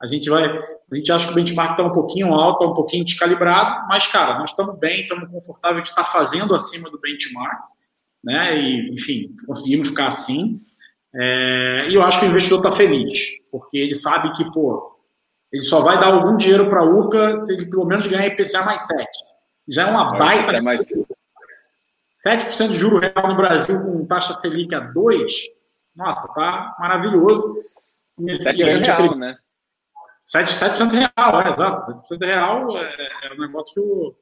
A 0.00 0.06
gente 0.06 0.30
vai, 0.30 0.44
a 0.44 0.94
gente 0.94 1.10
acha 1.10 1.26
que 1.26 1.32
o 1.32 1.34
benchmark 1.34 1.72
está 1.72 1.82
um 1.82 1.92
pouquinho 1.92 2.32
alto, 2.32 2.60
tá 2.60 2.66
um 2.70 2.74
pouquinho 2.74 3.04
descalibrado, 3.04 3.88
mas, 3.88 4.06
cara, 4.06 4.38
nós 4.38 4.50
estamos 4.50 4.78
bem, 4.78 5.02
estamos 5.02 5.28
confortáveis 5.28 5.82
de 5.82 5.88
estar 5.88 6.04
fazendo 6.04 6.54
acima 6.54 6.88
do 6.88 7.00
benchmark, 7.00 7.60
né? 8.28 8.58
E, 8.58 8.94
enfim, 8.94 9.34
conseguimos 9.46 9.88
ficar 9.88 10.08
assim. 10.08 10.60
É, 11.14 11.86
e 11.88 11.94
eu 11.94 12.02
acho 12.02 12.20
que 12.20 12.26
o 12.26 12.28
investidor 12.28 12.58
está 12.58 12.72
feliz, 12.72 13.38
porque 13.50 13.78
ele 13.78 13.94
sabe 13.94 14.30
que, 14.34 14.44
pô, 14.52 14.98
ele 15.50 15.62
só 15.62 15.80
vai 15.80 15.98
dar 15.98 16.12
algum 16.12 16.36
dinheiro 16.36 16.68
para 16.68 16.80
a 16.80 16.84
URCA 16.84 17.44
se 17.44 17.54
ele 17.54 17.66
pelo 17.66 17.86
menos 17.86 18.06
ganhar 18.06 18.26
IPCA 18.26 18.62
mais 18.62 18.82
7. 18.82 19.06
Já 19.66 19.88
é 19.88 19.90
uma 19.90 20.10
baita. 20.10 20.58
É 20.58 20.60
mais... 20.60 20.86
7% 22.26 22.72
de 22.72 22.74
juro 22.74 22.98
real 22.98 23.28
no 23.28 23.36
Brasil 23.36 23.80
com 23.80 24.04
taxa 24.04 24.34
Selic 24.34 24.74
a 24.74 24.92
2%, 24.92 25.26
nossa, 25.96 26.28
tá 26.28 26.76
maravilhoso. 26.78 27.54
7% 28.20 28.84
real, 28.84 29.16
né? 29.16 29.38
7%, 30.34 30.46
7 30.48 30.96
real, 30.96 31.40
é, 31.40 31.50
exato. 31.50 31.92
7% 32.10 32.26
real 32.26 32.76
é, 32.76 33.08
é 33.22 33.32
um 33.32 33.38
negócio 33.38 34.14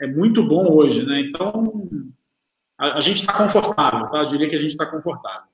é 0.00 0.06
muito 0.06 0.42
bom 0.42 0.66
hoje, 0.72 1.06
né? 1.06 1.20
Então, 1.20 1.72
a, 2.82 2.98
a 2.98 3.00
gente 3.00 3.20
está 3.20 3.32
confortável, 3.32 4.10
tá? 4.10 4.18
Eu 4.18 4.26
diria 4.26 4.48
que 4.48 4.56
a 4.56 4.58
gente 4.58 4.72
está 4.72 4.84
confortável. 4.84 5.48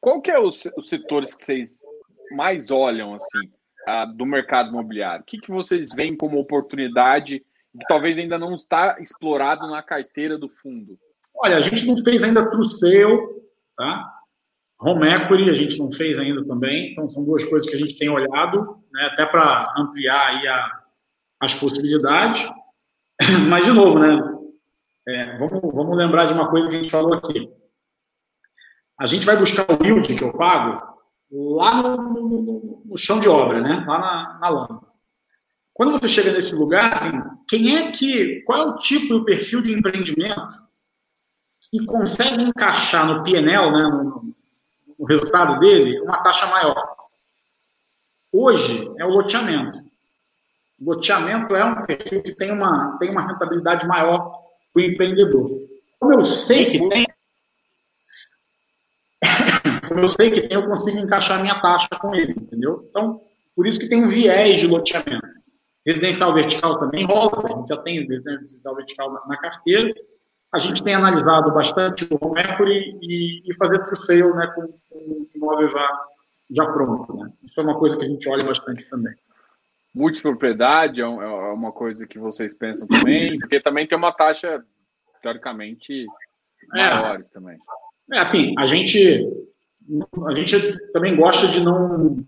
Qual 0.00 0.22
que 0.22 0.30
é 0.30 0.38
os, 0.38 0.64
os, 0.76 0.88
setores 0.88 1.34
que 1.34 1.42
vocês 1.42 1.80
mais 2.30 2.70
olham, 2.70 3.14
assim, 3.14 3.50
do 4.14 4.24
mercado 4.24 4.68
imobiliário? 4.68 5.22
O 5.22 5.26
que, 5.26 5.38
que 5.38 5.50
vocês 5.50 5.90
veem 5.92 6.16
como 6.16 6.38
oportunidade 6.38 7.40
que 7.40 7.86
talvez 7.88 8.16
ainda 8.16 8.38
não 8.38 8.54
está 8.54 8.98
explorado 9.00 9.66
na 9.68 9.82
carteira 9.82 10.38
do 10.38 10.48
fundo? 10.48 10.96
Olha, 11.34 11.56
a 11.56 11.60
gente 11.60 11.84
não 11.86 11.96
fez 12.04 12.22
ainda 12.22 12.48
True 12.50 12.68
tá? 13.76 14.12
Home 14.80 15.08
Equity 15.08 15.50
a 15.50 15.54
gente 15.54 15.78
não 15.78 15.90
fez 15.90 16.18
ainda 16.18 16.44
também, 16.46 16.92
então 16.92 17.08
são 17.10 17.24
duas 17.24 17.44
coisas 17.44 17.68
que 17.68 17.76
a 17.76 17.78
gente 17.78 17.98
tem 17.98 18.08
olhado, 18.08 18.78
né, 18.92 19.08
até 19.12 19.26
para 19.26 19.74
ampliar 19.76 20.28
aí 20.28 20.46
a, 20.46 20.78
as 21.40 21.54
possibilidades. 21.54 22.48
Mas, 23.48 23.64
de 23.64 23.72
novo, 23.72 23.98
né, 23.98 24.35
é, 25.08 25.38
vamos, 25.38 25.60
vamos 25.72 25.96
lembrar 25.96 26.26
de 26.26 26.32
uma 26.32 26.48
coisa 26.48 26.68
que 26.68 26.74
a 26.74 26.78
gente 26.78 26.90
falou 26.90 27.14
aqui. 27.14 27.48
A 28.98 29.06
gente 29.06 29.24
vai 29.24 29.36
buscar 29.36 29.66
o 29.70 29.84
yield 29.84 30.16
que 30.16 30.24
eu 30.24 30.32
pago 30.32 30.96
lá 31.30 31.82
no, 31.82 31.96
no, 31.96 32.82
no 32.86 32.98
chão 32.98 33.20
de 33.20 33.28
obra, 33.28 33.60
né, 33.60 33.84
lá 33.86 33.98
na, 33.98 34.38
na 34.40 34.48
lama. 34.48 34.82
Quando 35.72 35.92
você 35.92 36.08
chega 36.08 36.32
nesse 36.32 36.54
lugar, 36.54 36.94
assim, 36.94 37.12
quem 37.48 37.76
é 37.76 37.92
que, 37.92 38.40
qual 38.42 38.58
é 38.58 38.66
o 38.66 38.76
tipo 38.76 39.12
e 39.12 39.16
o 39.16 39.24
perfil 39.24 39.60
de 39.60 39.72
empreendimento 39.72 40.66
que 41.70 41.84
consegue 41.84 42.42
encaixar 42.42 43.06
no 43.06 43.22
PNL, 43.22 43.70
né, 43.70 43.82
no, 43.82 44.34
no 44.98 45.06
resultado 45.06 45.60
dele, 45.60 46.00
uma 46.00 46.22
taxa 46.22 46.46
maior? 46.46 46.96
Hoje 48.32 48.90
é 48.98 49.04
o 49.04 49.10
loteamento. 49.10 49.78
O 50.80 50.92
loteamento 50.92 51.54
é 51.54 51.64
um 51.64 51.84
perfil 51.84 52.22
que 52.22 52.34
tem 52.34 52.50
uma, 52.50 52.96
tem 52.98 53.10
uma 53.10 53.26
rentabilidade 53.26 53.86
maior 53.86 54.45
o 54.76 54.80
empreendedor. 54.80 55.50
Como 55.98 56.12
eu 56.12 56.24
sei 56.24 56.66
que 56.66 56.88
tem, 56.88 57.06
como 59.88 60.00
eu 60.00 60.08
sei 60.08 60.30
que 60.30 60.42
tem, 60.42 60.58
eu 60.58 60.66
consigo 60.66 60.98
encaixar 60.98 61.40
minha 61.40 61.58
taxa 61.60 61.88
com 61.98 62.14
ele, 62.14 62.32
entendeu? 62.32 62.86
Então, 62.90 63.20
por 63.54 63.66
isso 63.66 63.80
que 63.80 63.88
tem 63.88 64.04
um 64.04 64.08
viés 64.08 64.58
de 64.58 64.66
loteamento. 64.66 65.26
Residencial 65.84 66.34
vertical 66.34 66.78
também 66.78 67.06
rola, 67.06 67.44
a 67.44 67.56
gente 67.56 67.68
já 67.68 67.76
tem 67.78 68.06
residencial 68.06 68.74
vertical 68.74 69.12
na, 69.26 69.36
carteira. 69.38 69.94
A 70.52 70.58
gente 70.58 70.82
tem 70.82 70.94
analisado 70.94 71.52
bastante 71.52 72.06
o 72.10 72.38
equity 72.38 72.98
e, 73.00 73.50
e 73.50 73.54
fazer 73.54 73.84
true 73.84 74.04
sale 74.04 74.34
né, 74.34 74.46
com, 74.54 74.66
com 74.90 74.98
o 74.98 75.28
imóvel 75.34 75.68
já, 75.68 76.02
já 76.50 76.66
pronto. 76.66 77.16
Né? 77.16 77.30
Isso 77.44 77.60
é 77.60 77.62
uma 77.62 77.78
coisa 77.78 77.96
que 77.96 78.04
a 78.04 78.08
gente 78.08 78.28
olha 78.28 78.44
bastante 78.44 78.84
também. 78.90 79.14
Multipropriedade 79.96 81.00
é, 81.00 81.04
é 81.04 81.08
uma 81.08 81.72
coisa 81.72 82.06
que 82.06 82.18
vocês 82.18 82.52
pensam 82.52 82.86
também, 82.86 83.38
porque 83.40 83.58
também 83.58 83.86
tem 83.86 83.96
uma 83.96 84.12
taxa, 84.12 84.62
teoricamente, 85.22 86.04
maiores 86.68 87.26
é, 87.26 87.30
também. 87.30 87.56
É 88.12 88.18
assim, 88.18 88.54
a 88.58 88.66
gente, 88.66 89.26
a 90.26 90.34
gente 90.34 90.92
também 90.92 91.16
gosta 91.16 91.48
de 91.48 91.60
não 91.60 92.22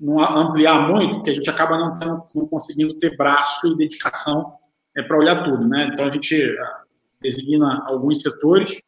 não 0.00 0.20
ampliar 0.20 0.88
muito, 0.88 1.16
porque 1.16 1.30
a 1.30 1.34
gente 1.34 1.50
acaba 1.50 1.76
não, 1.76 2.26
não 2.34 2.46
conseguindo 2.46 2.94
ter 2.94 3.16
braço 3.16 3.66
e 3.66 3.76
dedicação 3.76 4.56
é, 4.96 5.02
para 5.02 5.18
olhar 5.18 5.42
tudo. 5.42 5.68
Né? 5.68 5.90
Então, 5.92 6.06
a 6.06 6.08
gente 6.08 6.40
ah, 6.58 6.82
designa 7.20 7.84
alguns 7.86 8.22
setores. 8.22 8.80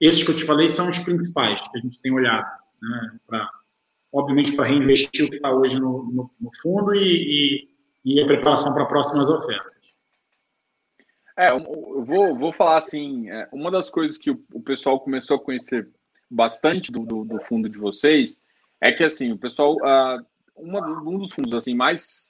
Esses 0.00 0.22
que 0.22 0.30
eu 0.32 0.36
te 0.36 0.44
falei 0.44 0.68
são 0.68 0.88
os 0.88 0.98
principais 0.98 1.60
que 1.60 1.78
a 1.78 1.80
gente 1.80 2.00
tem 2.00 2.12
olhado. 2.12 2.50
Né? 2.82 3.18
Pra, 3.26 3.48
obviamente, 4.16 4.56
para 4.56 4.66
reinvestir 4.66 5.26
o 5.26 5.30
que 5.30 5.36
está 5.36 5.52
hoje 5.52 5.78
no, 5.78 6.04
no, 6.04 6.30
no 6.40 6.50
fundo 6.62 6.94
e, 6.94 7.68
e, 8.04 8.14
e, 8.14 8.22
a 8.22 8.26
preparação 8.26 8.72
para 8.72 8.86
próximas 8.86 9.28
ofertas. 9.28 9.76
É, 11.38 11.50
eu 11.50 12.02
vou, 12.02 12.34
vou 12.34 12.50
falar 12.50 12.78
assim, 12.78 13.28
é, 13.28 13.46
uma 13.52 13.70
das 13.70 13.90
coisas 13.90 14.16
que 14.16 14.30
o, 14.30 14.62
pessoal 14.62 14.98
começou 14.98 15.36
a 15.36 15.40
conhecer 15.40 15.86
bastante 16.30 16.90
do, 16.90 17.00
do, 17.04 17.24
do, 17.24 17.38
fundo 17.38 17.68
de 17.68 17.78
vocês 17.78 18.40
é 18.80 18.90
que 18.90 19.04
assim 19.04 19.30
o 19.30 19.38
pessoal 19.38 19.74
uh, 19.74 20.24
uma, 20.56 20.80
um 21.02 21.18
dos 21.18 21.32
fundos 21.32 21.54
assim 21.54 21.74
mais 21.74 22.26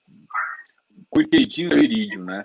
queridinhos 1.31 1.73
é 1.73 1.77
o 1.77 1.79
Iridium, 1.79 2.25
né? 2.25 2.45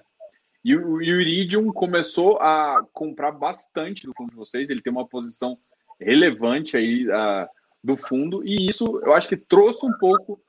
E 0.64 0.76
o, 0.76 0.94
o 0.94 1.02
Iridium 1.02 1.74
começou 1.74 2.38
a 2.38 2.86
comprar 2.94 3.32
bastante 3.32 4.06
do 4.06 4.14
fundo 4.16 4.30
de 4.30 4.36
vocês, 4.36 4.70
ele 4.70 4.82
tem 4.82 4.94
uma 4.94 5.08
posição 5.08 5.58
relevante 6.00 6.78
aí 6.78 7.08
uh, 7.08 7.48
do 7.84 7.96
fundo, 7.96 8.46
e 8.46 8.68
isso 8.70 8.86
eu 9.04 9.14
acho 9.14 9.28
que 9.28 9.38
trouxe 9.38 9.86
um 9.86 9.94
pouco 9.98 10.40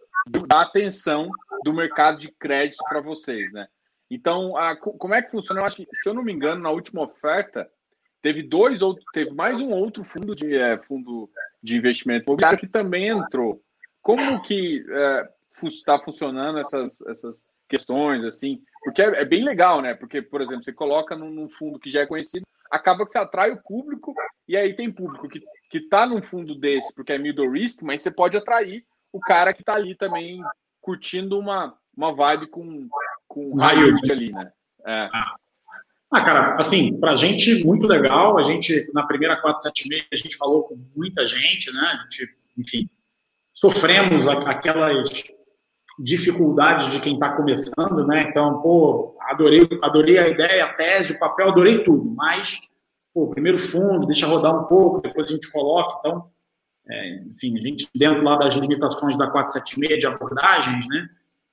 da 0.46 0.62
atenção 0.62 1.28
do 1.64 1.72
mercado 1.72 2.18
de 2.18 2.30
crédito 2.30 2.82
para 2.88 3.00
vocês, 3.00 3.52
né? 3.52 3.66
Então, 4.10 4.56
a, 4.56 4.76
como 4.76 5.14
é 5.14 5.22
que 5.22 5.30
funciona? 5.30 5.62
Eu 5.62 5.64
acho 5.64 5.76
que, 5.76 5.86
se 5.94 6.08
eu 6.08 6.12
não 6.12 6.22
me 6.22 6.32
engano, 6.32 6.60
na 6.60 6.70
última 6.70 7.02
oferta, 7.02 7.66
teve 8.20 8.42
dois 8.42 8.82
ou 8.82 8.94
teve 9.12 9.30
mais 9.30 9.58
um 9.58 9.70
outro 9.70 10.04
fundo 10.04 10.34
de 10.34 10.54
é, 10.54 10.76
fundo 10.82 11.30
de 11.62 11.76
investimento 11.76 12.24
imobiliário 12.26 12.58
que 12.58 12.68
também 12.68 13.08
entrou. 13.08 13.62
Como 14.02 14.42
que 14.42 14.84
está 15.64 15.94
é, 15.94 16.02
funcionando 16.02 16.58
essas, 16.58 17.00
essas 17.02 17.46
questões, 17.68 18.22
assim? 18.24 18.62
Porque 18.84 19.00
é, 19.00 19.22
é, 19.22 19.24
bem 19.24 19.42
legal, 19.42 19.80
né? 19.80 19.94
Porque, 19.94 20.20
por 20.20 20.42
exemplo, 20.42 20.62
você 20.62 20.72
coloca 20.72 21.16
num, 21.16 21.30
num, 21.30 21.48
fundo 21.48 21.78
que 21.78 21.88
já 21.88 22.02
é 22.02 22.06
conhecido, 22.06 22.46
acaba 22.72 23.04
que 23.04 23.12
você 23.12 23.18
atrai 23.18 23.50
o 23.50 23.62
público, 23.62 24.14
e 24.48 24.56
aí 24.56 24.74
tem 24.74 24.90
público 24.90 25.28
que, 25.28 25.42
que 25.70 25.80
tá 25.88 26.06
num 26.06 26.22
fundo 26.22 26.54
desse 26.54 26.92
porque 26.94 27.12
é 27.12 27.18
middle 27.18 27.50
risk, 27.50 27.82
mas 27.82 28.00
você 28.00 28.10
pode 28.10 28.36
atrair 28.36 28.82
o 29.12 29.20
cara 29.20 29.52
que 29.52 29.60
está 29.60 29.74
ali 29.74 29.94
também 29.94 30.42
curtindo 30.80 31.38
uma, 31.38 31.76
uma 31.94 32.14
vibe 32.14 32.46
com, 32.46 32.88
com 33.28 33.54
Railde 33.56 34.10
ali, 34.10 34.32
né? 34.32 34.50
É. 34.86 35.08
Ah. 35.12 35.36
ah, 36.10 36.24
cara, 36.24 36.56
assim, 36.56 36.98
pra 36.98 37.14
gente 37.14 37.62
muito 37.62 37.86
legal. 37.86 38.38
A 38.38 38.42
gente, 38.42 38.90
na 38.94 39.06
primeira 39.06 39.36
476, 39.36 40.06
a 40.10 40.16
gente 40.16 40.36
falou 40.36 40.64
com 40.64 40.76
muita 40.96 41.26
gente, 41.26 41.70
né? 41.72 41.80
A 41.80 42.02
gente, 42.04 42.34
enfim, 42.56 42.90
sofremos 43.52 44.26
aquelas 44.26 45.24
dificuldades 46.02 46.90
de 46.90 47.00
quem 47.00 47.14
está 47.14 47.30
começando, 47.36 48.04
né? 48.04 48.26
Então, 48.28 48.60
pô, 48.60 49.16
adorei, 49.20 49.68
adorei 49.80 50.18
a 50.18 50.28
ideia, 50.28 50.64
a 50.64 50.72
tese, 50.72 51.12
o 51.12 51.18
papel, 51.18 51.50
adorei 51.50 51.84
tudo, 51.84 52.12
mas, 52.16 52.60
pô, 53.14 53.28
primeiro 53.28 53.56
fundo, 53.56 54.04
deixa 54.04 54.26
rodar 54.26 54.52
um 54.52 54.64
pouco, 54.64 55.00
depois 55.00 55.28
a 55.28 55.32
gente 55.32 55.50
coloca. 55.52 55.98
Então, 56.00 56.28
é, 56.88 57.22
enfim, 57.26 57.56
a 57.56 57.60
gente, 57.60 57.88
dentro 57.94 58.24
lá 58.24 58.34
das 58.34 58.54
limitações 58.54 59.16
da 59.16 59.30
476 59.30 60.00
de 60.00 60.06
abordagens, 60.08 60.88
né? 60.88 61.08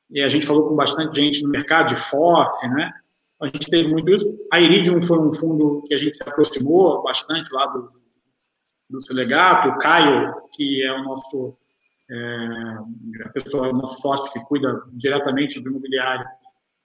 E 0.09 0.23
a 0.23 0.27
gente 0.27 0.47
falou 0.47 0.67
com 0.67 0.75
bastante 0.75 1.15
gente 1.15 1.43
no 1.43 1.49
mercado 1.49 1.89
de 1.89 1.95
FOF, 1.95 2.67
né? 2.69 2.91
A 3.39 3.45
gente 3.45 3.69
teve 3.69 3.87
muito 3.87 4.09
isso. 4.09 4.25
A 4.51 4.59
Iridium 4.59 4.99
foi 5.03 5.19
um 5.19 5.31
fundo 5.31 5.83
que 5.87 5.93
a 5.93 5.97
gente 5.99 6.17
se 6.17 6.23
aproximou 6.23 7.03
bastante 7.03 7.53
lá 7.53 7.67
do, 7.67 7.91
do 8.89 9.01
Selegato. 9.03 9.69
O 9.69 9.77
Caio, 9.77 10.33
que 10.53 10.83
é 10.83 10.91
o 10.91 11.03
nosso 11.03 11.55
é, 12.11 13.23
a 13.25 13.29
pessoa, 13.29 13.69
o 13.69 13.73
nosso 13.73 14.01
sócio 14.01 14.31
que 14.31 14.39
cuida 14.41 14.81
diretamente 14.93 15.59
do 15.59 15.69
imobiliário, 15.69 16.25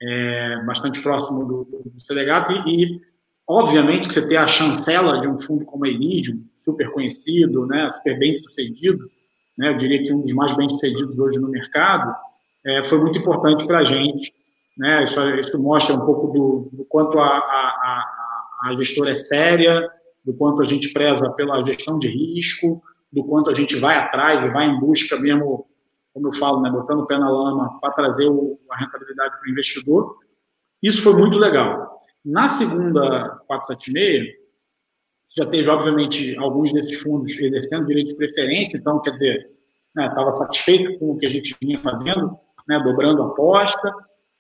é 0.02 0.62
bastante 0.64 1.02
próximo 1.02 1.44
do, 1.44 1.64
do 1.86 2.04
Selegato. 2.04 2.52
E, 2.52 2.84
e, 2.84 3.00
obviamente, 3.48 4.08
que 4.08 4.14
você 4.14 4.26
ter 4.26 4.36
a 4.36 4.46
chancela 4.46 5.20
de 5.20 5.28
um 5.28 5.38
fundo 5.38 5.64
como 5.64 5.84
a 5.84 5.88
Iridium, 5.88 6.44
super 6.52 6.90
conhecido, 6.90 7.66
né, 7.66 7.90
super 7.92 8.18
bem 8.18 8.36
sucedido, 8.36 9.10
né, 9.56 9.70
eu 9.70 9.76
diria 9.76 10.02
que 10.02 10.12
um 10.12 10.20
dos 10.20 10.32
mais 10.32 10.56
bem 10.56 10.68
sucedidos 10.68 11.18
hoje 11.18 11.38
no 11.38 11.48
mercado, 11.48 12.14
é, 12.66 12.84
foi 12.84 12.98
muito 12.98 13.18
importante 13.18 13.66
para 13.66 13.78
a 13.78 13.84
gente. 13.84 14.32
Né? 14.76 15.04
Isso, 15.04 15.20
isso, 15.36 15.58
mostra 15.58 15.94
um 15.94 16.04
pouco 16.04 16.28
do, 16.28 16.68
do 16.72 16.84
quanto 16.86 17.18
a, 17.18 17.28
a, 17.28 18.04
a, 18.64 18.76
gestora 18.76 19.10
é 19.10 19.14
séria, 19.14 19.88
do 20.24 20.34
quanto 20.34 20.62
a 20.62 20.64
gente 20.64 20.92
preza 20.92 21.30
pela 21.32 21.62
gestão 21.64 21.98
de 21.98 22.08
risco, 22.08 22.82
do 23.14 23.24
quanto 23.24 23.48
a 23.50 23.54
gente 23.54 23.76
vai 23.76 23.96
atrás 23.96 24.52
vai 24.52 24.66
em 24.66 24.80
busca 24.80 25.18
mesmo, 25.18 25.66
como 26.12 26.28
eu 26.28 26.32
falo, 26.32 26.60
né, 26.60 26.70
botando 26.70 27.00
o 27.00 27.06
pé 27.06 27.16
na 27.16 27.30
lama 27.30 27.78
para 27.80 27.92
trazer 27.92 28.26
o, 28.28 28.58
a 28.70 28.76
rentabilidade 28.76 29.38
para 29.38 29.48
o 29.48 29.50
investidor. 29.50 30.16
Isso 30.82 31.02
foi 31.02 31.14
muito 31.14 31.38
legal. 31.38 32.00
Na 32.24 32.48
segunda 32.48 33.40
476, 33.46 34.44
já 35.36 35.46
teve, 35.46 35.68
obviamente, 35.68 36.36
alguns 36.38 36.72
desses 36.72 37.00
fundos 37.00 37.32
exercendo 37.38 37.86
direito 37.86 38.08
de 38.08 38.16
preferência, 38.16 38.76
então, 38.76 39.00
quer 39.00 39.12
dizer, 39.12 39.50
estava 39.96 40.30
né, 40.30 40.36
satisfeito 40.36 40.98
com 40.98 41.12
o 41.12 41.16
que 41.18 41.26
a 41.26 41.30
gente 41.30 41.56
vinha 41.60 41.78
fazendo, 41.80 42.36
né, 42.68 42.80
dobrando 42.80 43.22
a 43.22 43.26
aposta, 43.26 43.92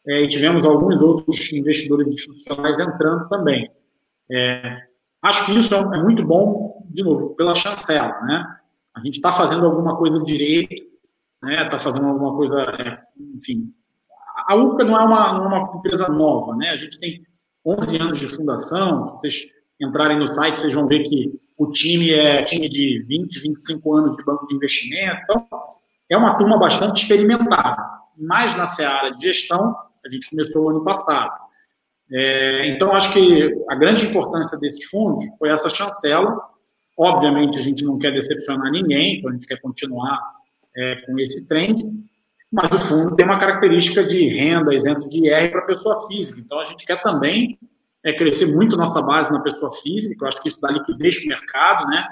é, 0.06 0.22
e 0.22 0.28
tivemos 0.28 0.64
alguns 0.64 1.00
outros 1.00 1.52
investidores 1.52 2.06
institucionais 2.06 2.78
entrando 2.78 3.28
também. 3.28 3.70
É, 4.30 4.78
acho 5.22 5.46
que 5.46 5.58
isso 5.58 5.74
é, 5.74 5.78
é, 5.78 6.02
muito 6.02 6.24
bom, 6.24 6.86
de 6.90 7.02
novo, 7.02 7.34
pela 7.34 7.54
chancela. 7.54 8.20
Né? 8.22 8.56
A 8.94 9.00
gente 9.00 9.16
está 9.16 9.32
fazendo 9.32 9.66
alguma 9.66 9.96
coisa 9.96 10.22
direito, 10.22 10.74
está 10.74 11.46
né, 11.46 11.68
tá 11.68 11.78
fazendo 11.78 12.08
alguma 12.08 12.34
coisa, 12.34 12.60
é, 12.62 12.98
enfim. 13.36 13.72
A 14.48 14.56
UFCA 14.56 14.84
não 14.84 14.96
é 14.98 15.04
uma, 15.04 15.28
é 15.28 15.46
uma 15.46 15.78
empresa 15.78 16.08
nova, 16.08 16.56
né? 16.56 16.70
a 16.70 16.76
gente 16.76 16.98
tem 16.98 17.24
11 17.64 17.96
anos 18.00 18.18
de 18.18 18.28
fundação, 18.28 19.12
vocês 19.12 19.46
entrarem 19.80 20.18
no 20.18 20.26
site, 20.26 20.60
vocês 20.60 20.74
vão 20.74 20.86
ver 20.86 21.02
que 21.02 21.32
o 21.56 21.70
time 21.70 22.10
é 22.10 22.42
time 22.42 22.68
de 22.68 23.04
20, 23.06 23.40
25 23.40 23.94
anos 23.94 24.16
de 24.16 24.24
banco 24.24 24.46
de 24.46 24.54
investimento, 24.54 25.22
então 25.22 25.46
é 26.10 26.16
uma 26.16 26.36
turma 26.36 26.58
bastante 26.58 27.02
experimentada 27.02 27.94
mais 28.16 28.56
na 28.56 28.66
seara 28.66 29.10
de 29.10 29.22
gestão, 29.22 29.74
a 30.04 30.10
gente 30.10 30.30
começou 30.30 30.70
ano 30.70 30.84
passado. 30.84 31.32
É, 32.12 32.66
então, 32.68 32.92
acho 32.92 33.12
que 33.12 33.64
a 33.68 33.74
grande 33.74 34.06
importância 34.06 34.58
desses 34.58 34.84
fundos 34.88 35.24
foi 35.38 35.50
essa 35.50 35.68
chancela. 35.68 36.36
Obviamente, 36.96 37.58
a 37.58 37.62
gente 37.62 37.84
não 37.84 37.98
quer 37.98 38.12
decepcionar 38.12 38.70
ninguém, 38.70 39.18
então 39.18 39.30
a 39.30 39.32
gente 39.34 39.46
quer 39.46 39.60
continuar 39.60 40.20
é, 40.76 40.96
com 41.06 41.18
esse 41.18 41.46
trend, 41.46 41.82
mas 42.50 42.70
o 42.72 42.78
fundo 42.78 43.16
tem 43.16 43.26
uma 43.26 43.38
característica 43.38 44.04
de 44.04 44.28
renda 44.28 44.74
isento 44.74 45.08
de 45.08 45.26
IR 45.26 45.50
para 45.50 45.62
pessoa 45.62 46.06
física. 46.06 46.40
Então, 46.40 46.60
a 46.60 46.64
gente 46.64 46.86
quer 46.86 47.02
também 47.02 47.58
é, 48.04 48.12
crescer 48.12 48.46
muito 48.46 48.76
nossa 48.76 49.02
base 49.02 49.32
na 49.32 49.40
pessoa 49.40 49.72
física, 49.72 50.14
que 50.14 50.22
eu 50.22 50.28
acho 50.28 50.40
que 50.40 50.48
isso 50.48 50.60
dá 50.60 50.70
liquidez 50.70 51.16
para 51.16 51.24
o 51.24 51.28
mercado, 51.28 51.86
né? 51.88 52.06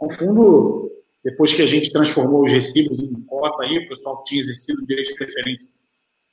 É 0.00 0.06
um 0.06 0.10
fundo 0.10 0.90
depois 1.22 1.52
que 1.52 1.62
a 1.62 1.66
gente 1.66 1.92
transformou 1.92 2.44
os 2.44 2.52
recibos 2.52 3.02
em 3.02 3.12
cota 3.22 3.62
aí, 3.62 3.78
o 3.78 3.88
pessoal 3.88 4.18
que 4.18 4.30
tinha 4.30 4.40
exercido 4.42 4.82
o 4.82 4.86
direito 4.86 5.08
de 5.08 5.14
preferência, 5.16 5.70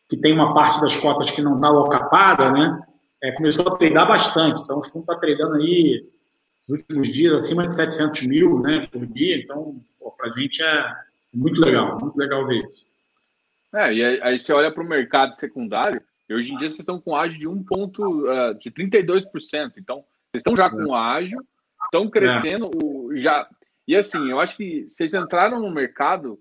que 0.10 0.18
tem 0.18 0.34
uma 0.34 0.54
parte 0.54 0.82
das 0.82 0.96
cotas 0.98 1.32
que 1.32 1.42
não 1.42 1.56
está 1.56 1.70
locapada, 1.70 2.52
né? 2.52 2.82
É, 3.24 3.32
começou 3.34 3.68
a 3.68 3.78
treinar 3.78 4.08
bastante. 4.08 4.62
Então, 4.62 4.80
o 4.80 4.84
fundo 4.84 5.04
está 5.04 5.16
treinando 5.16 5.56
aí 5.56 6.04
nos 6.72 6.80
últimos 6.80 7.12
dias 7.12 7.34
acima 7.34 7.68
de 7.68 7.76
700 7.76 8.22
mil 8.28 8.60
né, 8.62 8.88
por 8.92 9.06
dia. 9.06 9.38
Então, 9.38 9.82
para 10.18 10.32
a 10.32 10.38
gente 10.38 10.64
é 10.64 10.94
muito 11.34 11.60
legal, 11.60 12.00
muito 12.00 12.18
legal 12.18 12.48
ver 12.48 12.64
isso. 12.66 12.86
É, 13.74 13.94
e 13.94 14.04
aí, 14.04 14.22
aí 14.22 14.40
você 14.40 14.54
olha 14.54 14.72
para 14.72 14.84
o 14.84 14.88
mercado 14.88 15.34
secundário, 15.34 16.02
e 16.30 16.34
hoje 16.34 16.52
em 16.52 16.58
dia 16.58 16.70
vocês 16.70 16.80
estão 16.80 17.00
com 17.00 17.16
ágio 17.16 17.38
de 17.38 17.48
1 17.48 17.64
ponto, 17.64 18.04
uh, 18.04 18.54
de 18.58 18.72
32%. 18.72 19.74
Então, 19.78 19.98
vocês 20.32 20.38
estão 20.38 20.56
já 20.56 20.70
com 20.70 20.96
ágio, 20.96 21.38
estão 21.86 22.10
crescendo, 22.10 22.66
é. 22.66 22.70
o, 22.84 23.12
já 23.18 23.48
e 23.88 23.96
assim, 23.96 24.30
eu 24.30 24.40
acho 24.40 24.56
que 24.56 24.86
vocês 24.90 25.14
entraram 25.14 25.60
no 25.60 25.72
mercado 25.72 26.40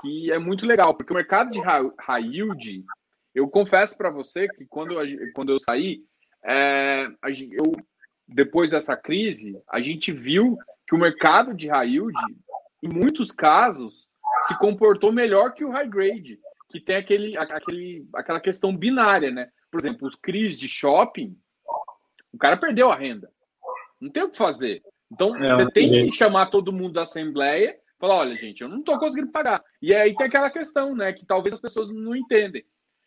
que 0.00 0.30
é 0.30 0.38
muito 0.38 0.66
legal, 0.66 0.94
porque 0.94 1.12
o 1.12 1.16
mercado 1.16 1.50
de 1.50 1.60
high 1.60 2.22
yield, 2.22 2.84
eu 3.34 3.48
confesso 3.48 3.96
para 3.96 4.10
você 4.10 4.46
que 4.48 4.66
quando 4.66 5.00
eu, 5.00 5.32
quando 5.32 5.50
eu 5.50 5.58
saí, 5.58 6.04
é, 6.44 7.08
eu, 7.24 7.72
depois 8.26 8.70
dessa 8.70 8.96
crise, 8.96 9.60
a 9.68 9.80
gente 9.80 10.12
viu 10.12 10.56
que 10.86 10.94
o 10.94 10.98
mercado 10.98 11.54
de 11.54 11.68
high 11.68 11.88
yield, 11.88 12.12
em 12.82 12.88
muitos 12.88 13.30
casos, 13.30 14.06
se 14.44 14.58
comportou 14.58 15.12
melhor 15.12 15.52
que 15.52 15.64
o 15.64 15.70
high 15.70 15.88
grade, 15.88 16.38
que 16.70 16.80
tem 16.80 16.96
aquele, 16.96 17.36
aquele, 17.36 18.06
aquela 18.14 18.40
questão 18.40 18.76
binária, 18.76 19.30
né? 19.30 19.48
Por 19.70 19.80
exemplo, 19.80 20.08
os 20.08 20.16
CRIs 20.16 20.58
de 20.58 20.68
shopping, 20.68 21.36
o 22.32 22.38
cara 22.38 22.56
perdeu 22.56 22.90
a 22.90 22.96
renda. 22.96 23.30
Não 24.00 24.10
tem 24.10 24.22
o 24.22 24.30
que 24.30 24.36
fazer. 24.36 24.82
Então, 25.10 25.34
é, 25.36 25.54
você 25.54 25.70
tem 25.70 25.90
que 25.90 26.16
chamar 26.16 26.46
todo 26.46 26.72
mundo 26.72 26.94
da 26.94 27.02
assembleia 27.02 27.78
falar, 27.98 28.16
olha, 28.16 28.36
gente, 28.36 28.60
eu 28.60 28.68
não 28.68 28.80
estou 28.80 28.98
conseguindo 28.98 29.32
pagar. 29.32 29.62
E 29.80 29.94
aí 29.94 30.14
tem 30.14 30.26
aquela 30.26 30.50
questão, 30.50 30.94
né, 30.94 31.12
que 31.12 31.24
talvez 31.24 31.54
as 31.54 31.60
pessoas 31.60 31.88
não 31.90 32.14
entendem. 32.14 32.64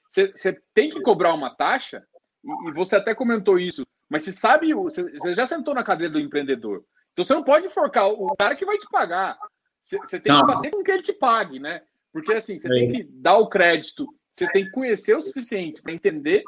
Você, 0.10 0.32
você 0.32 0.60
tem 0.74 0.90
que 0.90 1.02
cobrar 1.02 1.34
uma 1.34 1.54
taxa, 1.54 2.04
e, 2.44 2.70
e 2.70 2.72
você 2.74 2.96
até 2.96 3.14
comentou 3.14 3.60
isso, 3.60 3.86
mas 4.10 4.24
você 4.24 4.32
sabe, 4.32 4.74
você, 4.74 5.06
já 5.34 5.46
sentou 5.46 5.74
na 5.74 5.84
cadeira 5.84 6.14
do 6.14 6.20
empreendedor. 6.20 6.84
Então 7.12 7.26
você 7.26 7.34
não 7.34 7.44
pode 7.44 7.66
enforcar 7.66 8.08
o 8.08 8.36
cara 8.38 8.56
que 8.56 8.66
vai 8.66 8.78
te 8.78 8.88
pagar. 8.90 9.38
Você, 9.84 9.98
você 9.98 10.20
tem 10.20 10.32
não. 10.32 10.46
que 10.46 10.54
fazer 10.54 10.70
com 10.72 10.84
que 10.84 10.92
ele 10.92 11.04
te 11.04 11.14
pague, 11.14 11.60
né? 11.60 11.82
Porque 12.12 12.34
assim, 12.34 12.58
você 12.58 12.68
é. 12.68 12.72
tem 12.72 12.92
que 12.92 13.04
dar 13.04 13.38
o 13.38 13.50
crédito, 13.50 14.08
você 14.34 14.48
tem 14.52 14.66
que 14.66 14.72
conhecer 14.72 15.16
o 15.16 15.22
suficiente 15.22 15.82
para 15.82 15.94
entender 15.94 16.44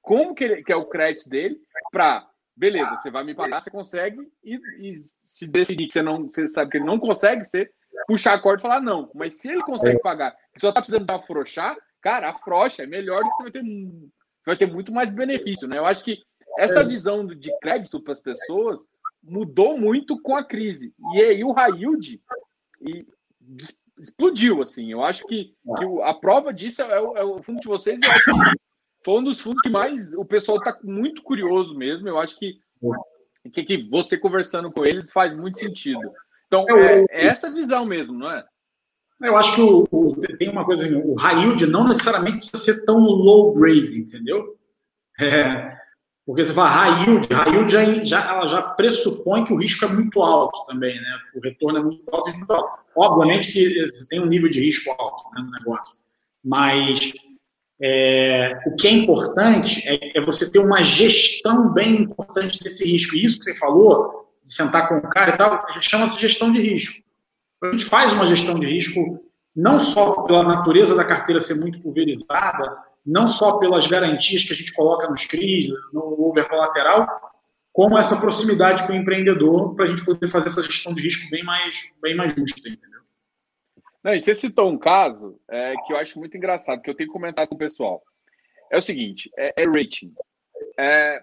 como 0.00 0.34
que, 0.34 0.44
ele, 0.44 0.62
que 0.62 0.72
é 0.72 0.76
o 0.76 0.86
crédito 0.86 1.28
dele, 1.28 1.58
para 1.90 2.28
beleza, 2.56 2.96
você 2.96 3.10
vai 3.10 3.24
me 3.24 3.34
pagar, 3.34 3.62
você 3.62 3.70
consegue, 3.70 4.18
e, 4.42 4.54
e 4.78 5.04
se 5.24 5.46
definir 5.46 5.86
que 5.86 5.92
você 5.92 6.02
não, 6.02 6.28
você 6.28 6.46
sabe 6.46 6.70
que 6.70 6.76
ele 6.76 6.84
não 6.84 6.98
consegue, 6.98 7.44
você 7.44 7.68
puxar 8.06 8.34
a 8.34 8.40
corda 8.40 8.60
e 8.60 8.62
falar 8.62 8.80
não. 8.80 9.10
Mas 9.14 9.34
se 9.34 9.50
ele 9.50 9.62
consegue 9.62 9.96
é. 9.96 10.02
pagar, 10.02 10.36
só 10.58 10.72
tá 10.72 10.80
precisando 10.80 11.10
afrouxar, 11.10 11.76
cara, 12.00 12.30
afrouxa, 12.30 12.82
é 12.82 12.86
melhor 12.86 13.22
que 13.22 13.30
você 13.30 13.42
vai 13.44 13.52
ter, 13.52 13.62
você 13.62 14.10
vai 14.46 14.56
ter 14.56 14.66
muito 14.66 14.92
mais 14.92 15.10
benefício, 15.10 15.66
né? 15.66 15.78
Eu 15.78 15.86
acho 15.86 16.04
que 16.04 16.18
essa 16.58 16.80
é. 16.80 16.84
visão 16.84 17.26
de 17.26 17.56
crédito 17.60 18.00
para 18.00 18.12
as 18.12 18.20
pessoas 18.20 18.80
mudou 19.22 19.78
muito 19.78 20.20
com 20.20 20.36
a 20.36 20.44
crise. 20.44 20.94
E 21.14 21.22
aí 21.22 21.44
o 21.44 21.52
high 21.52 21.72
yield 21.72 22.20
e 22.82 23.06
explodiu, 23.98 24.62
assim. 24.62 24.90
Eu 24.90 25.02
acho 25.02 25.26
que, 25.26 25.54
que 25.78 26.02
a 26.02 26.14
prova 26.14 26.52
disso 26.52 26.82
é 26.82 27.00
o, 27.00 27.16
é 27.16 27.24
o 27.24 27.42
fundo 27.42 27.60
de 27.60 27.68
vocês. 27.68 28.00
Eu 28.02 28.10
acho 28.10 28.24
que 28.24 28.58
foi 29.04 29.14
um 29.14 29.24
dos 29.24 29.40
fundos 29.40 29.62
que 29.62 29.70
mais 29.70 30.12
o 30.14 30.24
pessoal 30.24 30.58
está 30.58 30.78
muito 30.82 31.22
curioso 31.22 31.74
mesmo. 31.74 32.08
Eu 32.08 32.18
acho 32.18 32.38
que, 32.38 32.58
que, 33.52 33.64
que, 33.64 33.88
você 33.88 34.16
conversando 34.16 34.70
com 34.70 34.84
eles 34.84 35.12
faz 35.12 35.34
muito 35.34 35.58
sentido. 35.58 36.12
Então, 36.46 36.66
é, 36.68 37.04
é 37.10 37.26
essa 37.26 37.50
visão 37.50 37.84
mesmo, 37.84 38.18
não 38.18 38.30
é? 38.30 38.44
Eu 39.22 39.36
acho 39.36 39.54
que 39.54 39.60
o, 39.60 39.86
o, 39.90 40.16
tem 40.38 40.48
uma 40.48 40.64
coisa 40.64 40.98
o 40.98 41.14
high 41.14 41.40
yield 41.40 41.66
não 41.66 41.86
necessariamente 41.86 42.38
precisa 42.38 42.62
ser 42.62 42.84
tão 42.84 42.98
low 42.98 43.54
grade, 43.54 44.00
entendeu? 44.00 44.58
É, 45.20 45.76
porque 46.26 46.44
você 46.44 46.54
fala 46.54 46.70
high 46.70 47.04
yield, 47.04 47.28
high 47.32 47.50
yield 47.50 47.70
já, 47.70 48.04
já, 48.04 48.30
ela 48.30 48.46
já 48.46 48.62
pressupõe 48.62 49.44
que 49.44 49.52
o 49.52 49.58
risco 49.58 49.84
é 49.84 49.88
muito 49.88 50.22
alto 50.22 50.64
também, 50.66 50.94
né? 50.94 51.18
O 51.34 51.40
retorno 51.40 51.78
é 51.78 51.82
muito 51.82 52.02
alto, 52.10 52.34
muito 52.36 52.52
alto. 52.52 52.78
Obviamente 52.96 53.52
que 53.52 53.86
tem 54.08 54.20
um 54.20 54.26
nível 54.26 54.48
de 54.48 54.60
risco 54.60 54.90
alto 54.90 55.34
né, 55.34 55.42
no 55.42 55.50
negócio, 55.50 55.94
mas 56.42 57.12
é, 57.80 58.58
o 58.66 58.76
que 58.76 58.88
é 58.88 58.90
importante 58.90 59.86
é, 59.86 60.18
é, 60.18 60.20
você 60.24 60.50
ter 60.50 60.60
uma 60.60 60.82
gestão 60.82 61.72
bem 61.72 62.02
importante 62.02 62.62
desse 62.62 62.90
risco. 62.90 63.14
Isso 63.14 63.38
que 63.38 63.44
você 63.44 63.54
falou, 63.56 64.32
de 64.44 64.54
sentar 64.54 64.88
com 64.88 64.96
o 64.96 65.10
cara 65.10 65.34
e 65.34 65.36
tal, 65.36 65.66
chama-se 65.80 66.18
gestão 66.18 66.50
de 66.50 66.60
risco. 66.60 67.04
A 67.62 67.70
gente 67.70 67.84
faz 67.84 68.12
uma 68.12 68.24
gestão 68.26 68.58
de 68.58 68.66
risco 68.66 69.20
não 69.54 69.78
só 69.78 70.22
pela 70.22 70.42
natureza 70.42 70.94
da 70.94 71.04
carteira 71.04 71.40
ser 71.40 71.54
muito 71.54 71.80
pulverizada, 71.80 72.78
não 73.04 73.28
só 73.28 73.58
pelas 73.58 73.86
garantias 73.86 74.44
que 74.44 74.52
a 74.52 74.56
gente 74.56 74.72
coloca 74.72 75.08
nos 75.08 75.26
CRIs, 75.26 75.68
no 75.92 76.02
over 76.22 76.48
colateral, 76.48 77.06
como 77.72 77.98
essa 77.98 78.18
proximidade 78.18 78.86
com 78.86 78.92
o 78.92 78.96
empreendedor 78.96 79.74
para 79.74 79.84
a 79.84 79.88
gente 79.88 80.04
poder 80.04 80.28
fazer 80.28 80.48
essa 80.48 80.62
gestão 80.62 80.94
de 80.94 81.02
risco 81.02 81.28
bem 81.30 81.42
mais, 81.42 81.92
bem 82.00 82.16
mais 82.16 82.32
justa, 82.34 82.68
entendeu? 82.68 83.00
Não, 84.02 84.14
e 84.14 84.20
você 84.20 84.34
citou 84.34 84.70
um 84.70 84.78
caso 84.78 85.40
é, 85.50 85.74
que 85.86 85.92
eu 85.92 85.96
acho 85.96 86.18
muito 86.18 86.36
engraçado, 86.36 86.80
que 86.80 86.88
eu 86.88 86.94
tenho 86.94 87.10
comentado 87.10 87.48
com 87.48 87.54
o 87.56 87.58
pessoal. 87.58 88.02
É 88.70 88.78
o 88.78 88.82
seguinte, 88.82 89.30
é, 89.36 89.54
é 89.56 89.64
rating. 89.64 90.12
É, 90.78 91.20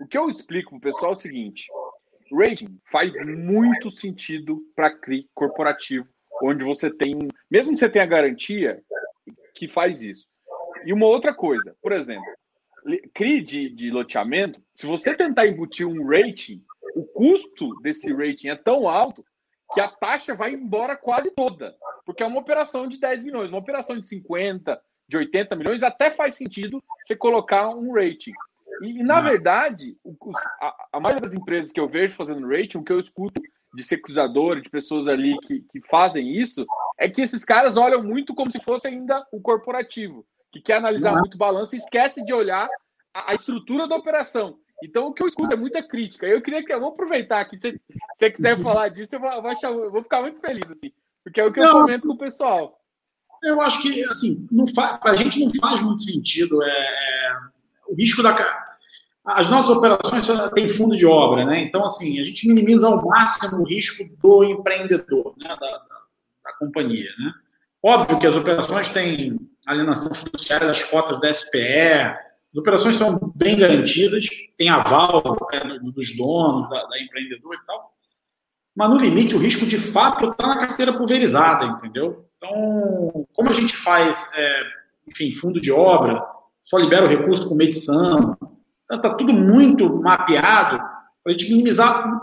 o 0.00 0.06
que 0.06 0.16
eu 0.16 0.28
explico 0.28 0.70
para 0.70 0.78
o 0.78 0.92
pessoal 0.92 1.12
é 1.12 1.14
o 1.14 1.18
seguinte, 1.18 1.66
rating 2.32 2.78
faz 2.90 3.14
muito 3.24 3.90
sentido 3.90 4.60
para 4.76 4.96
CRI 4.98 5.28
corporativo, 5.34 6.06
onde 6.42 6.64
você 6.64 6.90
tem, 6.90 7.18
mesmo 7.50 7.74
que 7.74 7.80
você 7.80 7.88
tenha 7.88 8.06
garantia, 8.06 8.80
que 9.54 9.66
faz 9.66 10.00
isso. 10.00 10.29
E 10.84 10.92
uma 10.92 11.06
outra 11.06 11.34
coisa, 11.34 11.76
por 11.82 11.92
exemplo, 11.92 12.26
CRI 13.14 13.42
de, 13.42 13.68
de 13.70 13.90
loteamento, 13.90 14.60
se 14.74 14.86
você 14.86 15.14
tentar 15.14 15.46
embutir 15.46 15.86
um 15.86 16.06
rating, 16.06 16.62
o 16.94 17.04
custo 17.04 17.74
desse 17.82 18.12
rating 18.12 18.48
é 18.48 18.56
tão 18.56 18.88
alto 18.88 19.24
que 19.72 19.80
a 19.80 19.88
taxa 19.88 20.34
vai 20.34 20.52
embora 20.52 20.96
quase 20.96 21.30
toda, 21.32 21.74
porque 22.04 22.22
é 22.22 22.26
uma 22.26 22.40
operação 22.40 22.88
de 22.88 22.98
10 22.98 23.24
milhões, 23.24 23.50
uma 23.50 23.58
operação 23.58 24.00
de 24.00 24.06
50, 24.06 24.80
de 25.08 25.16
80 25.16 25.54
milhões, 25.56 25.82
até 25.82 26.10
faz 26.10 26.34
sentido 26.34 26.82
você 27.06 27.14
colocar 27.14 27.68
um 27.68 27.92
rating. 27.92 28.32
E, 28.82 29.02
na 29.02 29.20
verdade, 29.20 29.96
os, 30.02 30.36
a, 30.60 30.86
a, 30.94 31.00
maioria 31.00 31.20
das 31.20 31.34
empresas 31.34 31.70
que 31.70 31.78
eu 31.78 31.88
vejo 31.88 32.16
fazendo 32.16 32.48
rating, 32.48 32.78
o 32.78 32.84
que 32.84 32.92
eu 32.92 32.98
escuto 32.98 33.40
de 33.74 33.84
securizador, 33.84 34.60
de 34.60 34.70
pessoas 34.70 35.06
ali 35.06 35.36
que, 35.40 35.60
que 35.70 35.80
fazem 35.88 36.36
isso, 36.36 36.66
é 36.98 37.08
que 37.08 37.20
esses 37.20 37.44
caras 37.44 37.76
olham 37.76 38.02
muito 38.02 38.34
como 38.34 38.50
se 38.50 38.58
fosse 38.58 38.88
ainda 38.88 39.24
o 39.30 39.40
corporativo 39.40 40.26
que 40.52 40.60
quer 40.60 40.76
analisar 40.76 41.16
muito 41.16 41.38
balanço 41.38 41.74
e 41.74 41.78
esquece 41.78 42.24
de 42.24 42.32
olhar 42.32 42.68
a, 43.14 43.32
a, 43.32 43.34
estrutura 43.34 43.86
da 43.86 43.96
operação. 43.96 44.58
Então, 44.82 45.08
o 45.08 45.12
que 45.12 45.22
eu 45.22 45.28
escuto 45.28 45.54
é 45.54 45.58
muita 45.58 45.82
crítica. 45.82 46.26
Eu 46.26 46.42
queria 46.42 46.64
que 46.64 46.72
eu 46.72 46.80
vou 46.80 46.90
aproveitar 46.90 47.40
aqui. 47.40 47.58
Se 47.60 47.80
você 48.14 48.30
quiser 48.30 48.56
uhum. 48.56 48.62
falar 48.62 48.88
disso, 48.88 49.14
eu 49.14 49.20
vou, 49.20 49.30
eu 49.30 49.42
vou, 49.42 49.50
achar, 49.50 49.70
eu 49.70 49.90
vou 49.90 50.02
ficar 50.02 50.22
muito 50.22 50.40
feliz, 50.40 50.70
assim, 50.70 50.90
porque 51.22 51.40
é 51.40 51.44
o 51.44 51.52
que 51.52 51.60
eu 51.60 51.70
comento 51.70 52.06
com 52.06 52.14
o 52.14 52.18
pessoal. 52.18 52.80
Eu 53.42 53.60
acho 53.60 53.80
que, 53.82 54.04
assim, 54.04 54.46
para 54.74 55.12
a 55.12 55.16
gente 55.16 55.44
não 55.44 55.52
faz 55.54 55.80
muito 55.80 56.02
sentido. 56.02 56.62
É, 56.62 56.68
é, 56.68 57.32
o 57.88 57.94
risco 57.94 58.22
da. 58.22 58.36
As 59.24 59.50
nossas 59.50 59.76
operações 59.76 60.26
têm 60.54 60.68
fundo 60.68 60.96
de 60.96 61.06
obra, 61.06 61.44
né? 61.44 61.62
Então, 61.62 61.84
assim, 61.84 62.18
a 62.18 62.22
gente 62.22 62.48
minimiza 62.48 62.88
ao 62.88 63.04
máximo 63.04 63.60
o 63.60 63.66
risco 63.66 64.02
do 64.20 64.44
empreendedor, 64.44 65.34
né? 65.38 65.48
da, 65.48 65.56
da, 65.56 65.78
da 66.44 66.52
companhia, 66.58 67.10
né? 67.18 67.32
Óbvio 67.82 68.18
que 68.18 68.26
as 68.26 68.34
operações 68.34 68.90
têm 68.90 69.38
alienação 69.66 70.12
fiduciária 70.14 70.66
das 70.66 70.82
cotas 70.84 71.20
da 71.20 71.32
SPE, 71.32 72.30
as 72.52 72.56
operações 72.56 72.96
são 72.96 73.32
bem 73.34 73.58
garantidas, 73.58 74.26
tem 74.56 74.68
aval 74.68 75.22
né, 75.52 75.78
dos 75.94 76.16
donos, 76.16 76.68
da, 76.68 76.84
da 76.86 77.00
empreendedora 77.00 77.58
e 77.62 77.66
tal. 77.66 77.94
Mas 78.74 78.90
no 78.90 78.96
limite, 78.96 79.36
o 79.36 79.38
risco 79.38 79.66
de 79.66 79.78
fato 79.78 80.30
está 80.30 80.46
na 80.46 80.58
carteira 80.58 80.92
pulverizada, 80.92 81.66
entendeu? 81.66 82.26
Então, 82.36 83.26
como 83.34 83.50
a 83.50 83.52
gente 83.52 83.76
faz, 83.76 84.30
é, 84.34 84.62
enfim, 85.08 85.32
fundo 85.32 85.60
de 85.60 85.70
obra, 85.70 86.24
só 86.62 86.78
libera 86.78 87.06
o 87.06 87.08
recurso 87.08 87.48
com 87.48 87.54
medição, 87.54 88.36
está 88.82 88.98
tá 88.98 89.14
tudo 89.14 89.32
muito 89.32 90.00
mapeado 90.00 90.78
para 91.22 91.32
a 91.32 91.36
gente 91.36 91.50
minimizar, 91.50 92.20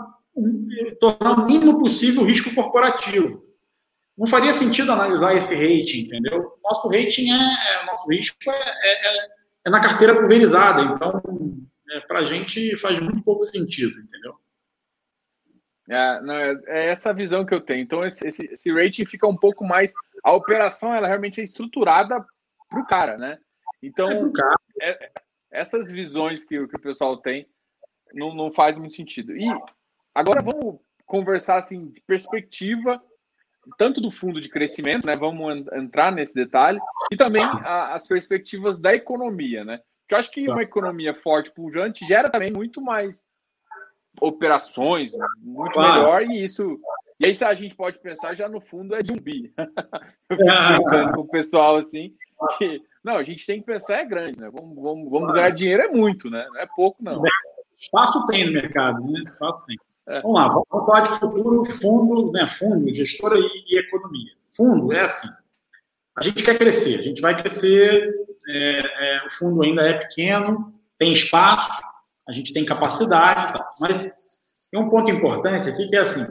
tornar 1.00 1.38
o 1.38 1.46
mínimo 1.46 1.78
possível 1.78 2.22
o 2.22 2.26
risco 2.26 2.54
corporativo 2.54 3.47
não 4.18 4.26
faria 4.26 4.52
sentido 4.52 4.90
analisar 4.90 5.34
esse 5.34 5.54
rating, 5.54 6.06
entendeu? 6.06 6.58
Nosso 6.62 6.88
rating 6.88 7.30
é, 7.30 7.36
é 7.36 7.86
nosso 7.86 8.08
risco 8.08 8.50
é, 8.50 8.52
é, 8.52 9.06
é, 9.06 9.28
é 9.66 9.70
na 9.70 9.80
carteira 9.80 10.18
pulverizada, 10.18 10.82
então 10.82 11.22
é, 11.90 12.00
para 12.00 12.18
a 12.18 12.24
gente 12.24 12.76
faz 12.78 12.98
muito 12.98 13.22
pouco 13.22 13.44
sentido, 13.44 13.98
entendeu? 14.00 14.34
É, 15.88 16.20
não, 16.20 16.34
é, 16.34 16.60
é 16.66 16.90
essa 16.90 17.14
visão 17.14 17.46
que 17.46 17.54
eu 17.54 17.60
tenho. 17.60 17.80
Então 17.80 18.04
esse, 18.04 18.26
esse, 18.26 18.44
esse, 18.46 18.72
rating 18.72 19.06
fica 19.06 19.26
um 19.26 19.36
pouco 19.36 19.64
mais, 19.64 19.92
a 20.24 20.32
operação 20.32 20.92
ela 20.92 21.06
realmente 21.06 21.40
é 21.40 21.44
estruturada 21.44 22.22
para 22.68 22.80
o 22.80 22.86
cara, 22.86 23.16
né? 23.16 23.38
Então 23.80 24.32
é 24.82 25.12
essas 25.50 25.90
visões 25.90 26.44
que, 26.44 26.66
que 26.66 26.76
o 26.76 26.80
pessoal 26.80 27.16
tem 27.16 27.48
não, 28.12 28.34
não 28.34 28.52
faz 28.52 28.76
muito 28.76 28.96
sentido. 28.96 29.36
E 29.36 29.46
agora 30.12 30.42
vamos 30.42 30.80
conversar 31.06 31.56
assim 31.56 31.86
de 31.86 32.00
perspectiva 32.02 33.00
tanto 33.76 34.00
do 34.00 34.10
fundo 34.10 34.40
de 34.40 34.48
crescimento, 34.48 35.06
né? 35.06 35.14
Vamos 35.18 35.66
entrar 35.72 36.12
nesse 36.12 36.34
detalhe, 36.34 36.78
e 37.10 37.16
também 37.16 37.42
a, 37.42 37.94
as 37.94 38.06
perspectivas 38.06 38.78
da 38.78 38.94
economia, 38.94 39.64
né? 39.64 39.80
Porque 40.02 40.14
eu 40.14 40.18
acho 40.18 40.30
que 40.30 40.48
uma 40.48 40.62
economia 40.62 41.14
forte, 41.14 41.50
pujante, 41.50 42.06
gera 42.06 42.30
também 42.30 42.50
muito 42.50 42.80
mais 42.80 43.24
operações, 44.20 45.12
muito 45.38 45.72
claro. 45.72 45.94
melhor, 45.94 46.22
e 46.22 46.42
isso. 46.42 46.78
E 47.20 47.26
aí, 47.26 47.34
se 47.34 47.44
a 47.44 47.52
gente 47.52 47.74
pode 47.74 47.98
pensar 47.98 48.34
já 48.34 48.48
no 48.48 48.60
fundo 48.60 48.94
é 48.94 49.02
de 49.02 49.12
um 49.12 49.16
bi. 49.16 49.52
eu 50.30 50.36
fico 50.36 50.44
brincando 50.44 51.12
com 51.12 51.20
o 51.20 51.28
pessoal 51.28 51.76
assim, 51.76 52.14
que 52.56 52.80
não, 53.02 53.16
a 53.16 53.22
gente 53.22 53.44
tem 53.44 53.60
que 53.60 53.66
pensar 53.66 53.98
é 53.98 54.04
grande, 54.04 54.38
né? 54.38 54.50
Vamos, 54.52 54.80
vamos, 54.80 55.10
vamos 55.10 55.32
ganhar 55.32 55.50
dinheiro, 55.50 55.82
é 55.82 55.88
muito, 55.88 56.30
né? 56.30 56.46
Não 56.48 56.60
é 56.60 56.66
pouco, 56.74 57.02
não. 57.02 57.22
Espaço 57.76 58.26
tem 58.26 58.46
no 58.46 58.52
mercado, 58.52 59.00
né? 59.00 59.22
Espaço 59.26 59.64
tem. 59.66 59.76
É. 60.08 60.22
Vamos 60.22 60.40
lá, 60.40 60.48
vamos 60.48 60.86
falar 60.86 61.00
de 61.02 61.10
futuro, 61.18 61.64
fundo, 61.66 62.32
né, 62.32 62.46
fundo, 62.46 62.90
gestora 62.90 63.36
e, 63.38 63.57
e, 63.68 63.78
economia. 63.78 64.32
Fundo 64.56 64.92
é 64.92 65.04
assim, 65.04 65.28
a 66.16 66.22
gente 66.22 66.42
quer 66.42 66.58
crescer, 66.58 66.98
a 66.98 67.02
gente 67.02 67.20
vai 67.20 67.36
crescer, 67.36 68.12
é, 68.48 68.80
é, 68.80 69.26
o 69.26 69.30
fundo 69.30 69.62
ainda 69.62 69.82
é 69.82 69.92
pequeno, 69.92 70.74
tem 70.98 71.12
espaço, 71.12 71.80
a 72.28 72.32
gente 72.32 72.52
tem 72.52 72.64
capacidade, 72.64 73.52
tá? 73.52 73.68
mas 73.80 74.10
tem 74.70 74.80
um 74.80 74.90
ponto 74.90 75.10
importante 75.10 75.68
aqui 75.68 75.88
que 75.88 75.96
é 75.96 76.00
assim, 76.00 76.26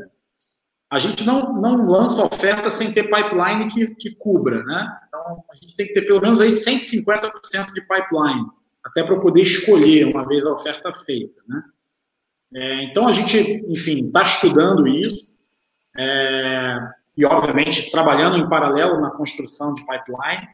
a 0.89 0.99
gente 0.99 1.25
não, 1.25 1.53
não 1.53 1.85
lança 1.85 2.25
oferta 2.25 2.69
sem 2.69 2.91
ter 2.91 3.03
pipeline 3.03 3.67
que, 3.69 3.95
que 3.95 4.15
cubra, 4.15 4.63
né? 4.63 4.99
Então, 5.07 5.43
a 5.51 5.55
gente 5.55 5.75
tem 5.75 5.87
que 5.87 5.93
ter 5.93 6.01
pelo 6.03 6.21
menos 6.21 6.39
aí 6.39 6.49
150% 6.49 7.73
de 7.73 7.81
pipeline, 7.81 8.45
até 8.83 9.03
para 9.03 9.19
poder 9.19 9.41
escolher 9.41 10.05
uma 10.05 10.25
vez 10.25 10.45
a 10.45 10.53
oferta 10.53 10.93
feita, 10.93 11.41
né? 11.47 11.63
É, 12.53 12.83
então, 12.83 13.07
a 13.07 13.11
gente, 13.11 13.37
enfim, 13.67 14.07
está 14.07 14.21
estudando 14.21 14.87
isso 14.87 15.37
é, 15.97 16.77
e, 17.17 17.25
obviamente, 17.25 17.89
trabalhando 17.89 18.37
em 18.37 18.47
paralelo 18.47 19.01
na 19.01 19.09
construção 19.09 19.73
de 19.73 19.83
pipeline, 19.85 20.47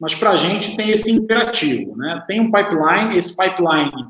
mas 0.00 0.14
para 0.16 0.30
a 0.30 0.36
gente 0.36 0.76
tem 0.76 0.90
esse 0.90 1.10
imperativo, 1.12 1.96
né? 1.96 2.24
Tem 2.26 2.40
um 2.40 2.50
pipeline, 2.50 3.16
esse 3.16 3.36
pipeline 3.36 4.08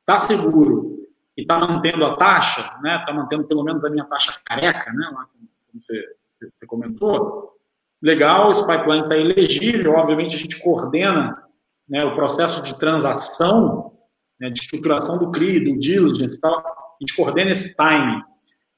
está 0.00 0.20
seguro 0.20 1.08
e 1.36 1.42
está 1.42 1.58
mantendo 1.58 2.04
a 2.04 2.16
taxa, 2.16 2.78
né? 2.80 2.98
Está 3.00 3.12
mantendo 3.12 3.44
pelo 3.44 3.64
menos 3.64 3.84
a 3.84 3.90
minha 3.90 4.04
taxa 4.04 4.40
careca, 4.44 4.92
né? 4.92 5.10
Lá, 5.12 5.26
como 5.26 5.82
você, 5.82 6.08
você 6.52 6.64
comentou. 6.64 7.58
Legal, 8.00 8.52
esse 8.52 8.64
pipeline 8.64 9.02
está 9.02 9.16
elegível, 9.16 9.94
obviamente 9.94 10.36
a 10.36 10.38
gente 10.38 10.60
coordena 10.62 11.42
né, 11.88 12.04
o 12.04 12.14
processo 12.14 12.62
de 12.62 12.76
transação 12.76 13.92
né, 14.40 14.50
de 14.50 14.58
estruturação 14.58 15.18
do 15.18 15.30
CRI, 15.30 15.60
do 15.60 15.78
diligence 15.78 16.40
tal, 16.40 16.58
a 16.58 16.96
gente 17.00 17.14
coordena 17.14 17.52
esse 17.52 17.76
time 17.76 18.24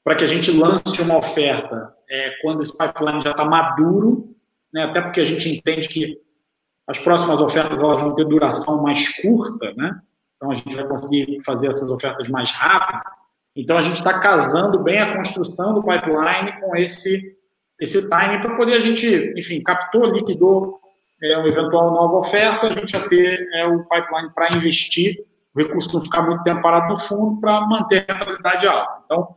para 0.02 0.14
que 0.14 0.24
a 0.24 0.26
gente 0.26 0.50
lance 0.50 1.00
uma 1.00 1.16
oferta 1.16 1.93
é, 2.10 2.30
quando 2.42 2.62
esse 2.62 2.76
pipeline 2.76 3.20
já 3.20 3.30
está 3.30 3.44
maduro, 3.44 4.34
né, 4.72 4.84
até 4.84 5.00
porque 5.00 5.20
a 5.20 5.24
gente 5.24 5.48
entende 5.48 5.88
que 5.88 6.18
as 6.86 6.98
próximas 6.98 7.40
ofertas 7.40 7.78
elas 7.78 8.00
vão 8.00 8.14
ter 8.14 8.24
duração 8.24 8.82
mais 8.82 9.08
curta, 9.20 9.72
né? 9.74 9.98
Então 10.36 10.50
a 10.50 10.54
gente 10.54 10.74
vai 10.74 10.86
conseguir 10.86 11.40
fazer 11.44 11.68
essas 11.68 11.90
ofertas 11.90 12.28
mais 12.28 12.50
rápido. 12.50 13.00
Então 13.56 13.78
a 13.78 13.82
gente 13.82 13.96
está 13.96 14.18
casando 14.18 14.82
bem 14.82 14.98
a 14.98 15.16
construção 15.16 15.72
do 15.74 15.82
pipeline 15.82 16.60
com 16.60 16.76
esse 16.76 17.34
esse 17.80 18.02
time 18.02 18.40
para 18.40 18.56
poder 18.56 18.74
a 18.74 18.80
gente, 18.80 19.34
enfim, 19.36 19.60
captou, 19.62 20.06
liquidou 20.06 20.80
é, 21.22 21.36
uma 21.38 21.48
eventual 21.48 21.90
nova 21.90 22.18
oferta, 22.18 22.68
a 22.68 22.72
gente 22.72 22.92
já 22.92 23.08
ter 23.08 23.48
é, 23.54 23.66
o 23.66 23.84
pipeline 23.84 24.30
para 24.32 24.56
investir 24.56 25.24
o 25.54 25.58
recurso 25.60 25.94
não 25.94 26.02
ficar 26.02 26.22
muito 26.22 26.42
tempo 26.42 26.60
parado 26.60 26.92
no 26.92 26.98
fundo 26.98 27.40
para 27.40 27.60
manter 27.62 28.04
a 28.08 28.12
rentabilidade 28.12 28.66
alta. 28.66 29.02
Então, 29.04 29.36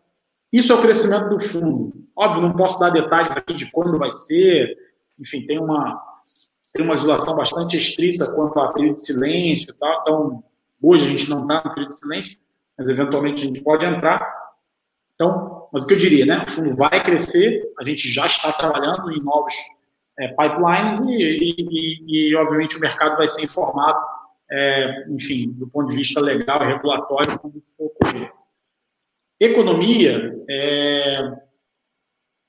isso 0.57 0.71
é 0.71 0.75
o 0.75 0.81
crescimento 0.81 1.29
do 1.29 1.39
fundo. 1.39 1.93
Óbvio, 2.15 2.41
não 2.41 2.55
posso 2.55 2.79
dar 2.79 2.89
detalhes 2.89 3.31
aqui 3.31 3.53
de 3.53 3.71
quando 3.71 3.97
vai 3.97 4.11
ser, 4.11 4.75
enfim, 5.19 5.45
tem 5.45 5.59
uma, 5.59 6.01
tem 6.73 6.83
uma 6.83 6.93
legislação 6.93 7.35
bastante 7.35 7.77
estrita 7.77 8.31
quanto 8.33 8.59
a 8.59 8.73
período 8.73 8.97
de 8.97 9.05
silêncio 9.05 9.71
e 9.71 9.73
tal, 9.73 10.01
então, 10.01 10.43
hoje 10.81 11.05
a 11.05 11.09
gente 11.09 11.29
não 11.29 11.41
está 11.41 11.61
no 11.63 11.73
período 11.73 11.93
de 11.93 11.99
silêncio, 11.99 12.37
mas 12.77 12.87
eventualmente 12.87 13.41
a 13.41 13.45
gente 13.45 13.61
pode 13.61 13.85
entrar. 13.85 14.27
Então, 15.15 15.67
mas 15.71 15.83
o 15.83 15.85
que 15.85 15.93
eu 15.93 15.97
diria, 15.97 16.25
né? 16.25 16.43
O 16.47 16.49
fundo 16.49 16.75
vai 16.75 17.03
crescer, 17.03 17.63
a 17.79 17.83
gente 17.83 18.09
já 18.11 18.25
está 18.25 18.51
trabalhando 18.51 19.11
em 19.11 19.21
novos 19.21 19.53
é, 20.19 20.27
pipelines 20.29 20.99
e, 20.99 21.11
e, 21.11 21.55
e, 21.59 22.29
e, 22.29 22.35
obviamente, 22.35 22.77
o 22.77 22.79
mercado 22.79 23.17
vai 23.17 23.27
ser 23.27 23.43
informado 23.43 23.99
é, 24.49 25.05
enfim, 25.09 25.51
do 25.51 25.67
ponto 25.67 25.89
de 25.89 25.95
vista 25.95 26.21
legal 26.21 26.63
e 26.63 26.67
regulatório, 26.67 27.37
como 27.39 27.61
ocorrer. 27.77 28.31
Economia, 29.39 30.35
é, 30.49 31.31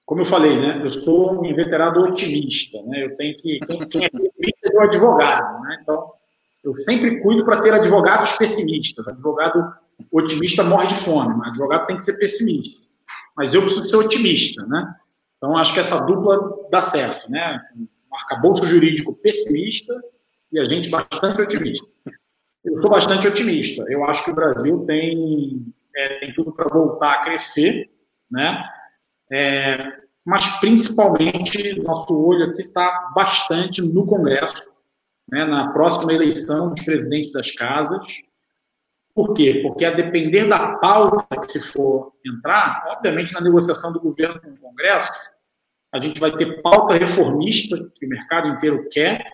como 0.06 0.22
eu 0.22 0.24
falei, 0.24 0.58
né? 0.58 0.80
Eu 0.82 0.88
sou 0.88 1.40
um 1.40 1.44
inveterado 1.44 2.00
otimista, 2.00 2.82
né? 2.84 3.04
Eu 3.04 3.16
tenho 3.16 3.36
que 3.36 3.58
quem, 3.60 3.82
é 3.82 3.86
pessimista 3.86 4.72
é 4.72 4.76
o 4.76 4.80
advogado, 4.80 5.62
né? 5.62 5.78
Então 5.82 6.12
eu 6.64 6.74
sempre 6.74 7.20
cuido 7.20 7.44
para 7.44 7.60
ter 7.60 7.74
advogados 7.74 8.32
pessimistas. 8.32 9.06
Advogado 9.06 9.70
otimista 10.10 10.64
morre 10.64 10.86
de 10.86 10.94
fome, 10.94 11.36
mas 11.36 11.50
advogado 11.50 11.86
tem 11.86 11.96
que 11.96 12.04
ser 12.04 12.14
pessimista. 12.14 12.80
Mas 13.36 13.52
eu 13.52 13.62
preciso 13.62 13.84
ser 13.84 13.96
otimista, 13.96 14.64
né? 14.66 14.94
Então 15.36 15.56
acho 15.56 15.74
que 15.74 15.80
essa 15.80 16.00
dupla 16.00 16.68
dá 16.70 16.80
certo, 16.80 17.30
né? 17.30 17.60
Um 17.76 18.16
arcabouço 18.16 18.66
jurídico 18.66 19.14
pessimista 19.14 19.94
e 20.50 20.58
a 20.58 20.64
gente 20.64 20.88
bastante 20.88 21.40
otimista. 21.40 21.86
Eu 22.64 22.80
sou 22.80 22.90
bastante 22.90 23.28
otimista. 23.28 23.84
Eu 23.88 24.04
acho 24.04 24.24
que 24.24 24.30
o 24.30 24.34
Brasil 24.34 24.84
tem, 24.86 25.66
é, 25.98 26.20
tem 26.20 26.32
tudo 26.32 26.52
para 26.52 26.68
voltar 26.68 27.12
a 27.14 27.20
crescer, 27.22 27.90
né? 28.30 28.64
É, 29.30 29.98
mas 30.24 30.46
principalmente 30.60 31.80
nosso 31.82 32.16
olho 32.16 32.50
aqui 32.50 32.62
está 32.62 33.10
bastante 33.14 33.82
no 33.82 34.06
Congresso, 34.06 34.62
né, 35.28 35.44
na 35.44 35.72
próxima 35.72 36.12
eleição 36.12 36.70
dos 36.70 36.84
presidentes 36.84 37.32
das 37.32 37.50
casas. 37.50 38.06
Por 39.14 39.34
quê? 39.34 39.60
Porque 39.62 39.84
a 39.84 39.90
depender 39.90 40.46
da 40.46 40.76
pauta 40.76 41.36
que 41.40 41.50
se 41.50 41.60
for 41.60 42.12
entrar, 42.24 42.84
obviamente 42.88 43.34
na 43.34 43.40
negociação 43.40 43.92
do 43.92 44.00
governo 44.00 44.40
com 44.40 44.50
o 44.50 44.58
Congresso, 44.58 45.10
a 45.92 45.98
gente 45.98 46.20
vai 46.20 46.30
ter 46.36 46.62
pauta 46.62 46.94
reformista, 46.94 47.76
que 47.96 48.06
o 48.06 48.08
mercado 48.08 48.48
inteiro 48.48 48.86
quer, 48.90 49.24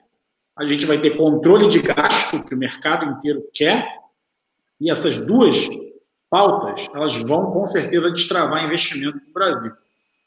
a 0.56 0.64
gente 0.64 0.86
vai 0.86 1.00
ter 1.00 1.16
controle 1.16 1.68
de 1.68 1.82
gasto, 1.82 2.42
que 2.44 2.54
o 2.54 2.58
mercado 2.58 3.04
inteiro 3.04 3.42
quer, 3.52 3.86
e 4.80 4.90
essas 4.90 5.18
duas 5.18 5.68
pautas, 6.34 6.88
elas 6.92 7.14
vão 7.14 7.52
com 7.52 7.64
certeza 7.68 8.10
destravar 8.10 8.64
investimento 8.64 9.20
no 9.24 9.32
Brasil. 9.32 9.70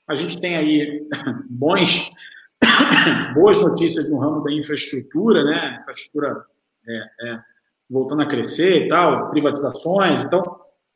A 0.07 0.15
gente 0.15 0.39
tem 0.39 0.55
aí 0.55 1.05
bons, 1.49 2.09
boas 3.35 3.59
notícias 3.59 4.09
no 4.09 4.17
ramo 4.17 4.41
da 4.41 4.53
infraestrutura, 4.53 5.43
né? 5.43 5.79
Infraestrutura 5.81 6.45
é, 6.87 6.97
é, 6.97 7.39
voltando 7.89 8.21
a 8.21 8.25
crescer 8.25 8.85
e 8.85 8.87
tal, 8.87 9.29
privatizações. 9.31 10.23
Então, 10.23 10.41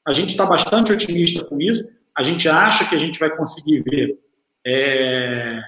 a 0.07 0.13
gente 0.13 0.29
está 0.29 0.45
bastante 0.45 0.93
otimista 0.93 1.43
com 1.43 1.59
isso. 1.59 1.85
A 2.17 2.23
gente 2.23 2.47
acha 2.47 2.87
que 2.87 2.95
a 2.95 2.97
gente 2.97 3.19
vai 3.19 3.35
conseguir 3.35 3.83
ver 3.83 4.17
é, 4.65 5.61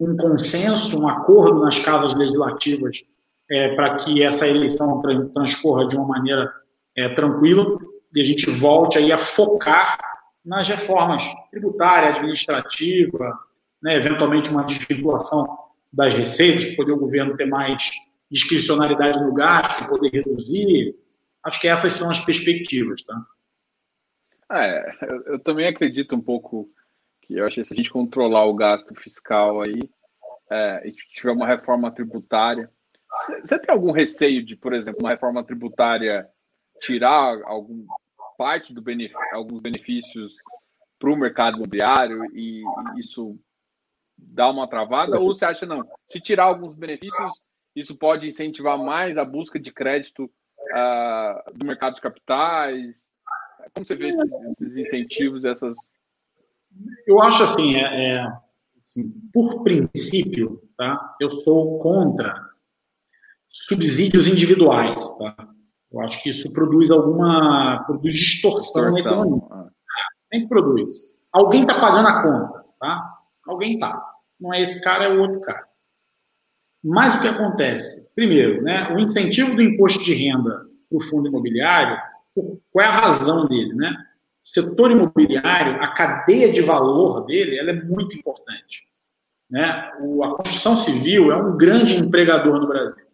um 0.00 0.16
consenso, 0.16 1.00
um 1.00 1.06
acordo 1.06 1.60
nas 1.60 1.78
casas 1.78 2.14
legislativas 2.14 3.04
é, 3.48 3.76
para 3.76 3.94
que 3.94 4.24
essa 4.24 4.44
eleição 4.48 5.00
transcorra 5.32 5.86
de 5.86 5.96
uma 5.96 6.08
maneira 6.08 6.52
é, 6.96 7.08
tranquila 7.10 7.78
e 8.18 8.20
a 8.20 8.24
gente 8.24 8.50
volte 8.50 8.98
aí 8.98 9.12
a 9.12 9.16
focar 9.16 9.96
nas 10.44 10.66
reformas 10.66 11.22
tributária, 11.52 12.08
administrativa, 12.08 13.38
né, 13.80 13.94
eventualmente 13.94 14.50
uma 14.50 14.64
desvirtuação 14.64 15.46
das 15.92 16.16
receitas, 16.16 16.74
poder 16.74 16.90
o 16.90 16.98
governo 16.98 17.36
ter 17.36 17.46
mais 17.46 17.92
discricionalidade 18.28 19.20
no 19.20 19.32
gasto, 19.32 19.88
poder 19.88 20.10
reduzir. 20.10 20.96
Acho 21.44 21.60
que 21.60 21.68
essas 21.68 21.92
são 21.92 22.10
as 22.10 22.18
perspectivas, 22.18 23.04
tá? 23.04 23.24
É, 24.50 24.96
eu, 25.02 25.22
eu 25.34 25.38
também 25.38 25.68
acredito 25.68 26.16
um 26.16 26.20
pouco 26.20 26.68
que 27.22 27.34
eu 27.34 27.44
acho 27.44 27.54
que 27.54 27.64
se 27.64 27.72
a 27.72 27.76
gente 27.76 27.90
controlar 27.90 28.46
o 28.46 28.54
gasto 28.54 28.96
fiscal 28.96 29.62
aí 29.62 29.88
é, 30.50 30.88
e 30.88 30.92
tiver 31.14 31.30
uma 31.30 31.46
reforma 31.46 31.88
tributária, 31.92 32.68
você 33.44 33.56
tem 33.60 33.72
algum 33.72 33.92
receio 33.92 34.44
de, 34.44 34.56
por 34.56 34.72
exemplo, 34.72 35.02
uma 35.02 35.10
reforma 35.10 35.44
tributária 35.44 36.28
tirar 36.80 37.42
algum 37.44 37.86
parte 38.38 38.72
do 38.72 38.82
alguns 39.32 39.60
benefícios 39.60 40.32
para 40.98 41.10
o 41.10 41.16
mercado 41.16 41.56
imobiliário 41.56 42.24
e 42.32 42.62
isso 42.96 43.36
dá 44.16 44.48
uma 44.48 44.68
travada? 44.68 45.18
Ou 45.18 45.34
você 45.34 45.44
acha 45.44 45.66
não? 45.66 45.86
Se 46.08 46.20
tirar 46.20 46.44
alguns 46.44 46.74
benefícios, 46.74 47.42
isso 47.74 47.96
pode 47.96 48.28
incentivar 48.28 48.78
mais 48.78 49.18
a 49.18 49.24
busca 49.24 49.58
de 49.58 49.72
crédito 49.72 50.24
uh, 50.24 51.52
do 51.52 51.66
mercado 51.66 51.96
de 51.96 52.00
capitais? 52.00 53.10
Como 53.74 53.84
você 53.84 53.96
vê 53.96 54.08
esses, 54.08 54.32
esses 54.32 54.76
incentivos, 54.76 55.44
essas 55.44 55.76
eu 57.06 57.20
acho 57.22 57.42
assim, 57.42 57.76
é, 57.76 58.16
é 58.16 58.32
assim, 58.78 59.10
por 59.32 59.62
princípio, 59.62 60.62
tá? 60.76 61.16
Eu 61.20 61.30
sou 61.30 61.78
contra 61.78 62.48
subsídios 63.48 64.28
individuais, 64.28 65.02
tá? 65.18 65.48
Eu 65.92 66.00
acho 66.00 66.22
que 66.22 66.30
isso 66.30 66.52
produz 66.52 66.90
alguma 66.90 67.82
produz 67.84 68.14
distorção, 68.14 68.90
distorção. 68.90 68.92
na 68.92 69.00
economia. 69.00 69.48
Ah. 69.50 69.68
Sempre 70.32 70.48
produz. 70.48 70.92
Alguém 71.32 71.62
está 71.62 71.80
pagando 71.80 72.08
a 72.08 72.22
conta, 72.22 72.64
tá? 72.78 73.18
Alguém 73.46 73.74
está. 73.74 74.02
Não 74.38 74.52
é 74.52 74.60
esse 74.60 74.82
cara, 74.82 75.04
é 75.04 75.16
o 75.16 75.20
outro 75.20 75.40
cara. 75.40 75.66
Mas 76.84 77.16
o 77.16 77.20
que 77.20 77.28
acontece? 77.28 78.06
Primeiro, 78.14 78.62
né, 78.62 78.92
o 78.94 78.98
incentivo 78.98 79.54
do 79.54 79.62
imposto 79.62 80.04
de 80.04 80.14
renda 80.14 80.66
para 80.88 80.98
o 80.98 81.02
fundo 81.02 81.28
imobiliário, 81.28 81.98
qual 82.70 82.84
é 82.84 82.88
a 82.88 82.92
razão 82.92 83.46
dele, 83.46 83.74
né? 83.74 83.96
setor 84.52 84.90
imobiliário, 84.90 85.82
a 85.82 85.88
cadeia 85.88 86.50
de 86.50 86.62
valor 86.62 87.26
dele, 87.26 87.58
ela 87.58 87.70
é 87.70 87.82
muito 87.82 88.16
importante. 88.16 88.88
Né? 89.50 89.92
O, 90.00 90.24
a 90.24 90.36
construção 90.36 90.76
civil 90.76 91.30
é 91.30 91.36
um 91.36 91.56
grande 91.56 91.96
empregador 91.96 92.58
no 92.58 92.66
Brasil. 92.66 93.06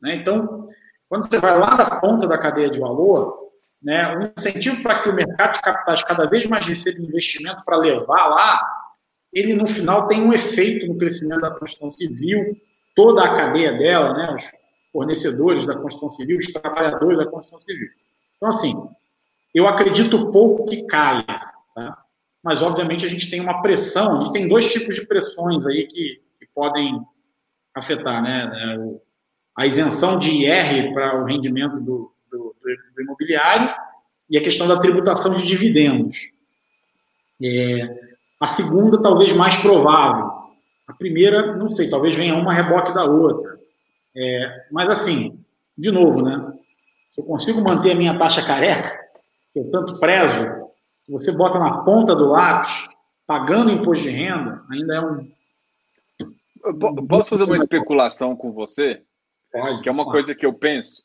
Né? 0.00 0.16
Então, 0.16 0.68
quando 1.10 1.28
você 1.28 1.40
vai 1.40 1.58
lá 1.58 1.74
da 1.74 1.96
ponta 1.96 2.24
da 2.28 2.38
cadeia 2.38 2.70
de 2.70 2.78
valor, 2.78 3.50
né, 3.82 4.16
um 4.16 4.32
incentivo 4.38 4.80
para 4.80 5.00
que 5.00 5.08
o 5.08 5.12
mercado 5.12 5.54
de 5.54 5.60
capitais 5.60 6.04
cada 6.04 6.24
vez 6.26 6.46
mais 6.46 6.64
receba 6.64 7.00
investimento 7.00 7.64
para 7.64 7.76
levar 7.78 8.28
lá, 8.28 8.60
ele 9.32 9.54
no 9.54 9.66
final 9.66 10.06
tem 10.06 10.22
um 10.22 10.32
efeito 10.32 10.86
no 10.86 10.96
crescimento 10.96 11.40
da 11.40 11.50
construção 11.50 11.90
civil, 11.90 12.56
toda 12.94 13.24
a 13.24 13.34
cadeia 13.34 13.76
dela, 13.76 14.14
né, 14.14 14.32
os 14.36 14.52
fornecedores 14.92 15.66
da 15.66 15.74
construção 15.74 16.12
civil, 16.12 16.38
os 16.38 16.46
trabalhadores 16.46 17.18
da 17.18 17.26
construção 17.26 17.60
civil. 17.60 17.88
Então, 18.36 18.48
assim, 18.48 18.72
eu 19.52 19.66
acredito 19.66 20.30
pouco 20.30 20.66
que 20.66 20.86
caia, 20.86 21.24
tá? 21.74 22.04
mas 22.40 22.62
obviamente 22.62 23.04
a 23.04 23.08
gente 23.08 23.28
tem 23.28 23.40
uma 23.40 23.60
pressão, 23.62 24.16
a 24.16 24.20
gente 24.20 24.32
tem 24.32 24.46
dois 24.46 24.72
tipos 24.72 24.94
de 24.94 25.04
pressões 25.08 25.66
aí 25.66 25.88
que, 25.88 26.22
que 26.38 26.46
podem 26.54 27.04
afetar, 27.74 28.22
né? 28.22 28.48
É, 28.54 29.09
a 29.60 29.66
isenção 29.66 30.18
de 30.18 30.30
IR 30.30 30.94
para 30.94 31.20
o 31.20 31.26
rendimento 31.26 31.78
do, 31.80 32.10
do, 32.32 32.56
do, 32.62 33.02
imobiliário 33.02 33.70
e 34.30 34.38
a 34.38 34.42
questão 34.42 34.66
da 34.66 34.80
tributação 34.80 35.34
de 35.34 35.46
dividendos. 35.46 36.32
É, 37.42 38.14
a 38.40 38.46
segunda, 38.46 39.02
talvez 39.02 39.34
mais 39.34 39.58
provável. 39.58 40.30
A 40.88 40.94
primeira, 40.94 41.54
não 41.56 41.68
sei, 41.68 41.90
talvez 41.90 42.16
venha 42.16 42.34
uma 42.36 42.54
reboque 42.54 42.94
da 42.94 43.04
outra. 43.04 43.60
É, 44.16 44.66
mas 44.72 44.88
assim, 44.88 45.38
de 45.76 45.90
novo, 45.90 46.22
né? 46.22 46.54
Se 47.10 47.20
eu 47.20 47.24
consigo 47.26 47.60
manter 47.60 47.92
a 47.92 47.96
minha 47.96 48.18
taxa 48.18 48.42
careca, 48.42 48.98
que 49.52 49.58
eu 49.58 49.70
tanto 49.70 49.98
prezo, 49.98 50.42
se 51.04 51.12
você 51.12 51.36
bota 51.36 51.58
na 51.58 51.82
ponta 51.82 52.14
do 52.14 52.30
lápis, 52.30 52.88
pagando 53.26 53.70
imposto 53.70 54.04
de 54.04 54.10
renda, 54.10 54.62
ainda 54.70 54.94
é 54.94 55.00
um. 55.02 55.30
Posso 57.06 57.28
fazer 57.28 57.44
uma 57.44 57.56
especulação 57.56 58.34
com 58.34 58.52
você? 58.52 59.02
Pode. 59.52 59.82
Que 59.82 59.88
é 59.88 59.92
uma 59.92 60.04
pode. 60.04 60.16
coisa 60.16 60.34
que 60.34 60.46
eu 60.46 60.52
penso. 60.52 61.02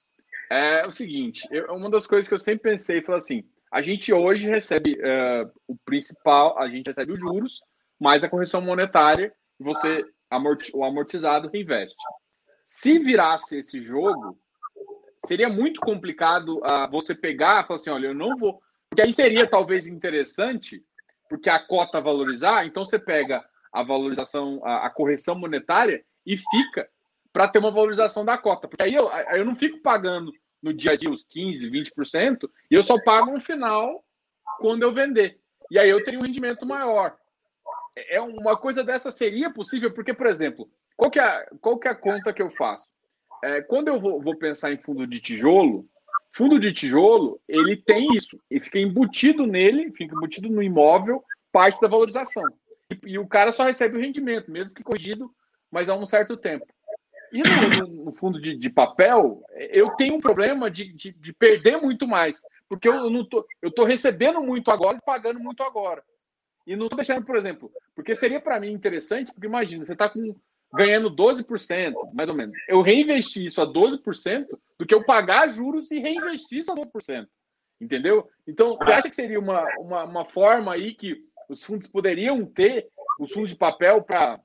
É 0.50 0.86
o 0.86 0.92
seguinte: 0.92 1.48
eu, 1.52 1.74
uma 1.74 1.90
das 1.90 2.06
coisas 2.06 2.28
que 2.28 2.34
eu 2.34 2.40
sempre 2.40 2.72
pensei 2.72 3.02
foi 3.02 3.16
assim: 3.16 3.44
a 3.72 3.82
gente 3.82 4.14
hoje 4.14 4.48
recebe 4.48 4.94
uh, 4.94 5.52
o 5.68 5.76
principal, 5.86 6.58
a 6.60 6.68
gente 6.68 6.88
recebe 6.88 7.14
os 7.14 7.20
juros, 7.20 7.62
mais 8.00 8.24
a 8.24 8.30
correção 8.30 8.62
monetária, 8.62 9.34
você, 9.60 10.06
amorti 10.30 10.72
o 10.74 10.84
amortizado, 10.84 11.50
reinveste. 11.50 11.96
Se 12.66 13.00
virasse 13.00 13.60
esse 13.60 13.82
jogo, 13.84 14.38
seria 15.26 15.50
muito 15.50 15.80
complicado 15.82 16.60
uh, 16.60 16.90
você 16.90 17.16
pegar 17.16 17.64
e 17.64 17.68
falar 17.68 17.76
assim: 17.76 17.90
olha, 17.90 18.08
eu 18.08 18.16
não 18.16 18.38
vou. 18.38 18.60
Porque 18.90 19.02
aí 19.02 19.12
seria 19.12 19.48
talvez 19.48 19.88
interessante, 19.88 20.84
porque 21.28 21.50
a 21.50 21.60
cota 21.60 22.00
valorizar, 22.00 22.66
então 22.66 22.86
você 22.86 23.00
pega 23.00 23.44
a 23.74 23.84
valorização, 23.84 24.62
a, 24.64 24.86
a 24.86 24.90
correção 24.90 25.36
monetária 25.36 26.04
e 26.26 26.38
fica 26.38 26.88
para 27.36 27.50
ter 27.50 27.60
uma 27.60 27.70
valorização 27.70 28.24
da 28.24 28.38
cota. 28.38 28.66
Porque 28.66 28.86
aí 28.86 28.96
eu, 28.96 29.12
aí 29.12 29.40
eu 29.40 29.44
não 29.44 29.58
fico 29.58 29.82
pagando 29.82 30.32
no 30.64 30.74
dia 30.74 30.94
a 30.94 30.96
dia 30.96 31.12
os 31.12 31.28
15%, 31.28 31.70
20%, 31.70 32.50
e 32.72 32.76
eu 32.76 32.82
só 32.82 32.98
pago 33.04 33.30
no 33.30 33.42
final 33.42 34.06
quando 34.58 34.84
eu 34.84 34.94
vender. 34.94 35.38
E 35.70 35.78
aí 35.78 35.90
eu 35.90 36.02
teria 36.02 36.18
um 36.18 36.24
rendimento 36.24 36.66
maior. 36.66 37.14
É, 37.94 38.16
é 38.16 38.22
uma 38.22 38.56
coisa 38.56 38.86
dessa 38.86 39.12
seria 39.12 39.52
possível, 39.52 39.92
porque, 39.92 40.14
por 40.14 40.28
exemplo, 40.28 40.70
qual 40.96 41.12
que 41.12 41.20
é, 41.20 41.46
qual 41.60 41.78
que 41.78 41.90
é 41.90 41.92
a 41.92 41.96
conta 41.96 42.32
que 42.32 42.42
eu 42.42 42.50
faço? 42.50 42.88
é, 43.44 43.62
quando 43.62 43.90
eu 43.90 44.00
vou, 44.00 44.22
vou, 44.22 44.36
pensar 44.36 44.72
em 44.72 44.78
fundo 44.78 45.06
de 45.06 45.20
tijolo, 45.20 45.86
fundo 46.32 46.60
de 46.60 46.74
tijolo, 46.74 47.40
ele 47.48 47.76
tem 47.76 48.08
isso, 48.16 48.40
e 48.50 48.60
fica 48.60 48.80
embutido 48.80 49.46
nele, 49.46 49.92
fica 49.92 50.16
embutido 50.16 50.50
no 50.50 50.64
imóvel, 50.64 51.24
parte 51.52 51.80
da 51.80 51.88
valorização. 51.88 52.44
E, 52.90 53.12
e 53.12 53.20
o 53.20 53.28
cara 53.28 53.52
só 53.52 53.64
recebe 53.64 53.98
o 53.98 54.02
rendimento, 54.02 54.50
mesmo 54.50 54.74
que 54.74 54.84
corrigido, 54.84 55.30
mas 55.72 55.90
há 55.90 55.96
um 55.96 56.06
certo 56.06 56.38
tempo. 56.38 56.66
E 57.36 57.42
no, 57.44 58.06
no 58.06 58.12
fundo 58.14 58.40
de, 58.40 58.56
de, 58.56 58.70
papel, 58.70 59.44
eu 59.72 59.90
tenho 59.98 60.16
um 60.16 60.22
problema 60.22 60.72
de, 60.72 60.94
de, 60.94 61.12
de 61.12 61.34
perder 61.34 61.76
muito 61.82 62.08
mais, 62.08 62.40
porque 62.70 62.88
eu 62.88 63.10
não 63.10 63.26
tô, 63.26 63.46
eu 63.62 63.70
tô 63.70 63.84
recebendo 63.84 64.42
muito 64.42 64.72
agora 64.72 64.96
e 64.96 65.06
pagando 65.06 65.38
muito 65.38 65.62
agora. 65.62 66.02
E 66.66 66.78
não 66.78 66.86
estou 66.86 66.96
deixando, 66.96 67.26
por 67.26 67.36
exemplo, 67.36 67.70
porque 67.94 68.16
seria 68.16 68.40
para 68.40 68.58
mim 68.58 68.72
interessante, 68.72 69.34
porque 69.34 69.48
imagina, 69.48 69.86
você 69.86 69.92
está 69.92 70.08
com 70.08 70.34
ganhando 70.74 71.14
12%, 71.14 71.94
mais 72.14 72.30
ou 72.30 72.36
menos. 72.36 72.56
Eu 72.70 72.82
reinvesti 72.82 73.46
isso 73.46 73.60
a 73.60 73.68
12% 73.68 74.48
do 74.80 74.86
que 74.86 74.94
eu 74.94 75.04
pagar 75.04 75.50
juros 75.50 75.92
e 75.92 76.00
reinvestir 76.00 76.60
isso 76.60 76.72
a 76.72 76.76
12%. 76.76 77.28
Entendeu? 77.82 78.30
Então, 78.48 78.78
você 78.78 78.94
acha 78.94 79.10
que 79.10 79.16
seria 79.16 79.40
uma, 79.40 79.66
uma, 79.78 80.06
uma 80.06 80.26
forma 80.26 80.72
aí 80.74 80.94
que 80.94 81.22
os 81.50 81.62
fundos 81.62 81.90
poderiam 81.90 82.46
ter, 82.46 82.88
os 83.20 83.34
fundos 83.34 83.50
de 83.50 83.58
papel, 83.58 84.02
para 84.04 84.40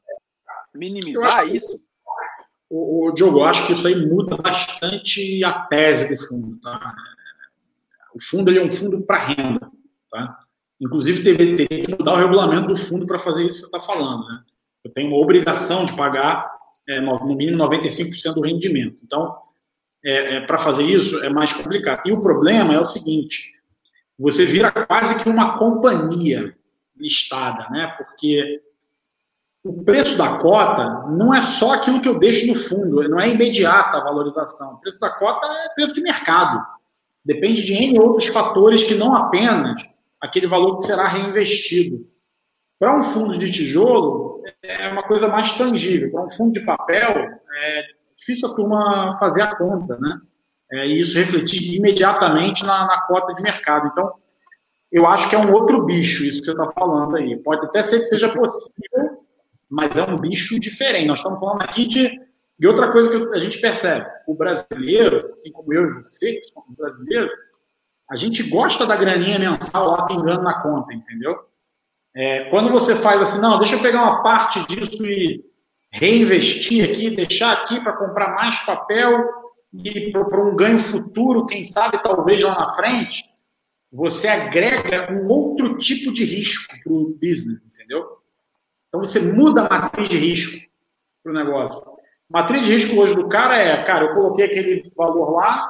minimizar 0.74 1.47
isso? 1.47 1.80
O, 2.70 3.08
o 3.08 3.12
Diogo, 3.12 3.40
eu 3.40 3.44
acho 3.44 3.66
que 3.66 3.72
isso 3.72 3.86
aí 3.86 3.96
muda 4.06 4.36
bastante 4.36 5.44
a 5.44 5.52
tese 5.52 6.14
do 6.14 6.28
fundo. 6.28 6.60
Tá? 6.60 6.94
O 8.14 8.22
fundo 8.22 8.50
ele 8.50 8.60
é 8.60 8.64
um 8.64 8.70
fundo 8.70 9.02
para 9.02 9.18
renda. 9.18 9.70
Tá? 10.10 10.38
Inclusive, 10.80 11.22
teria, 11.22 11.56
que 11.56 11.90
mudar 11.90 12.14
o 12.14 12.16
regulamento 12.16 12.68
do 12.68 12.76
fundo 12.76 13.06
para 13.06 13.18
fazer 13.18 13.44
isso 13.44 13.56
que 13.56 13.70
você 13.70 13.76
está 13.76 13.80
falando. 13.80 14.24
Né? 14.26 14.42
Eu 14.84 14.92
tenho 14.92 15.08
uma 15.08 15.18
obrigação 15.18 15.84
de 15.84 15.94
pagar 15.96 16.48
é, 16.88 17.00
no 17.00 17.34
mínimo 17.34 17.58
95% 17.64 18.34
do 18.34 18.40
rendimento. 18.40 18.96
Então, 19.02 19.36
é, 20.04 20.36
é, 20.36 20.40
para 20.40 20.56
fazer 20.56 20.84
isso 20.84 21.22
é 21.22 21.28
mais 21.28 21.52
complicado. 21.52 22.06
E 22.06 22.12
o 22.12 22.22
problema 22.22 22.72
é 22.72 22.78
o 22.78 22.84
seguinte: 22.84 23.52
você 24.18 24.44
vira 24.46 24.70
quase 24.70 25.16
que 25.22 25.28
uma 25.28 25.58
companhia 25.58 26.56
listada, 26.96 27.68
né? 27.70 27.88
Porque 27.98 28.60
o 29.62 29.84
preço 29.84 30.16
da 30.16 30.38
cota 30.38 31.06
não 31.08 31.34
é 31.34 31.40
só 31.40 31.74
aquilo 31.74 32.00
que 32.00 32.08
eu 32.08 32.18
deixo 32.18 32.46
no 32.46 32.54
fundo, 32.54 33.06
não 33.08 33.20
é 33.20 33.28
imediata 33.28 33.98
a 33.98 34.04
valorização. 34.04 34.74
O 34.74 34.80
preço 34.80 34.98
da 34.98 35.11
cota 35.11 35.46
é 35.46 35.74
preço 35.74 35.94
de 35.94 36.02
mercado. 36.02 36.64
Depende 37.24 37.62
de 37.62 37.74
N 37.74 37.98
outros 37.98 38.26
fatores 38.28 38.82
que 38.82 38.94
não 38.94 39.14
apenas 39.14 39.82
aquele 40.20 40.46
valor 40.46 40.78
que 40.78 40.86
será 40.86 41.06
reinvestido. 41.06 42.06
Para 42.78 42.98
um 42.98 43.02
fundo 43.02 43.38
de 43.38 43.52
tijolo, 43.52 44.42
é 44.62 44.88
uma 44.88 45.02
coisa 45.02 45.28
mais 45.28 45.52
tangível. 45.52 46.11
Para 46.11 46.24
um 46.24 46.30
fundo 46.30 46.52
de 46.52 46.64
papel, 46.64 47.11
é 47.11 47.82
difícil 48.16 48.48
a 48.48 48.54
turma 48.54 49.16
fazer 49.18 49.42
a 49.42 49.54
conta, 49.54 49.98
né? 49.98 50.18
É, 50.72 50.86
e 50.86 51.00
isso 51.00 51.18
refletir 51.18 51.74
imediatamente 51.74 52.64
na, 52.64 52.86
na 52.86 53.02
cota 53.02 53.34
de 53.34 53.42
mercado. 53.42 53.88
Então, 53.88 54.14
eu 54.90 55.06
acho 55.06 55.28
que 55.28 55.34
é 55.34 55.38
um 55.38 55.52
outro 55.52 55.84
bicho 55.84 56.24
isso 56.24 56.40
que 56.40 56.46
você 56.46 56.52
está 56.52 56.72
falando 56.72 57.16
aí. 57.16 57.36
Pode 57.36 57.66
até 57.66 57.82
ser 57.82 58.00
que 58.00 58.06
seja 58.06 58.32
possível, 58.32 59.19
mas 59.70 59.96
é 59.96 60.02
um 60.02 60.16
bicho 60.16 60.58
diferente. 60.58 61.06
Nós 61.06 61.18
estamos 61.20 61.38
falando 61.38 61.62
aqui 61.62 61.86
de, 61.86 62.20
de 62.58 62.66
outra 62.66 62.90
coisa 62.90 63.10
que 63.10 63.36
a 63.36 63.38
gente 63.38 63.60
percebe. 63.60 64.06
O 64.26 64.34
brasileiro, 64.34 65.32
assim 65.34 65.52
como 65.52 65.72
eu 65.72 65.88
e 65.88 65.92
você, 66.02 66.34
que 66.34 66.44
somos 66.48 66.76
brasileiros, 66.76 67.30
a 68.10 68.16
gente 68.16 68.42
gosta 68.42 68.84
da 68.84 68.96
graninha 68.96 69.38
mensal 69.38 69.92
lá 69.92 70.06
pingando 70.06 70.42
na 70.42 70.60
conta, 70.60 70.92
entendeu? 70.92 71.38
É, 72.12 72.50
quando 72.50 72.70
você 72.72 72.96
faz 72.96 73.20
assim, 73.22 73.40
não, 73.40 73.58
deixa 73.58 73.76
eu 73.76 73.82
pegar 73.82 74.02
uma 74.02 74.22
parte 74.22 74.66
disso 74.66 75.06
e 75.06 75.44
reinvestir 75.92 76.88
aqui, 76.90 77.10
deixar 77.10 77.52
aqui 77.52 77.80
para 77.80 77.92
comprar 77.92 78.34
mais 78.34 78.58
papel 78.66 79.24
e 79.72 80.10
para 80.10 80.44
um 80.44 80.56
ganho 80.56 80.80
futuro, 80.80 81.46
quem 81.46 81.62
sabe 81.62 82.02
talvez 82.02 82.42
lá 82.42 82.58
na 82.58 82.74
frente, 82.74 83.24
você 83.92 84.26
agrega 84.26 85.12
um 85.12 85.28
outro 85.28 85.78
tipo 85.78 86.12
de 86.12 86.24
risco 86.24 86.66
para 86.82 86.92
o 86.92 87.10
business, 87.10 87.64
entendeu? 87.64 88.19
Então 88.91 89.03
você 89.03 89.20
muda 89.20 89.62
a 89.62 89.68
matriz 89.68 90.09
de 90.09 90.18
risco 90.18 90.68
para 91.22 91.32
o 91.32 91.34
negócio. 91.34 91.80
Matriz 92.28 92.66
de 92.66 92.72
risco 92.72 92.97
hoje 93.01 93.14
do 93.14 93.28
cara 93.28 93.57
é, 93.57 93.82
cara, 93.84 94.07
eu 94.07 94.14
coloquei 94.14 94.47
aquele 94.47 94.93
valor 94.97 95.30
lá, 95.30 95.64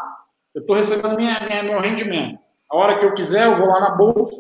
eu 0.55 0.63
estou 0.63 0.75
recebendo 0.75 1.17
minha, 1.17 1.39
minha, 1.47 1.63
meu 1.63 1.81
rendimento. 1.81 2.39
A 2.71 2.77
hora 2.77 2.99
que 2.99 3.05
eu 3.05 3.15
quiser, 3.15 3.47
eu 3.47 3.57
vou 3.57 3.69
lá 3.69 3.81
na 3.81 3.91
bolsa, 3.91 4.37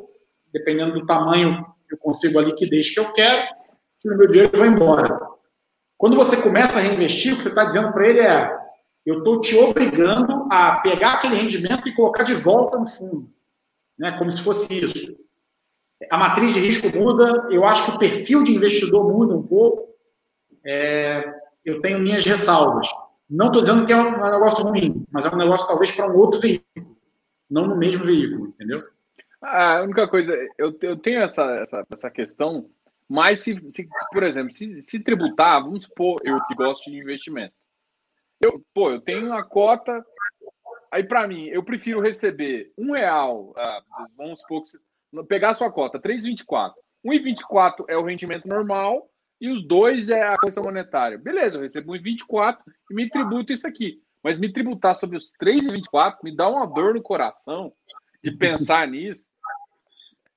dependendo 0.52 0.94
do 0.94 1.06
tamanho 1.06 1.64
eu 1.90 1.98
consigo 1.98 2.38
a 2.38 2.42
liquidez 2.42 2.90
que 2.92 3.00
eu 3.00 3.12
quero, 3.12 3.42
e 4.04 4.08
o 4.08 4.16
meu 4.16 4.28
dinheiro 4.28 4.58
vai 4.58 4.68
embora. 4.68 5.18
Quando 5.98 6.16
você 6.16 6.40
começa 6.40 6.78
a 6.78 6.80
reinvestir, 6.80 7.34
o 7.34 7.36
que 7.36 7.42
você 7.42 7.48
está 7.50 7.64
dizendo 7.64 7.92
para 7.92 8.08
ele 8.08 8.20
é: 8.20 8.50
eu 9.04 9.18
estou 9.18 9.40
te 9.40 9.56
obrigando 9.56 10.46
a 10.50 10.76
pegar 10.76 11.14
aquele 11.14 11.34
rendimento 11.34 11.88
e 11.88 11.94
colocar 11.94 12.22
de 12.22 12.34
volta 12.34 12.78
no 12.78 12.86
fundo, 12.86 13.30
né? 13.98 14.16
como 14.18 14.30
se 14.30 14.40
fosse 14.40 14.72
isso. 14.72 15.16
A 16.08 16.16
matriz 16.16 16.54
de 16.54 16.60
risco 16.60 16.88
muda, 16.96 17.48
eu 17.50 17.64
acho 17.64 17.84
que 17.84 17.96
o 17.96 17.98
perfil 17.98 18.42
de 18.42 18.54
investidor 18.54 19.12
muda 19.12 19.34
um 19.34 19.42
pouco. 19.42 19.94
É, 20.64 21.34
eu 21.64 21.80
tenho 21.80 21.98
minhas 21.98 22.24
ressalvas. 22.24 22.88
Não 23.28 23.46
estou 23.46 23.62
dizendo 23.62 23.86
que 23.86 23.92
é 23.92 23.96
um 23.96 24.20
negócio 24.20 24.64
ruim, 24.64 25.04
mas 25.10 25.24
é 25.24 25.28
um 25.28 25.38
negócio 25.38 25.68
talvez 25.68 25.92
para 25.92 26.10
um 26.10 26.16
outro 26.16 26.40
veículo, 26.40 26.96
não 27.48 27.66
no 27.66 27.76
mesmo 27.76 28.04
veículo, 28.04 28.48
entendeu? 28.48 28.82
A 29.40 29.82
única 29.82 30.08
coisa, 30.08 30.32
eu, 30.58 30.76
eu 30.82 30.96
tenho 30.96 31.22
essa, 31.22 31.44
essa, 31.56 31.86
essa 31.90 32.10
questão, 32.10 32.68
mas 33.08 33.40
se, 33.40 33.58
se 33.70 33.88
por 34.12 34.24
exemplo, 34.24 34.52
se, 34.52 34.82
se, 34.82 34.98
tributar, 34.98 35.62
vamos 35.62 35.84
supor, 35.84 36.20
eu 36.24 36.42
que 36.44 36.54
gosto 36.54 36.90
de 36.90 36.98
investimento. 36.98 37.54
Eu, 38.40 38.60
pô, 38.74 38.90
eu 38.90 39.00
tenho 39.00 39.26
uma 39.26 39.44
cota, 39.44 40.04
aí 40.90 41.04
para 41.04 41.28
mim, 41.28 41.46
eu 41.46 41.62
prefiro 41.62 42.00
receber 42.00 42.72
um 42.76 42.92
real, 42.92 43.54
ah, 43.56 43.82
vamos 44.16 44.40
supor, 44.40 44.64
pegar 45.28 45.50
a 45.50 45.54
sua 45.54 45.70
cota, 45.70 46.00
3,24. 46.00 46.72
1,24 47.04 47.84
é 47.88 47.96
o 47.96 48.04
rendimento 48.04 48.46
normal 48.46 49.08
e 49.40 49.48
os 49.48 49.66
dois 49.66 50.10
é 50.10 50.22
a 50.22 50.36
correção 50.36 50.62
monetária. 50.62 51.16
Beleza, 51.16 51.56
eu 51.56 51.62
recebo 51.62 51.92
1,24 51.92 52.58
e 52.90 52.94
me 52.94 53.08
tributo 53.08 53.52
isso 53.52 53.66
aqui. 53.66 54.02
Mas 54.22 54.38
me 54.38 54.52
tributar 54.52 54.94
sobre 54.94 55.16
os 55.16 55.32
3,24 55.42 56.18
me 56.22 56.36
dá 56.36 56.48
uma 56.48 56.66
dor 56.66 56.94
no 56.94 57.02
coração 57.02 57.72
de 58.22 58.32
pensar 58.32 58.86
nisso. 58.88 59.30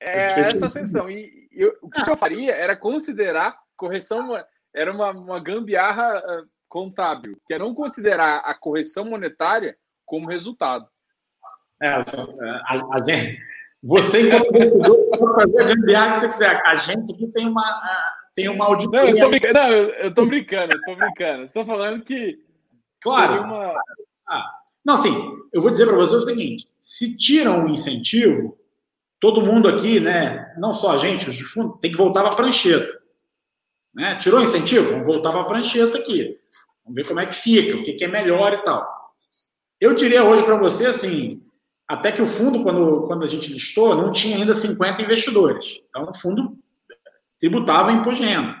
É 0.00 0.40
essa 0.40 0.66
ascensão. 0.66 1.10
E 1.10 1.48
eu, 1.52 1.76
o 1.82 1.90
que 1.90 2.10
eu 2.10 2.16
faria 2.16 2.52
era 2.52 2.76
considerar 2.76 3.58
correção, 3.76 4.30
era 4.74 4.92
uma, 4.92 5.10
uma 5.10 5.40
gambiarra 5.40 6.18
uh, 6.18 6.48
contábil, 6.68 7.38
que 7.46 7.54
é 7.54 7.58
não 7.58 7.74
considerar 7.74 8.38
a 8.38 8.54
correção 8.54 9.04
monetária 9.04 9.76
como 10.04 10.28
resultado. 10.28 10.88
É, 11.80 11.88
a, 11.88 12.00
a, 12.00 12.96
a 12.96 13.04
gente, 13.04 13.38
você, 13.86 14.22
enquanto 14.22 14.56
investidor, 14.56 14.96
pode 15.10 15.34
fazer 15.34 15.60
a 15.60 15.64
gambiarra 15.64 16.14
que 16.14 16.20
você 16.20 16.28
quiser. 16.30 16.62
A 16.64 16.74
gente 16.74 17.12
aqui 17.12 17.26
tem 17.28 17.46
uma, 17.46 17.82
tem 18.34 18.48
uma 18.48 18.64
auditoria. 18.64 19.12
Não, 19.12 19.18
eu 19.18 19.24
tô 19.24 19.28
brincando, 19.28 19.54
não, 19.54 19.72
eu 19.72 20.14
tô 20.14 20.26
brincando, 20.26 20.72
eu 20.72 20.80
tô 20.80 20.96
brincando. 20.96 21.44
Estou 21.44 21.66
falando 21.66 22.02
que. 22.02 22.38
Claro. 23.02 23.42
Uma... 23.42 23.74
Ah, 24.26 24.50
não, 24.82 24.96
sim, 24.96 25.14
eu 25.52 25.60
vou 25.60 25.70
dizer 25.70 25.86
para 25.86 25.96
você 25.96 26.16
o 26.16 26.20
seguinte: 26.20 26.66
se 26.80 27.14
tiram 27.14 27.66
um 27.66 27.68
incentivo, 27.68 28.58
todo 29.20 29.42
mundo 29.44 29.68
aqui, 29.68 30.00
né, 30.00 30.54
não 30.56 30.72
só 30.72 30.92
a 30.92 30.96
gente, 30.96 31.28
os 31.28 31.38
fundos, 31.40 31.78
tem 31.80 31.90
que 31.90 31.98
voltar 31.98 32.22
para 32.22 32.32
a 32.32 32.36
prancheta. 32.36 33.02
Né? 33.94 34.16
Tirou 34.16 34.40
incentivo? 34.40 34.92
Vamos 34.92 35.06
voltar 35.06 35.30
para 35.30 35.42
a 35.42 35.46
prancheta 35.46 35.98
aqui. 35.98 36.34
Vamos 36.82 36.96
ver 36.96 37.06
como 37.06 37.20
é 37.20 37.26
que 37.26 37.34
fica, 37.34 37.76
o 37.76 37.82
que, 37.82 37.92
que 37.92 38.04
é 38.04 38.08
melhor 38.08 38.54
e 38.54 38.64
tal. 38.64 38.86
Eu 39.78 39.94
diria 39.94 40.24
hoje 40.24 40.42
para 40.42 40.56
você 40.56 40.86
assim, 40.86 41.43
até 41.88 42.10
que 42.10 42.22
o 42.22 42.26
fundo, 42.26 42.62
quando, 42.62 43.06
quando 43.06 43.24
a 43.24 43.28
gente 43.28 43.52
listou, 43.52 43.94
não 43.94 44.10
tinha 44.10 44.36
ainda 44.36 44.54
50 44.54 45.02
investidores. 45.02 45.82
Então, 45.88 46.08
o 46.10 46.14
fundo 46.14 46.58
tributava 47.38 47.92
imposto 47.92 48.22
de 48.22 48.28
renda. 48.28 48.60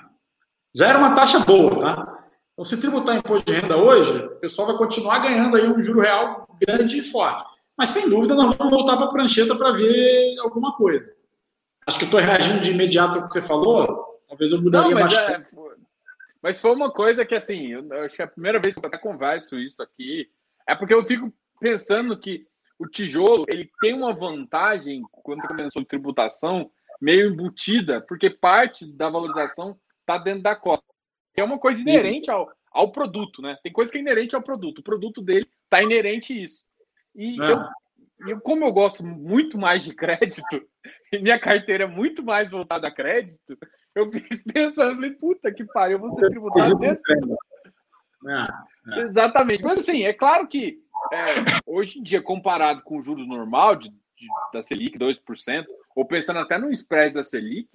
Já 0.74 0.88
era 0.88 0.98
uma 0.98 1.14
taxa 1.14 1.38
boa, 1.38 1.74
tá? 1.74 2.24
Então, 2.52 2.64
se 2.64 2.76
tributar 2.76 3.16
imposto 3.16 3.50
de 3.50 3.58
renda 3.58 3.76
hoje, 3.76 4.16
o 4.18 4.36
pessoal 4.36 4.68
vai 4.68 4.76
continuar 4.76 5.20
ganhando 5.20 5.56
aí 5.56 5.66
um 5.66 5.82
juro 5.82 6.00
real 6.00 6.46
grande 6.60 6.98
e 6.98 7.04
forte. 7.04 7.44
Mas, 7.76 7.90
sem 7.90 8.08
dúvida, 8.08 8.34
nós 8.34 8.54
vamos 8.56 8.72
voltar 8.72 8.96
para 8.96 9.06
a 9.06 9.10
prancheta 9.10 9.56
para 9.56 9.72
ver 9.72 10.38
alguma 10.40 10.76
coisa. 10.76 11.12
Acho 11.86 11.98
que 11.98 12.04
estou 12.04 12.20
reagindo 12.20 12.60
de 12.60 12.70
imediato 12.70 13.18
ao 13.18 13.24
que 13.26 13.32
você 13.32 13.42
falou. 13.42 14.20
Talvez 14.28 14.52
eu 14.52 14.60
mudaria 14.60 14.94
Não, 14.94 15.00
mas 15.00 15.14
bastante. 15.14 15.48
É, 15.52 15.64
mas 16.42 16.60
foi 16.60 16.72
uma 16.72 16.90
coisa 16.90 17.24
que, 17.24 17.34
assim, 17.34 17.72
eu, 17.72 18.04
acho 18.04 18.14
que 18.14 18.22
é 18.22 18.24
a 18.24 18.28
primeira 18.28 18.60
vez 18.60 18.74
que 18.74 18.84
eu 18.84 18.88
até 18.88 18.98
converso 18.98 19.58
isso 19.58 19.82
aqui, 19.82 20.28
é 20.68 20.74
porque 20.74 20.94
eu 20.94 21.04
fico 21.04 21.32
pensando 21.58 22.18
que 22.18 22.46
o 22.78 22.86
tijolo 22.86 23.44
ele 23.48 23.70
tem 23.80 23.94
uma 23.94 24.12
vantagem 24.12 25.02
quando 25.10 25.46
começou 25.46 25.82
a 25.82 25.86
tributação 25.86 26.70
meio 27.00 27.30
embutida, 27.30 28.00
porque 28.00 28.30
parte 28.30 28.86
da 28.86 29.10
valorização 29.10 29.78
está 30.00 30.18
dentro 30.18 30.42
da 30.42 30.56
cota. 30.56 30.82
É 31.36 31.42
uma 31.42 31.58
coisa 31.58 31.80
inerente 31.80 32.30
ao, 32.30 32.50
ao 32.70 32.92
produto, 32.92 33.42
né? 33.42 33.58
Tem 33.62 33.72
coisa 33.72 33.90
que 33.90 33.98
é 33.98 34.00
inerente 34.00 34.36
ao 34.36 34.42
produto. 34.42 34.78
O 34.78 34.84
produto 34.84 35.20
dele 35.20 35.48
está 35.64 35.82
inerente 35.82 36.32
a 36.32 36.36
isso. 36.36 36.64
E 37.14 37.40
é. 37.42 37.52
eu, 37.52 38.28
eu, 38.28 38.40
como 38.40 38.64
eu 38.64 38.72
gosto 38.72 39.04
muito 39.04 39.58
mais 39.58 39.84
de 39.84 39.94
crédito, 39.94 40.62
e 41.12 41.18
minha 41.18 41.38
carteira 41.38 41.84
é 41.84 41.88
muito 41.88 42.22
mais 42.22 42.50
voltada 42.50 42.88
a 42.88 42.94
crédito, 42.94 43.58
eu 43.94 44.10
fico 44.10 44.28
pensando, 44.52 44.96
falei, 44.96 45.10
puta 45.12 45.52
que 45.52 45.64
pariu, 45.64 45.96
eu 45.96 46.00
vou 46.00 46.12
ser 46.12 46.28
tributado 46.28 46.76
desse. 46.76 47.02
É, 48.26 48.98
é. 48.98 49.00
Exatamente. 49.02 49.62
Mas 49.62 49.80
assim, 49.80 50.04
é 50.04 50.12
claro 50.12 50.46
que 50.46 50.83
é, 51.12 51.24
hoje 51.66 51.98
em 51.98 52.02
dia, 52.02 52.22
comparado 52.22 52.82
com 52.82 52.98
o 52.98 53.02
juros 53.02 53.26
normal 53.26 53.76
de, 53.76 53.88
de, 53.88 54.26
da 54.52 54.62
Selic, 54.62 54.98
2%, 54.98 55.64
ou 55.94 56.04
pensando 56.06 56.40
até 56.40 56.58
no 56.58 56.70
spread 56.70 57.14
da 57.14 57.24
Selic, 57.24 57.68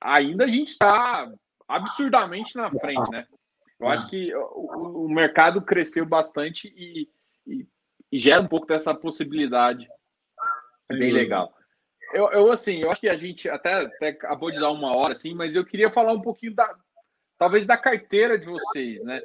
ainda 0.00 0.44
a 0.44 0.48
gente 0.48 0.68
está 0.68 1.30
absurdamente 1.68 2.56
na 2.56 2.70
frente, 2.70 3.10
né? 3.10 3.26
Eu 3.80 3.88
acho 3.88 4.08
que 4.08 4.32
o, 4.34 5.06
o 5.06 5.08
mercado 5.08 5.60
cresceu 5.60 6.06
bastante 6.06 6.72
e, 6.76 7.08
e, 7.44 7.66
e, 8.12 8.18
gera 8.18 8.40
um 8.40 8.46
pouco 8.46 8.66
dessa 8.66 8.94
possibilidade. 8.94 9.88
É 10.88 10.96
bem 10.96 11.10
legal. 11.10 11.52
eu, 12.14 12.30
eu, 12.30 12.52
assim, 12.52 12.80
eu 12.80 12.92
acho 12.92 13.00
que 13.00 13.08
a 13.08 13.16
gente 13.16 13.48
até, 13.48 13.74
até 13.74 14.08
acabou 14.10 14.52
de 14.52 14.60
dar 14.60 14.70
uma 14.70 14.96
hora, 14.96 15.14
assim, 15.14 15.34
mas 15.34 15.56
eu 15.56 15.64
queria 15.64 15.90
falar 15.90 16.12
um 16.12 16.20
pouquinho 16.20 16.54
da, 16.54 16.72
talvez 17.36 17.66
da 17.66 17.76
carteira 17.76 18.38
de 18.38 18.46
vocês, 18.46 19.02
né? 19.02 19.20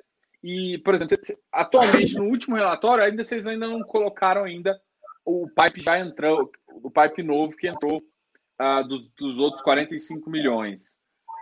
E, 0.48 0.78
por 0.78 0.96
exemplo, 0.96 1.18
atualmente 1.52 2.16
no 2.16 2.24
último 2.24 2.56
relatório, 2.56 3.04
ainda 3.04 3.22
vocês 3.22 3.46
ainda 3.46 3.68
não 3.68 3.82
colocaram 3.82 4.46
ainda 4.46 4.80
o 5.26 5.46
pipe 5.50 5.82
já 5.82 6.00
entrou, 6.00 6.50
o 6.70 6.90
pipe 6.90 7.22
novo 7.22 7.54
que 7.58 7.68
entrou 7.68 7.98
uh, 7.98 8.88
dos, 8.88 9.10
dos 9.20 9.38
outros 9.38 9.62
45 9.62 10.30
milhões. 10.30 10.96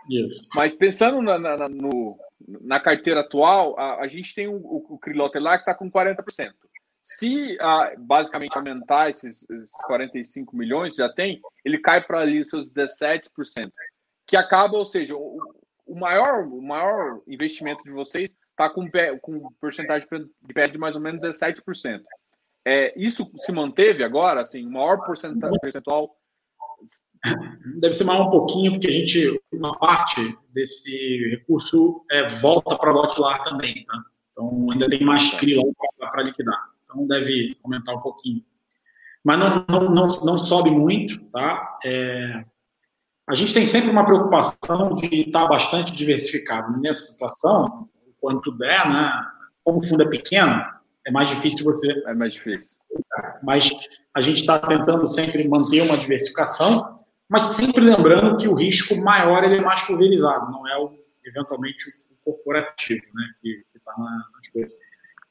Isso. 0.09 0.49
Mas 0.55 0.75
pensando 0.75 1.21
na, 1.21 1.37
na, 1.37 1.69
no, 1.69 2.17
na 2.61 2.79
carteira 2.79 3.19
atual, 3.19 3.79
a, 3.79 4.01
a 4.01 4.07
gente 4.07 4.33
tem 4.33 4.47
o, 4.47 4.55
o, 4.55 4.99
lá 5.35 5.55
que 5.55 5.61
está 5.61 5.75
com 5.75 5.91
40%. 5.91 6.51
Se 7.03 7.57
uh, 7.57 7.99
basicamente 7.99 8.57
aumentar 8.57 9.11
esses, 9.11 9.47
esses 9.47 9.71
45 9.85 10.57
milhões, 10.57 10.95
já 10.95 11.13
tem, 11.13 11.39
ele 11.63 11.77
cai 11.77 12.03
para 12.03 12.21
ali 12.21 12.41
os 12.41 12.49
seus 12.49 12.73
17%. 12.73 13.29
Que 14.25 14.35
acaba, 14.35 14.75
ou 14.75 14.85
seja, 14.87 15.15
o, 15.15 15.37
o, 15.86 15.95
maior, 15.95 16.45
o 16.47 16.61
maior 16.61 17.21
investimento 17.27 17.83
de 17.83 17.91
vocês 17.91 18.36
está 18.51 18.69
com, 18.69 18.89
com 19.21 19.51
porcentagem 19.59 20.07
de 20.41 20.53
pé 20.53 20.67
de 20.67 20.77
mais 20.77 20.95
ou 20.95 21.01
menos 21.01 21.21
17%. 21.21 22.01
É, 22.67 22.93
isso 22.97 23.29
se 23.38 23.51
manteve 23.51 24.03
agora, 24.03 24.41
assim, 24.41 24.65
o 24.65 24.71
maior 24.71 24.99
percentual 25.61 26.15
deve 27.79 27.93
ser 27.93 28.03
maior 28.03 28.27
um 28.27 28.31
pouquinho, 28.31 28.71
porque 28.71 28.88
a 28.88 28.91
gente, 28.91 29.41
uma 29.51 29.77
parte 29.77 30.38
desse 30.51 31.29
recurso 31.29 32.03
é, 32.11 32.27
volta 32.27 32.77
para 32.77 32.93
o 32.93 32.97
Hotlar 32.97 33.43
também, 33.43 33.83
tá? 33.86 34.03
Então, 34.31 34.67
ainda 34.71 34.88
tem 34.88 35.03
mais 35.03 35.31
CRI 35.36 35.55
lá 35.55 36.09
para 36.11 36.23
liquidar. 36.23 36.59
Então, 36.83 37.07
deve 37.07 37.57
aumentar 37.63 37.93
um 37.93 38.01
pouquinho. 38.01 38.43
Mas 39.23 39.39
não, 39.39 39.65
não, 39.67 39.89
não, 39.89 40.07
não 40.07 40.38
sobe 40.38 40.69
muito, 40.69 41.19
tá? 41.31 41.79
É, 41.83 42.45
a 43.28 43.36
gente 43.36 43.53
tem 43.53 43.65
sempre 43.65 43.89
uma 43.89 44.05
preocupação 44.05 44.93
de 44.95 45.21
estar 45.21 45.47
bastante 45.47 45.91
diversificado. 45.91 46.80
Nessa 46.80 47.11
situação, 47.11 47.89
quanto 48.19 48.51
der, 48.51 48.88
né? 48.89 49.11
Como 49.63 49.80
o 49.80 49.84
fundo 49.84 50.03
é 50.03 50.07
pequeno, 50.07 50.63
é 51.05 51.11
mais 51.11 51.30
difícil 51.30 51.63
você... 51.63 52.03
É 52.05 52.13
mais 52.13 52.34
difícil. 52.34 52.71
Mas 53.43 53.69
a 54.13 54.21
gente 54.21 54.41
está 54.41 54.59
tentando 54.59 55.07
sempre 55.07 55.47
manter 55.47 55.82
uma 55.82 55.97
diversificação 55.97 56.95
mas 57.30 57.55
sempre 57.55 57.84
lembrando 57.84 58.38
que 58.38 58.47
o 58.47 58.53
risco 58.53 58.95
maior 59.01 59.43
ele 59.43 59.57
é 59.57 59.61
mais 59.61 59.82
pulverizado, 59.84 60.51
não 60.51 60.67
é 60.67 60.78
o, 60.78 60.91
eventualmente 61.26 61.89
o 62.11 62.15
corporativo, 62.23 63.03
né, 63.13 63.23
que 63.41 63.65
está 63.76 63.93
nas 63.97 64.47
coisas. 64.49 64.71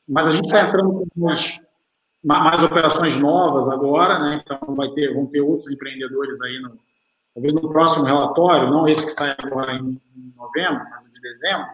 Mas 0.09 0.29
a 0.29 0.31
gente 0.33 0.47
está 0.47 0.63
entrando 0.63 0.93
com 0.93 1.07
umas, 1.17 1.61
mais 2.23 2.63
operações 2.63 3.17
novas 3.17 3.69
agora, 3.69 4.19
né, 4.19 4.43
então 4.45 4.75
vai 4.75 4.89
ter, 4.91 5.15
vão 5.15 5.27
ter 5.27 5.41
outros 5.41 5.71
empreendedores 5.71 6.41
aí, 6.43 6.61
no, 6.61 6.79
talvez 7.35 7.53
no 7.53 7.69
próximo 7.69 8.05
relatório, 8.05 8.71
não 8.71 8.87
esse 8.89 9.07
que 9.07 9.13
sai 9.13 9.35
agora 9.39 9.75
em, 9.75 10.01
em 10.17 10.35
novembro, 10.37 10.85
mas 10.91 11.11
de 11.11 11.21
dezembro, 11.21 11.67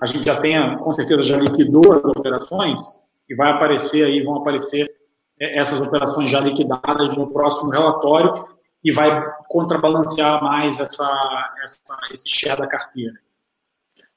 a 0.00 0.06
gente 0.06 0.24
já 0.24 0.40
tenha, 0.40 0.76
com 0.78 0.92
certeza, 0.92 1.22
já 1.22 1.36
liquidou 1.38 1.92
as 1.92 2.04
operações 2.04 2.80
e 3.28 3.34
vai 3.34 3.50
aparecer 3.52 4.04
aí, 4.04 4.22
vão 4.22 4.36
aparecer 4.36 4.94
é, 5.40 5.58
essas 5.58 5.80
operações 5.80 6.30
já 6.30 6.40
liquidadas 6.40 7.16
no 7.16 7.32
próximo 7.32 7.70
relatório, 7.70 8.54
e 8.84 8.92
vai 8.92 9.10
contrabalancear 9.48 10.44
mais 10.44 10.78
essa, 10.78 11.54
essa, 11.64 11.96
esse 12.12 12.28
share 12.28 12.60
da 12.60 12.66
carteira. 12.66 13.14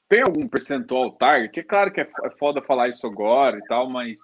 Tem 0.06 0.20
algum 0.20 0.46
percentual 0.46 1.10
target? 1.12 1.58
É 1.58 1.62
claro 1.62 1.90
que 1.90 2.02
é, 2.02 2.10
é 2.24 2.30
foda 2.30 2.60
falar 2.60 2.88
isso 2.88 3.06
agora 3.06 3.58
e 3.58 3.64
tal, 3.64 3.88
mas 3.88 4.18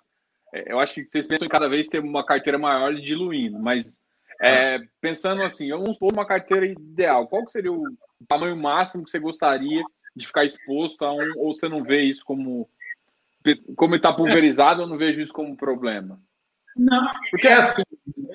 é, 0.53 0.71
eu 0.71 0.79
acho 0.79 0.95
que 0.95 1.05
vocês 1.05 1.27
pensam 1.27 1.47
em 1.47 1.51
cada 1.51 1.69
vez 1.69 1.89
ter 1.89 2.01
uma 2.01 2.25
carteira 2.25 2.59
maior 2.59 2.95
diluindo, 2.95 3.59
mas 3.59 4.03
é, 4.41 4.79
pensando 5.01 5.43
assim, 5.43 5.71
vamos 5.71 5.95
supor 5.95 6.13
uma 6.13 6.27
carteira 6.27 6.67
ideal, 6.67 7.27
qual 7.27 7.49
seria 7.49 7.73
o 7.73 7.85
tamanho 8.29 8.57
máximo 8.57 9.05
que 9.05 9.11
você 9.11 9.19
gostaria 9.19 9.83
de 10.15 10.27
ficar 10.27 10.45
exposto 10.45 11.05
a 11.05 11.13
um, 11.13 11.33
ou 11.37 11.55
você 11.55 11.69
não 11.69 11.83
vê 11.83 12.03
isso 12.03 12.25
como 12.25 12.69
como 13.77 13.95
está 13.95 14.11
pulverizado, 14.11 14.81
eu 14.81 14.87
não 14.87 14.97
vejo 14.97 15.21
isso 15.21 15.33
como 15.33 15.55
problema? 15.55 16.19
Não, 16.75 17.07
porque 17.31 17.47
é 17.47 17.55
assim, 17.55 17.83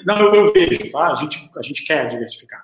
não, 0.05 0.33
eu, 0.33 0.53
vejo, 0.53 0.91
tá? 0.91 1.11
A 1.11 1.15
gente, 1.15 1.49
a 1.57 1.61
gente 1.61 1.85
quer 1.85 2.07
diversificar. 2.07 2.63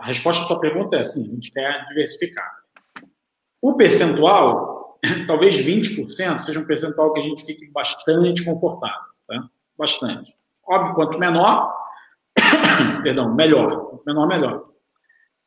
A 0.00 0.06
resposta 0.06 0.44
à 0.44 0.46
sua 0.46 0.60
pergunta 0.60 0.96
é 0.96 1.04
sim, 1.04 1.22
a 1.22 1.34
gente 1.34 1.52
quer 1.52 1.84
diversificar. 1.86 2.50
O 3.60 3.74
percentual, 3.74 4.98
talvez 5.26 5.56
20%, 5.56 6.38
seja 6.40 6.60
um 6.60 6.66
percentual 6.66 7.12
que 7.12 7.20
a 7.20 7.22
gente 7.22 7.44
fique 7.44 7.70
bastante 7.70 8.44
confortável, 8.44 9.12
tá? 9.26 9.48
Bastante. 9.78 10.34
Óbvio, 10.66 10.94
quanto 10.94 11.18
menor, 11.18 11.72
perdão, 13.02 13.34
melhor. 13.34 14.00
Menor, 14.06 14.26
melhor. 14.26 14.68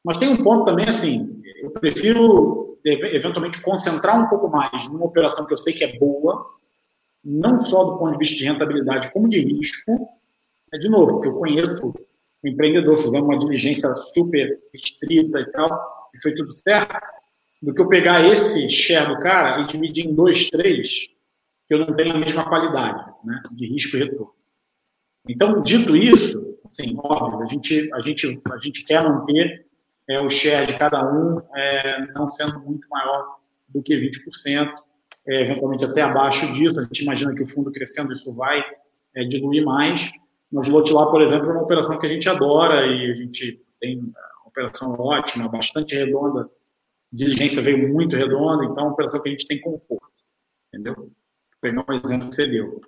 Mas 0.03 0.17
tem 0.17 0.29
um 0.29 0.43
ponto 0.43 0.65
também, 0.65 0.87
assim, 0.87 1.41
eu 1.61 1.71
prefiro 1.71 2.79
eventualmente 2.83 3.61
concentrar 3.61 4.19
um 4.19 4.27
pouco 4.27 4.47
mais 4.49 4.87
numa 4.87 5.05
operação 5.05 5.45
que 5.45 5.53
eu 5.53 5.57
sei 5.57 5.73
que 5.73 5.83
é 5.83 5.97
boa, 5.97 6.45
não 7.23 7.59
só 7.59 7.83
do 7.83 7.97
ponto 7.97 8.13
de 8.13 8.17
vista 8.17 8.37
de 8.37 8.45
rentabilidade, 8.45 9.11
como 9.11 9.27
de 9.27 9.39
risco, 9.39 10.09
é 10.73 10.77
de 10.77 10.89
novo, 10.89 11.13
porque 11.13 11.27
eu 11.27 11.33
conheço 11.33 11.93
um 12.43 12.47
empreendedor, 12.47 12.97
fizemos 12.97 13.21
uma 13.21 13.37
diligência 13.37 13.93
super 13.95 14.59
estrita 14.73 15.39
e 15.39 15.45
tal, 15.51 16.09
e 16.15 16.21
foi 16.21 16.33
tudo 16.33 16.53
certo, 16.53 17.05
do 17.61 17.73
que 17.73 17.81
eu 17.81 17.87
pegar 17.89 18.25
esse 18.25 18.69
share 18.69 19.13
do 19.13 19.19
cara 19.19 19.61
e 19.61 19.65
dividir 19.65 20.07
em 20.07 20.15
dois, 20.15 20.49
três, 20.49 21.07
que 21.67 21.73
eu 21.73 21.79
não 21.79 21.93
tenho 21.93 22.15
a 22.15 22.17
mesma 22.17 22.47
qualidade 22.47 23.05
né, 23.25 23.41
de 23.51 23.67
risco 23.67 23.97
e 23.97 23.99
retorno. 23.99 24.33
Então, 25.27 25.61
dito 25.61 25.95
isso, 25.95 26.48
assim, 26.69 26.95
óbvio, 26.97 27.41
a 27.41 27.45
gente, 27.47 27.93
a 27.93 27.99
gente, 27.99 28.41
a 28.51 28.57
gente 28.57 28.85
quer 28.85 29.03
manter 29.03 29.65
é, 30.07 30.21
o 30.21 30.29
share 30.29 30.67
de 30.67 30.77
cada 30.77 31.03
um 31.03 31.41
é, 31.55 32.07
não 32.13 32.29
sendo 32.29 32.59
muito 32.61 32.87
maior 32.89 33.37
do 33.67 33.81
que 33.81 33.95
20%, 33.95 34.71
é, 35.27 35.41
eventualmente 35.41 35.85
até 35.85 36.01
abaixo 36.01 36.51
disso. 36.53 36.79
A 36.79 36.83
gente 36.83 37.03
imagina 37.03 37.33
que 37.35 37.43
o 37.43 37.47
fundo 37.47 37.71
crescendo 37.71 38.13
isso 38.13 38.33
vai 38.33 38.63
é, 39.15 39.23
diluir 39.23 39.63
mais, 39.63 40.11
mas 40.51 40.67
lote 40.67 40.93
lá, 40.93 41.09
por 41.09 41.21
exemplo, 41.21 41.49
é 41.49 41.53
uma 41.53 41.63
operação 41.63 41.99
que 41.99 42.05
a 42.05 42.09
gente 42.09 42.27
adora 42.29 42.85
e 42.85 43.11
a 43.11 43.13
gente 43.13 43.63
tem 43.79 43.99
uma 43.99 44.13
operação 44.45 44.93
ótima, 44.93 45.49
bastante 45.49 45.95
redonda. 45.95 46.49
Diligência 47.11 47.61
veio 47.61 47.91
muito 47.91 48.15
redonda, 48.15 48.65
então 48.65 48.79
é 48.79 48.83
uma 48.83 48.93
operação 48.93 49.21
que 49.21 49.29
a 49.29 49.31
gente 49.31 49.47
tem 49.47 49.59
conforto. 49.59 50.09
Entendeu? 50.67 51.11
Pegar 51.61 51.85
um 51.87 51.93
exemplo 51.93 52.29
que 52.29 52.35
você 52.35 52.47
deu. 52.47 52.81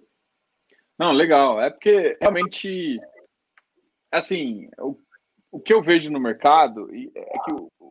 Não, 0.98 1.12
legal. 1.12 1.60
É 1.60 1.70
porque 1.70 2.18
realmente, 2.22 3.00
assim, 4.12 4.70
o, 4.78 4.98
o 5.52 5.60
que 5.60 5.74
eu 5.74 5.82
vejo 5.82 6.12
no 6.12 6.20
mercado 6.20 6.90
é 6.94 7.40
que 7.46 7.88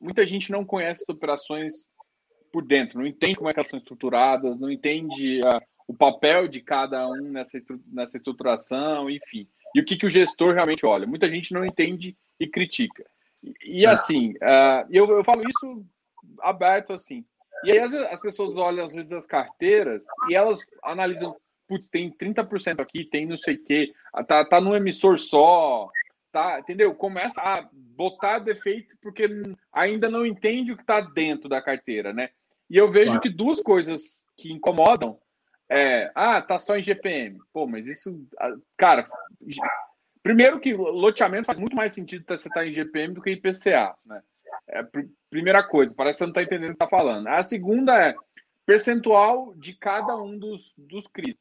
muita 0.00 0.26
gente 0.26 0.50
não 0.50 0.64
conhece 0.64 1.02
as 1.02 1.14
operações 1.14 1.74
por 2.52 2.64
dentro, 2.64 2.98
não 2.98 3.06
entende 3.06 3.36
como 3.36 3.48
é 3.48 3.54
que 3.54 3.60
elas 3.60 3.70
são 3.70 3.78
estruturadas, 3.78 4.58
não 4.58 4.70
entende 4.70 5.40
a, 5.46 5.62
o 5.86 5.94
papel 5.94 6.48
de 6.48 6.60
cada 6.60 7.08
um 7.08 7.16
nessa, 7.16 7.58
nessa 7.86 8.16
estruturação, 8.16 9.08
enfim. 9.08 9.48
E 9.74 9.80
o 9.80 9.84
que, 9.84 9.96
que 9.96 10.06
o 10.06 10.10
gestor 10.10 10.54
realmente 10.54 10.84
olha. 10.84 11.06
Muita 11.06 11.28
gente 11.28 11.52
não 11.52 11.64
entende 11.64 12.16
e 12.38 12.46
critica. 12.46 13.04
E, 13.42 13.80
e 13.80 13.86
assim, 13.86 14.32
uh, 14.36 14.86
eu, 14.90 15.08
eu 15.10 15.24
falo 15.24 15.42
isso 15.48 15.84
aberto 16.40 16.92
assim. 16.92 17.24
E 17.64 17.72
aí 17.72 17.78
as, 17.78 17.94
as 17.94 18.20
pessoas 18.20 18.56
olham 18.56 18.84
às 18.84 18.94
vezes 18.94 19.12
as 19.12 19.26
carteiras 19.26 20.04
e 20.28 20.34
elas 20.34 20.60
analisam, 20.82 21.36
putz, 21.70 21.88
tem 21.88 22.10
30% 22.10 22.80
aqui, 22.80 23.04
tem 23.04 23.24
não 23.24 23.36
sei 23.36 23.54
o 23.54 23.64
quê, 23.64 23.92
tá, 24.26 24.44
tá 24.44 24.60
num 24.60 24.74
emissor 24.74 25.20
só, 25.20 25.88
tá, 26.32 26.58
entendeu? 26.58 26.92
Começa 26.96 27.40
a 27.40 27.68
botar 27.72 28.40
defeito 28.40 28.96
porque 29.00 29.28
ainda 29.72 30.08
não 30.08 30.26
entende 30.26 30.72
o 30.72 30.76
que 30.76 30.82
está 30.82 31.00
dentro 31.00 31.48
da 31.48 31.62
carteira, 31.62 32.12
né? 32.12 32.30
E 32.68 32.76
eu 32.76 32.90
vejo 32.90 33.10
claro. 33.10 33.20
que 33.20 33.28
duas 33.28 33.60
coisas 33.60 34.20
que 34.36 34.52
incomodam 34.52 35.16
é, 35.68 36.10
ah, 36.12 36.42
tá 36.42 36.58
só 36.58 36.76
em 36.76 36.82
GPM. 36.82 37.38
Pô, 37.52 37.68
mas 37.68 37.86
isso, 37.86 38.20
cara, 38.76 39.08
primeiro 40.24 40.58
que 40.58 40.74
loteamento 40.74 41.46
faz 41.46 41.58
muito 41.58 41.76
mais 41.76 41.92
sentido 41.92 42.24
você 42.26 42.48
estar 42.48 42.62
tá 42.62 42.66
em 42.66 42.72
GPM 42.72 43.14
do 43.14 43.22
que 43.22 43.30
em 43.30 43.40
PCA, 43.40 43.94
né? 44.04 44.20
É, 44.68 44.84
primeira 45.30 45.62
coisa, 45.62 45.94
parece 45.94 46.16
que 46.16 46.18
você 46.18 46.24
não 46.24 46.30
está 46.30 46.42
entendendo 46.42 46.70
o 46.70 46.76
que 46.76 46.84
está 46.84 46.88
falando. 46.88 47.28
A 47.28 47.44
segunda 47.44 47.96
é 47.96 48.14
percentual 48.70 49.52
de 49.56 49.72
cada 49.74 50.16
um 50.16 50.38
dos, 50.38 50.72
dos 50.78 51.08
CRIs. 51.08 51.34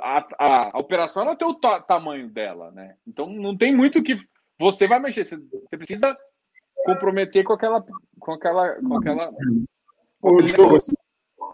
A, 0.00 0.26
a, 0.38 0.70
a 0.74 0.78
operação 0.78 1.22
não 1.22 1.36
tem 1.36 1.46
o 1.46 1.54
tamanho 1.54 2.30
dela, 2.30 2.70
né? 2.70 2.96
Então 3.06 3.28
não 3.28 3.54
tem 3.54 3.76
muito 3.76 4.02
que 4.02 4.16
você 4.58 4.88
vai 4.88 4.98
mexer. 4.98 5.26
Você, 5.26 5.36
você 5.36 5.76
precisa 5.76 6.16
comprometer 6.86 7.44
com 7.44 7.52
aquela. 7.52 7.84
Com 8.18 8.32
aquela, 8.32 8.74
com 8.76 8.96
aquela... 8.96 9.30
Ô, 10.22 10.40
Diogo, 10.40 10.78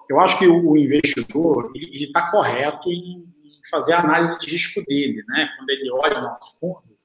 eu 0.08 0.20
acho 0.20 0.38
que 0.38 0.46
o 0.46 0.76
investidor 0.76 1.72
está 1.74 2.30
correto 2.30 2.92
em 2.92 3.26
fazer 3.68 3.94
a 3.94 4.00
análise 4.02 4.38
de 4.38 4.52
risco 4.52 4.84
dele, 4.84 5.24
né? 5.26 5.48
Quando 5.56 5.70
ele 5.70 5.90
olha 5.90 6.18
o 6.20 6.22
nosso 6.22 6.60
fundo, 6.60 6.96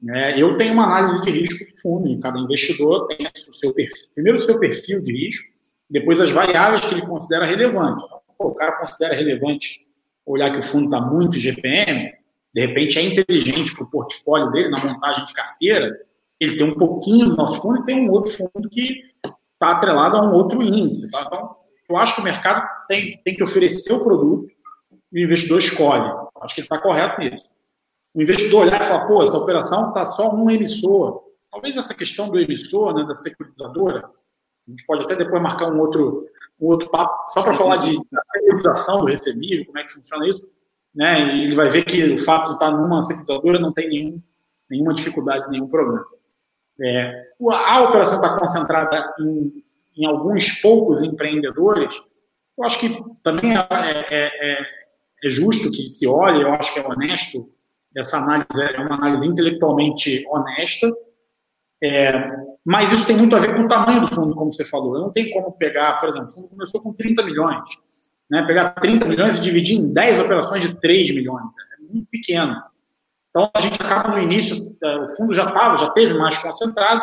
né? 0.00 0.40
eu 0.40 0.56
tenho 0.56 0.72
uma 0.72 0.84
análise 0.84 1.20
de 1.20 1.30
risco 1.30 1.70
do 1.70 1.80
fundo. 1.82 2.20
Cada 2.20 2.38
investidor 2.38 3.08
tem 3.08 3.26
o 3.26 3.52
seu 3.52 3.74
perfil, 3.74 4.08
primeiro 4.14 4.38
o 4.38 4.40
seu 4.40 4.58
perfil 4.58 5.02
de 5.02 5.12
risco, 5.12 5.59
depois 5.90 6.20
as 6.20 6.30
variáveis 6.30 6.82
que 6.82 6.94
ele 6.94 7.06
considera 7.06 7.46
relevantes. 7.46 8.04
Pô, 8.38 8.48
o 8.48 8.54
cara 8.54 8.72
considera 8.72 9.14
relevante 9.14 9.80
olhar 10.24 10.52
que 10.52 10.58
o 10.58 10.62
fundo 10.62 10.84
está 10.84 11.00
muito 11.00 11.38
GPM, 11.38 12.12
de 12.54 12.66
repente 12.66 12.98
é 12.98 13.02
inteligente 13.02 13.74
para 13.74 13.84
o 13.84 13.90
portfólio 13.90 14.50
dele, 14.50 14.70
na 14.70 14.84
montagem 14.84 15.26
de 15.26 15.32
carteira, 15.32 15.96
ele 16.38 16.56
tem 16.56 16.66
um 16.66 16.74
pouquinho 16.74 17.30
do 17.30 17.36
nosso 17.36 17.60
fundo 17.60 17.80
e 17.80 17.84
tem 17.84 18.08
um 18.08 18.10
outro 18.10 18.32
fundo 18.32 18.68
que 18.70 19.02
está 19.52 19.72
atrelado 19.72 20.16
a 20.16 20.22
um 20.22 20.32
outro 20.32 20.62
índice. 20.62 21.10
Tá? 21.10 21.24
Então, 21.26 21.56
eu 21.88 21.96
acho 21.96 22.14
que 22.14 22.20
o 22.20 22.24
mercado 22.24 22.66
tem, 22.88 23.12
tem 23.24 23.34
que 23.34 23.44
oferecer 23.44 23.92
o 23.92 24.02
produto 24.02 24.48
e 25.12 25.20
o 25.20 25.24
investidor 25.24 25.58
escolhe. 25.58 26.10
Acho 26.40 26.54
que 26.54 26.60
ele 26.62 26.66
está 26.66 26.78
correto 26.78 27.20
nisso. 27.20 27.44
O 28.14 28.22
investidor 28.22 28.66
olhar 28.66 28.80
e 28.80 28.84
falar, 28.84 29.06
pô, 29.06 29.22
essa 29.22 29.36
operação 29.36 29.88
está 29.88 30.06
só 30.06 30.34
um 30.34 30.48
emissor. 30.50 31.22
Talvez 31.50 31.76
essa 31.76 31.94
questão 31.94 32.28
do 32.28 32.38
emissor, 32.38 32.94
né, 32.94 33.04
da 33.04 33.16
securitizadora, 33.16 34.08
a 34.70 34.72
gente 34.72 34.86
pode 34.86 35.02
até 35.02 35.16
depois 35.16 35.42
marcar 35.42 35.70
um 35.70 35.80
outro, 35.80 36.28
um 36.60 36.66
outro 36.66 36.88
papo, 36.90 37.32
só 37.32 37.42
para 37.42 37.54
falar 37.54 37.78
de 37.78 37.98
securitização 38.32 38.98
do 38.98 39.06
recebível, 39.06 39.66
como 39.66 39.78
é 39.78 39.84
que 39.84 39.92
funciona 39.92 40.28
isso, 40.28 40.48
né? 40.94 41.34
E 41.34 41.44
ele 41.44 41.56
vai 41.56 41.68
ver 41.68 41.84
que 41.84 42.12
o 42.12 42.18
fato 42.18 42.48
de 42.48 42.52
estar 42.54 42.70
numa 42.70 43.02
securitizadora 43.02 43.58
não 43.58 43.72
tem 43.72 43.88
nenhum, 43.88 44.22
nenhuma 44.70 44.94
dificuldade, 44.94 45.50
nenhum 45.50 45.66
problema. 45.66 46.04
É, 46.80 47.26
a 47.52 47.82
operação 47.82 48.16
está 48.16 48.38
concentrada 48.38 49.14
em, 49.18 49.64
em, 49.96 50.06
alguns 50.06 50.60
poucos 50.60 51.02
empreendedores. 51.02 52.00
Eu 52.56 52.64
acho 52.64 52.78
que 52.78 53.04
também 53.22 53.56
é, 53.56 53.60
é, 53.60 54.24
é, 54.52 54.66
é 55.24 55.28
justo 55.28 55.70
que 55.70 55.88
se 55.88 56.06
olhe, 56.06 56.42
eu 56.42 56.52
acho 56.54 56.72
que 56.72 56.80
é 56.80 56.86
honesto. 56.86 57.50
Essa 57.94 58.18
análise 58.18 58.62
é 58.62 58.80
uma 58.80 58.94
análise 58.94 59.26
intelectualmente 59.26 60.24
honesta. 60.28 60.90
Mas 62.64 62.92
isso 62.92 63.06
tem 63.06 63.16
muito 63.16 63.34
a 63.34 63.40
ver 63.40 63.54
com 63.54 63.62
o 63.62 63.68
tamanho 63.68 64.02
do 64.02 64.08
fundo, 64.08 64.34
como 64.34 64.52
você 64.52 64.64
falou. 64.64 64.94
Eu 64.94 65.02
não 65.02 65.12
tenho 65.12 65.30
como 65.32 65.52
pegar, 65.52 65.98
por 65.98 66.08
exemplo, 66.08 66.28
o 66.28 66.32
fundo 66.32 66.48
começou 66.48 66.80
com 66.80 66.92
30 66.92 67.24
milhões. 67.24 67.64
Né? 68.30 68.42
Pegar 68.46 68.70
30 68.70 69.08
milhões 69.08 69.38
e 69.38 69.40
dividir 69.40 69.78
em 69.78 69.92
10 69.92 70.20
operações 70.20 70.62
de 70.62 70.78
3 70.78 71.14
milhões. 71.14 71.46
É 71.78 71.92
muito 71.92 72.06
pequeno. 72.10 72.62
Então, 73.30 73.48
a 73.54 73.60
gente 73.60 73.80
acaba 73.80 74.10
no 74.10 74.18
início, 74.18 74.76
é, 74.82 74.96
o 74.96 75.16
fundo 75.16 75.32
já 75.32 75.46
estava, 75.46 75.76
já 75.76 75.90
teve 75.90 76.14
mais 76.14 76.36
concentrado. 76.38 77.02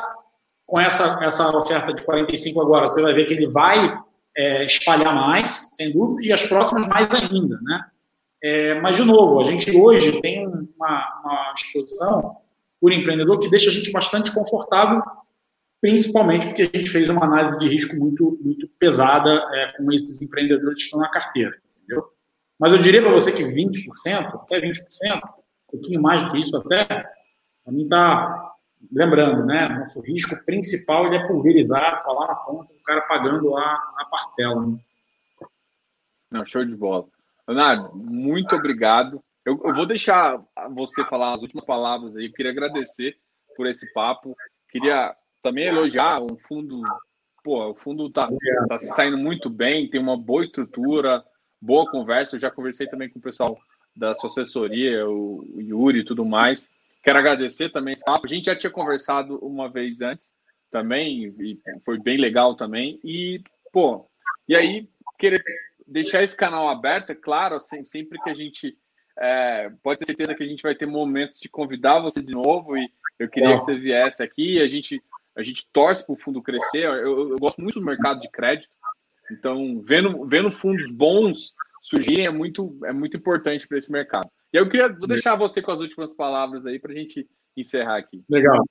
Com 0.66 0.82
essa, 0.82 1.18
essa 1.22 1.50
oferta 1.56 1.94
de 1.94 2.04
45 2.04 2.62
agora, 2.62 2.88
você 2.88 3.02
vai 3.02 3.14
ver 3.14 3.24
que 3.24 3.34
ele 3.34 3.48
vai 3.48 3.98
é, 4.36 4.66
espalhar 4.66 5.16
mais, 5.16 5.66
sem 5.74 5.94
dúvida, 5.94 6.28
e 6.28 6.34
as 6.34 6.46
próximas 6.46 6.86
mais 6.88 7.10
ainda, 7.14 7.58
né? 7.62 7.86
É, 8.44 8.80
mas, 8.82 8.98
de 8.98 9.04
novo, 9.04 9.40
a 9.40 9.46
gente 9.46 9.76
hoje 9.76 10.22
tem 10.22 10.46
uma, 10.46 11.22
uma 11.24 11.54
exposição 11.56 12.36
por 12.82 12.92
empreendedor 12.92 13.40
que 13.40 13.50
deixa 13.50 13.70
a 13.70 13.74
gente 13.74 13.92
bastante 13.92 14.34
confortável, 14.34 15.02
principalmente 15.82 16.48
porque 16.48 16.64
a 16.64 16.66
gente 16.66 16.90
fez 16.90 17.10
uma 17.10 17.26
análise 17.26 17.60
de 17.60 17.68
risco 17.68 17.96
muito, 17.96 18.38
muito 18.42 18.68
pesada 18.80 19.32
é, 19.54 19.74
com 19.78 19.92
esses 19.92 20.22
empreendedores 20.22 20.78
que 20.78 20.84
estão 20.86 21.00
na 21.00 21.10
carteira, 21.10 21.56
entendeu? 21.76 22.06
Mas 22.60 22.74
eu 22.74 22.80
diria 22.80 23.02
para 23.02 23.12
você 23.12 23.32
que 23.32 23.44
20%, 23.44 23.90
até 24.06 24.60
20%, 24.60 24.78
um 25.16 25.72
pouquinho 25.72 26.02
mais 26.02 26.24
do 26.24 26.32
que 26.32 26.40
isso 26.40 26.58
até, 26.58 26.86
para 26.86 27.74
mim 27.74 27.84
está, 27.84 28.54
lembrando, 28.92 29.46
né, 29.46 29.70
nosso 29.70 30.02
risco 30.02 30.36
principal 30.46 31.14
é 31.14 31.28
pulverizar, 31.28 32.04
falar 32.04 32.28
na 32.28 32.36
conta, 32.36 32.74
o 32.74 32.84
cara 32.84 33.02
pagando 33.02 33.56
a, 33.56 33.62
a 33.64 34.08
parcela. 34.10 34.66
Né? 34.66 34.78
Não, 36.32 36.46
show 36.46 36.66
de 36.66 36.76
bola. 36.76 37.06
Leonardo, 37.48 37.96
muito 37.96 38.56
obrigado. 38.56 39.24
Eu, 39.46 39.62
eu, 39.64 39.74
vou 39.74 39.86
deixar 39.86 40.44
você 40.72 41.06
falar 41.06 41.34
as 41.34 41.42
últimas 41.42 41.64
palavras 41.64 42.16
aí. 42.18 42.26
Eu 42.26 42.34
queria 42.34 42.52
agradecer 42.52 43.16
por 43.56 43.66
esse 43.66 43.92
papo. 43.94 44.36
Queria 44.70 45.16
também 45.48 45.66
elogiar 45.66 46.22
o 46.22 46.38
fundo. 46.38 46.82
Pô, 47.44 47.70
o 47.70 47.76
fundo 47.76 48.08
está 48.08 48.30
tá 48.68 48.78
saindo 48.78 49.18
muito 49.18 49.50
bem, 49.50 49.90
tem 49.90 50.02
uma 50.02 50.18
boa 50.18 50.44
estrutura, 50.44 51.24
boa 51.62 51.90
conversa. 51.90 52.36
Eu 52.36 52.40
já 52.42 52.52
conversei 52.52 52.88
também 52.88 53.10
com 53.10 53.20
o 53.20 53.22
pessoal 53.22 53.58
da 53.96 54.14
sua 54.14 54.30
assessoria, 54.30 55.08
o 55.08 55.46
Yuri 55.58 56.00
e 56.00 56.06
tudo 56.06 56.26
mais. 56.26 56.70
Quero 57.02 57.20
agradecer 57.20 57.70
também 57.70 57.94
esse 57.94 58.04
papo. 58.04 58.26
A 58.26 58.30
gente 58.30 58.46
já 58.46 58.56
tinha 58.56 58.70
conversado 58.70 59.38
uma 59.38 59.70
vez 59.70 60.02
antes 60.02 60.34
também, 60.70 61.34
e 61.40 61.58
foi 61.86 61.98
bem 61.98 62.18
legal 62.18 62.56
também. 62.56 63.00
E, 63.02 63.42
pô, 63.72 64.06
e 64.48 64.56
aí, 64.56 64.90
querer 65.18 65.42
deixar 65.88 66.22
esse 66.22 66.36
canal 66.36 66.68
aberto, 66.68 67.12
é 67.12 67.16
claro, 67.16 67.56
assim, 67.56 67.86
sempre 67.86 68.20
que 68.20 68.30
a 68.30 68.34
gente. 68.34 68.78
É, 69.20 69.72
pode 69.82 70.00
ter 70.00 70.06
certeza 70.06 70.36
que 70.36 70.44
a 70.44 70.48
gente 70.48 70.62
vai 70.62 70.76
ter 70.76 70.86
momentos 70.86 71.40
de 71.40 71.50
convidar 71.50 72.00
você 72.00 72.22
de 72.22 72.34
novo 72.34 72.78
e 72.78 72.88
eu 73.18 73.28
queria 73.28 73.58
que 73.58 73.64
você 73.64 73.76
viesse 73.76 74.22
aqui. 74.22 74.62
A 74.62 74.68
gente, 74.68 75.02
a 75.38 75.44
gente 75.44 75.68
torce 75.72 76.06
para 76.06 76.14
o 76.14 76.20
fundo 76.20 76.42
crescer. 76.42 76.84
Eu, 76.84 77.30
eu 77.30 77.38
gosto 77.38 77.62
muito 77.62 77.80
do 77.80 77.86
mercado 77.86 78.20
de 78.20 78.30
crédito, 78.30 78.70
então, 79.32 79.82
vendo, 79.86 80.26
vendo 80.26 80.52
fundos 80.52 80.90
bons 80.92 81.54
surgirem 81.82 82.26
é 82.26 82.30
muito, 82.30 82.78
é 82.86 82.92
muito 82.92 83.16
importante 83.16 83.68
para 83.68 83.78
esse 83.78 83.92
mercado. 83.92 84.30
E 84.54 84.58
eu 84.58 84.70
queria 84.70 84.90
vou 84.90 85.08
deixar 85.08 85.36
você 85.36 85.62
com 85.62 85.72
as 85.72 85.80
últimas 85.80 86.14
palavras 86.14 86.66
aí 86.66 86.80
para 86.80 86.92
a 86.92 86.96
gente 86.96 87.28
encerrar 87.56 87.98
aqui. 87.98 88.24
Legal. 88.30 88.64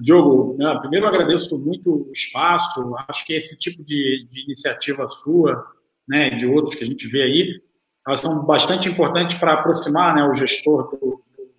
Diogo, 0.00 0.56
né, 0.58 0.78
primeiro 0.80 1.06
agradeço 1.06 1.58
muito 1.58 2.08
o 2.08 2.12
espaço. 2.12 2.94
Acho 3.08 3.26
que 3.26 3.34
esse 3.34 3.58
tipo 3.58 3.84
de, 3.84 4.26
de 4.30 4.44
iniciativa 4.44 5.08
sua, 5.08 5.66
né, 6.08 6.30
de 6.30 6.46
outros 6.46 6.74
que 6.74 6.84
a 6.84 6.86
gente 6.86 7.06
vê 7.08 7.22
aí, 7.22 7.62
elas 8.06 8.20
são 8.20 8.44
bastante 8.44 8.88
importantes 8.88 9.38
para 9.38 9.54
aproximar 9.54 10.14
né, 10.14 10.24
o 10.24 10.34
gestor 10.34 10.90
do, 10.90 11.22
do, 11.36 11.50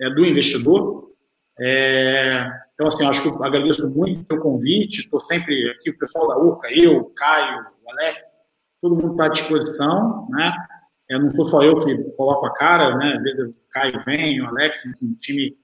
é, 0.00 0.10
do 0.10 0.24
investidor. 0.24 1.12
É, 1.58 2.50
então, 2.76 2.88
assim, 2.88 3.06
acho 3.06 3.22
que 3.22 3.42
agradeço 3.42 3.88
muito 3.88 4.34
o 4.34 4.38
convite. 4.38 5.00
Estou 5.00 5.18
sempre 5.18 5.70
aqui, 5.70 5.88
o 5.88 5.98
pessoal 5.98 6.28
da 6.28 6.38
URCA, 6.38 6.68
eu, 6.70 7.06
Caio, 7.16 7.64
o 7.82 7.90
Alex, 7.90 8.22
todo 8.82 8.94
mundo 8.94 9.12
está 9.12 9.24
à 9.24 9.28
disposição, 9.28 10.28
né? 10.28 10.52
Eu 11.08 11.20
não 11.20 11.30
sou 11.30 11.48
só 11.48 11.62
eu 11.62 11.82
que 11.82 11.96
coloco 12.16 12.44
a 12.44 12.52
cara, 12.52 12.94
né? 12.98 13.14
Às 13.16 13.22
vezes 13.22 13.48
o 13.48 13.54
Caio 13.70 14.04
vem, 14.04 14.42
o 14.42 14.48
Alex, 14.48 14.84
um 15.02 15.14
time 15.14 15.56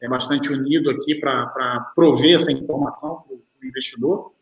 é 0.00 0.08
bastante 0.08 0.50
unido 0.50 0.88
aqui 0.88 1.16
para 1.16 1.92
prover 1.94 2.36
essa 2.36 2.50
informação 2.50 3.22
para 3.22 3.36
o 3.36 3.66
investidor. 3.66 4.32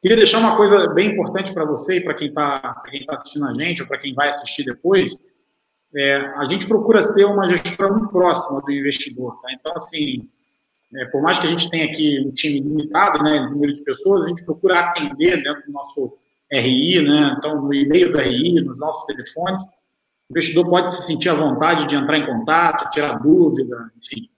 Queria 0.00 0.18
deixar 0.18 0.38
uma 0.38 0.56
coisa 0.56 0.86
bem 0.94 1.12
importante 1.12 1.52
para 1.52 1.64
você 1.64 1.96
e 1.96 2.04
para 2.04 2.14
quem 2.14 2.28
está 2.28 2.60
tá 2.60 3.16
assistindo 3.16 3.46
a 3.46 3.54
gente, 3.54 3.82
ou 3.82 3.88
para 3.88 3.98
quem 3.98 4.14
vai 4.14 4.28
assistir 4.28 4.64
depois. 4.64 5.16
É, 5.96 6.16
a 6.36 6.44
gente 6.44 6.68
procura 6.68 7.02
ser 7.02 7.24
uma 7.24 7.48
gestora 7.48 7.92
muito 7.92 8.10
próxima 8.10 8.60
do 8.60 8.70
investidor. 8.70 9.40
Tá? 9.40 9.52
Então, 9.52 9.72
assim, 9.76 10.28
é, 10.94 11.04
por 11.06 11.20
mais 11.20 11.38
que 11.38 11.46
a 11.46 11.50
gente 11.50 11.68
tenha 11.68 11.86
aqui 11.86 12.24
um 12.26 12.30
time 12.32 12.60
limitado, 12.60 13.22
né, 13.22 13.40
número 13.40 13.72
de 13.72 13.82
pessoas, 13.82 14.24
a 14.24 14.28
gente 14.28 14.44
procura 14.44 14.80
atender 14.80 15.42
dentro 15.42 15.64
do 15.66 15.72
nosso 15.72 16.16
RI, 16.52 17.02
né? 17.02 17.34
Então, 17.36 17.60
no 17.60 17.74
e-mail 17.74 18.12
do 18.12 18.20
RI, 18.20 18.60
nos 18.60 18.78
nossos 18.78 19.04
telefones, 19.06 19.62
o 19.62 20.32
investidor 20.32 20.68
pode 20.68 20.94
se 20.94 21.02
sentir 21.02 21.28
à 21.28 21.34
vontade 21.34 21.86
de 21.86 21.96
entrar 21.96 22.16
em 22.18 22.26
contato, 22.26 22.88
tirar 22.90 23.18
dúvida, 23.18 23.90
enfim. 23.96 24.28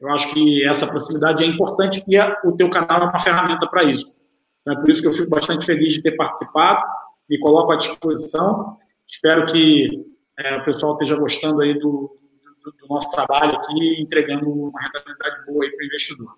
Eu 0.00 0.08
acho 0.10 0.32
que 0.32 0.66
essa 0.66 0.86
proximidade 0.86 1.44
é 1.44 1.46
importante 1.46 2.02
e 2.08 2.18
o 2.46 2.52
teu 2.52 2.70
canal 2.70 3.02
é 3.02 3.04
uma 3.04 3.18
ferramenta 3.18 3.66
para 3.66 3.84
isso. 3.84 4.14
Então, 4.62 4.74
é 4.74 4.80
por 4.80 4.90
isso 4.90 5.02
que 5.02 5.08
eu 5.08 5.12
fico 5.12 5.28
bastante 5.28 5.66
feliz 5.66 5.94
de 5.94 6.02
ter 6.02 6.12
participado, 6.12 6.82
me 7.28 7.38
coloco 7.38 7.72
à 7.72 7.76
disposição. 7.76 8.78
Espero 9.06 9.44
que 9.46 10.06
é, 10.38 10.56
o 10.56 10.64
pessoal 10.64 10.94
esteja 10.94 11.16
gostando 11.16 11.60
aí 11.60 11.78
do, 11.78 12.18
do, 12.62 12.72
do 12.72 12.86
nosso 12.88 13.10
trabalho 13.10 13.56
aqui, 13.56 14.00
entregando 14.00 14.50
uma 14.50 14.80
rentabilidade 14.80 15.46
boa 15.46 15.64
aí 15.64 15.70
para 15.70 15.82
o 15.82 15.86
investidor. 15.86 16.34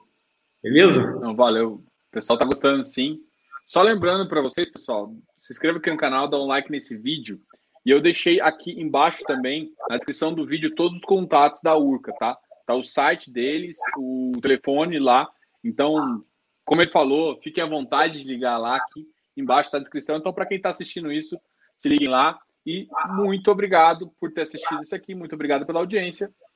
Beleza? 0.62 1.02
Não, 1.20 1.34
valeu. 1.34 1.74
O 1.74 2.10
pessoal 2.10 2.36
está 2.36 2.46
gostando 2.46 2.84
sim. 2.84 3.20
Só 3.66 3.82
lembrando 3.82 4.28
para 4.28 4.42
vocês, 4.42 4.70
pessoal, 4.70 5.12
se 5.40 5.52
inscreva 5.52 5.78
aqui 5.78 5.90
no 5.90 5.96
canal, 5.96 6.28
dá 6.28 6.38
um 6.38 6.46
like 6.46 6.70
nesse 6.70 6.96
vídeo. 6.96 7.40
E 7.84 7.90
eu 7.90 8.00
deixei 8.00 8.40
aqui 8.40 8.80
embaixo 8.80 9.24
também, 9.24 9.72
na 9.88 9.96
descrição 9.96 10.32
do 10.32 10.46
vídeo, 10.46 10.74
todos 10.74 10.98
os 10.98 11.04
contatos 11.04 11.60
da 11.62 11.76
Urca, 11.76 12.12
tá? 12.18 12.38
Tá 12.66 12.74
o 12.74 12.84
site 12.84 13.30
deles, 13.30 13.76
o 13.96 14.32
telefone 14.40 14.98
lá. 14.98 15.28
Então, 15.64 16.22
como 16.64 16.80
ele 16.80 16.90
falou, 16.90 17.40
fiquem 17.42 17.62
à 17.62 17.66
vontade 17.66 18.22
de 18.22 18.28
ligar 18.28 18.56
lá 18.58 18.76
aqui 18.76 19.04
embaixo 19.36 19.72
da 19.72 19.80
descrição. 19.80 20.16
Então, 20.16 20.32
para 20.32 20.46
quem 20.46 20.58
está 20.58 20.68
assistindo 20.68 21.10
isso, 21.10 21.36
se 21.78 21.88
liguem 21.88 22.08
lá. 22.08 22.38
E 22.64 22.86
muito 23.16 23.50
obrigado 23.50 24.10
por 24.20 24.32
ter 24.32 24.42
assistido 24.42 24.82
isso 24.82 24.94
aqui, 24.94 25.14
muito 25.14 25.34
obrigado 25.34 25.66
pela 25.66 25.80
audiência. 25.80 26.32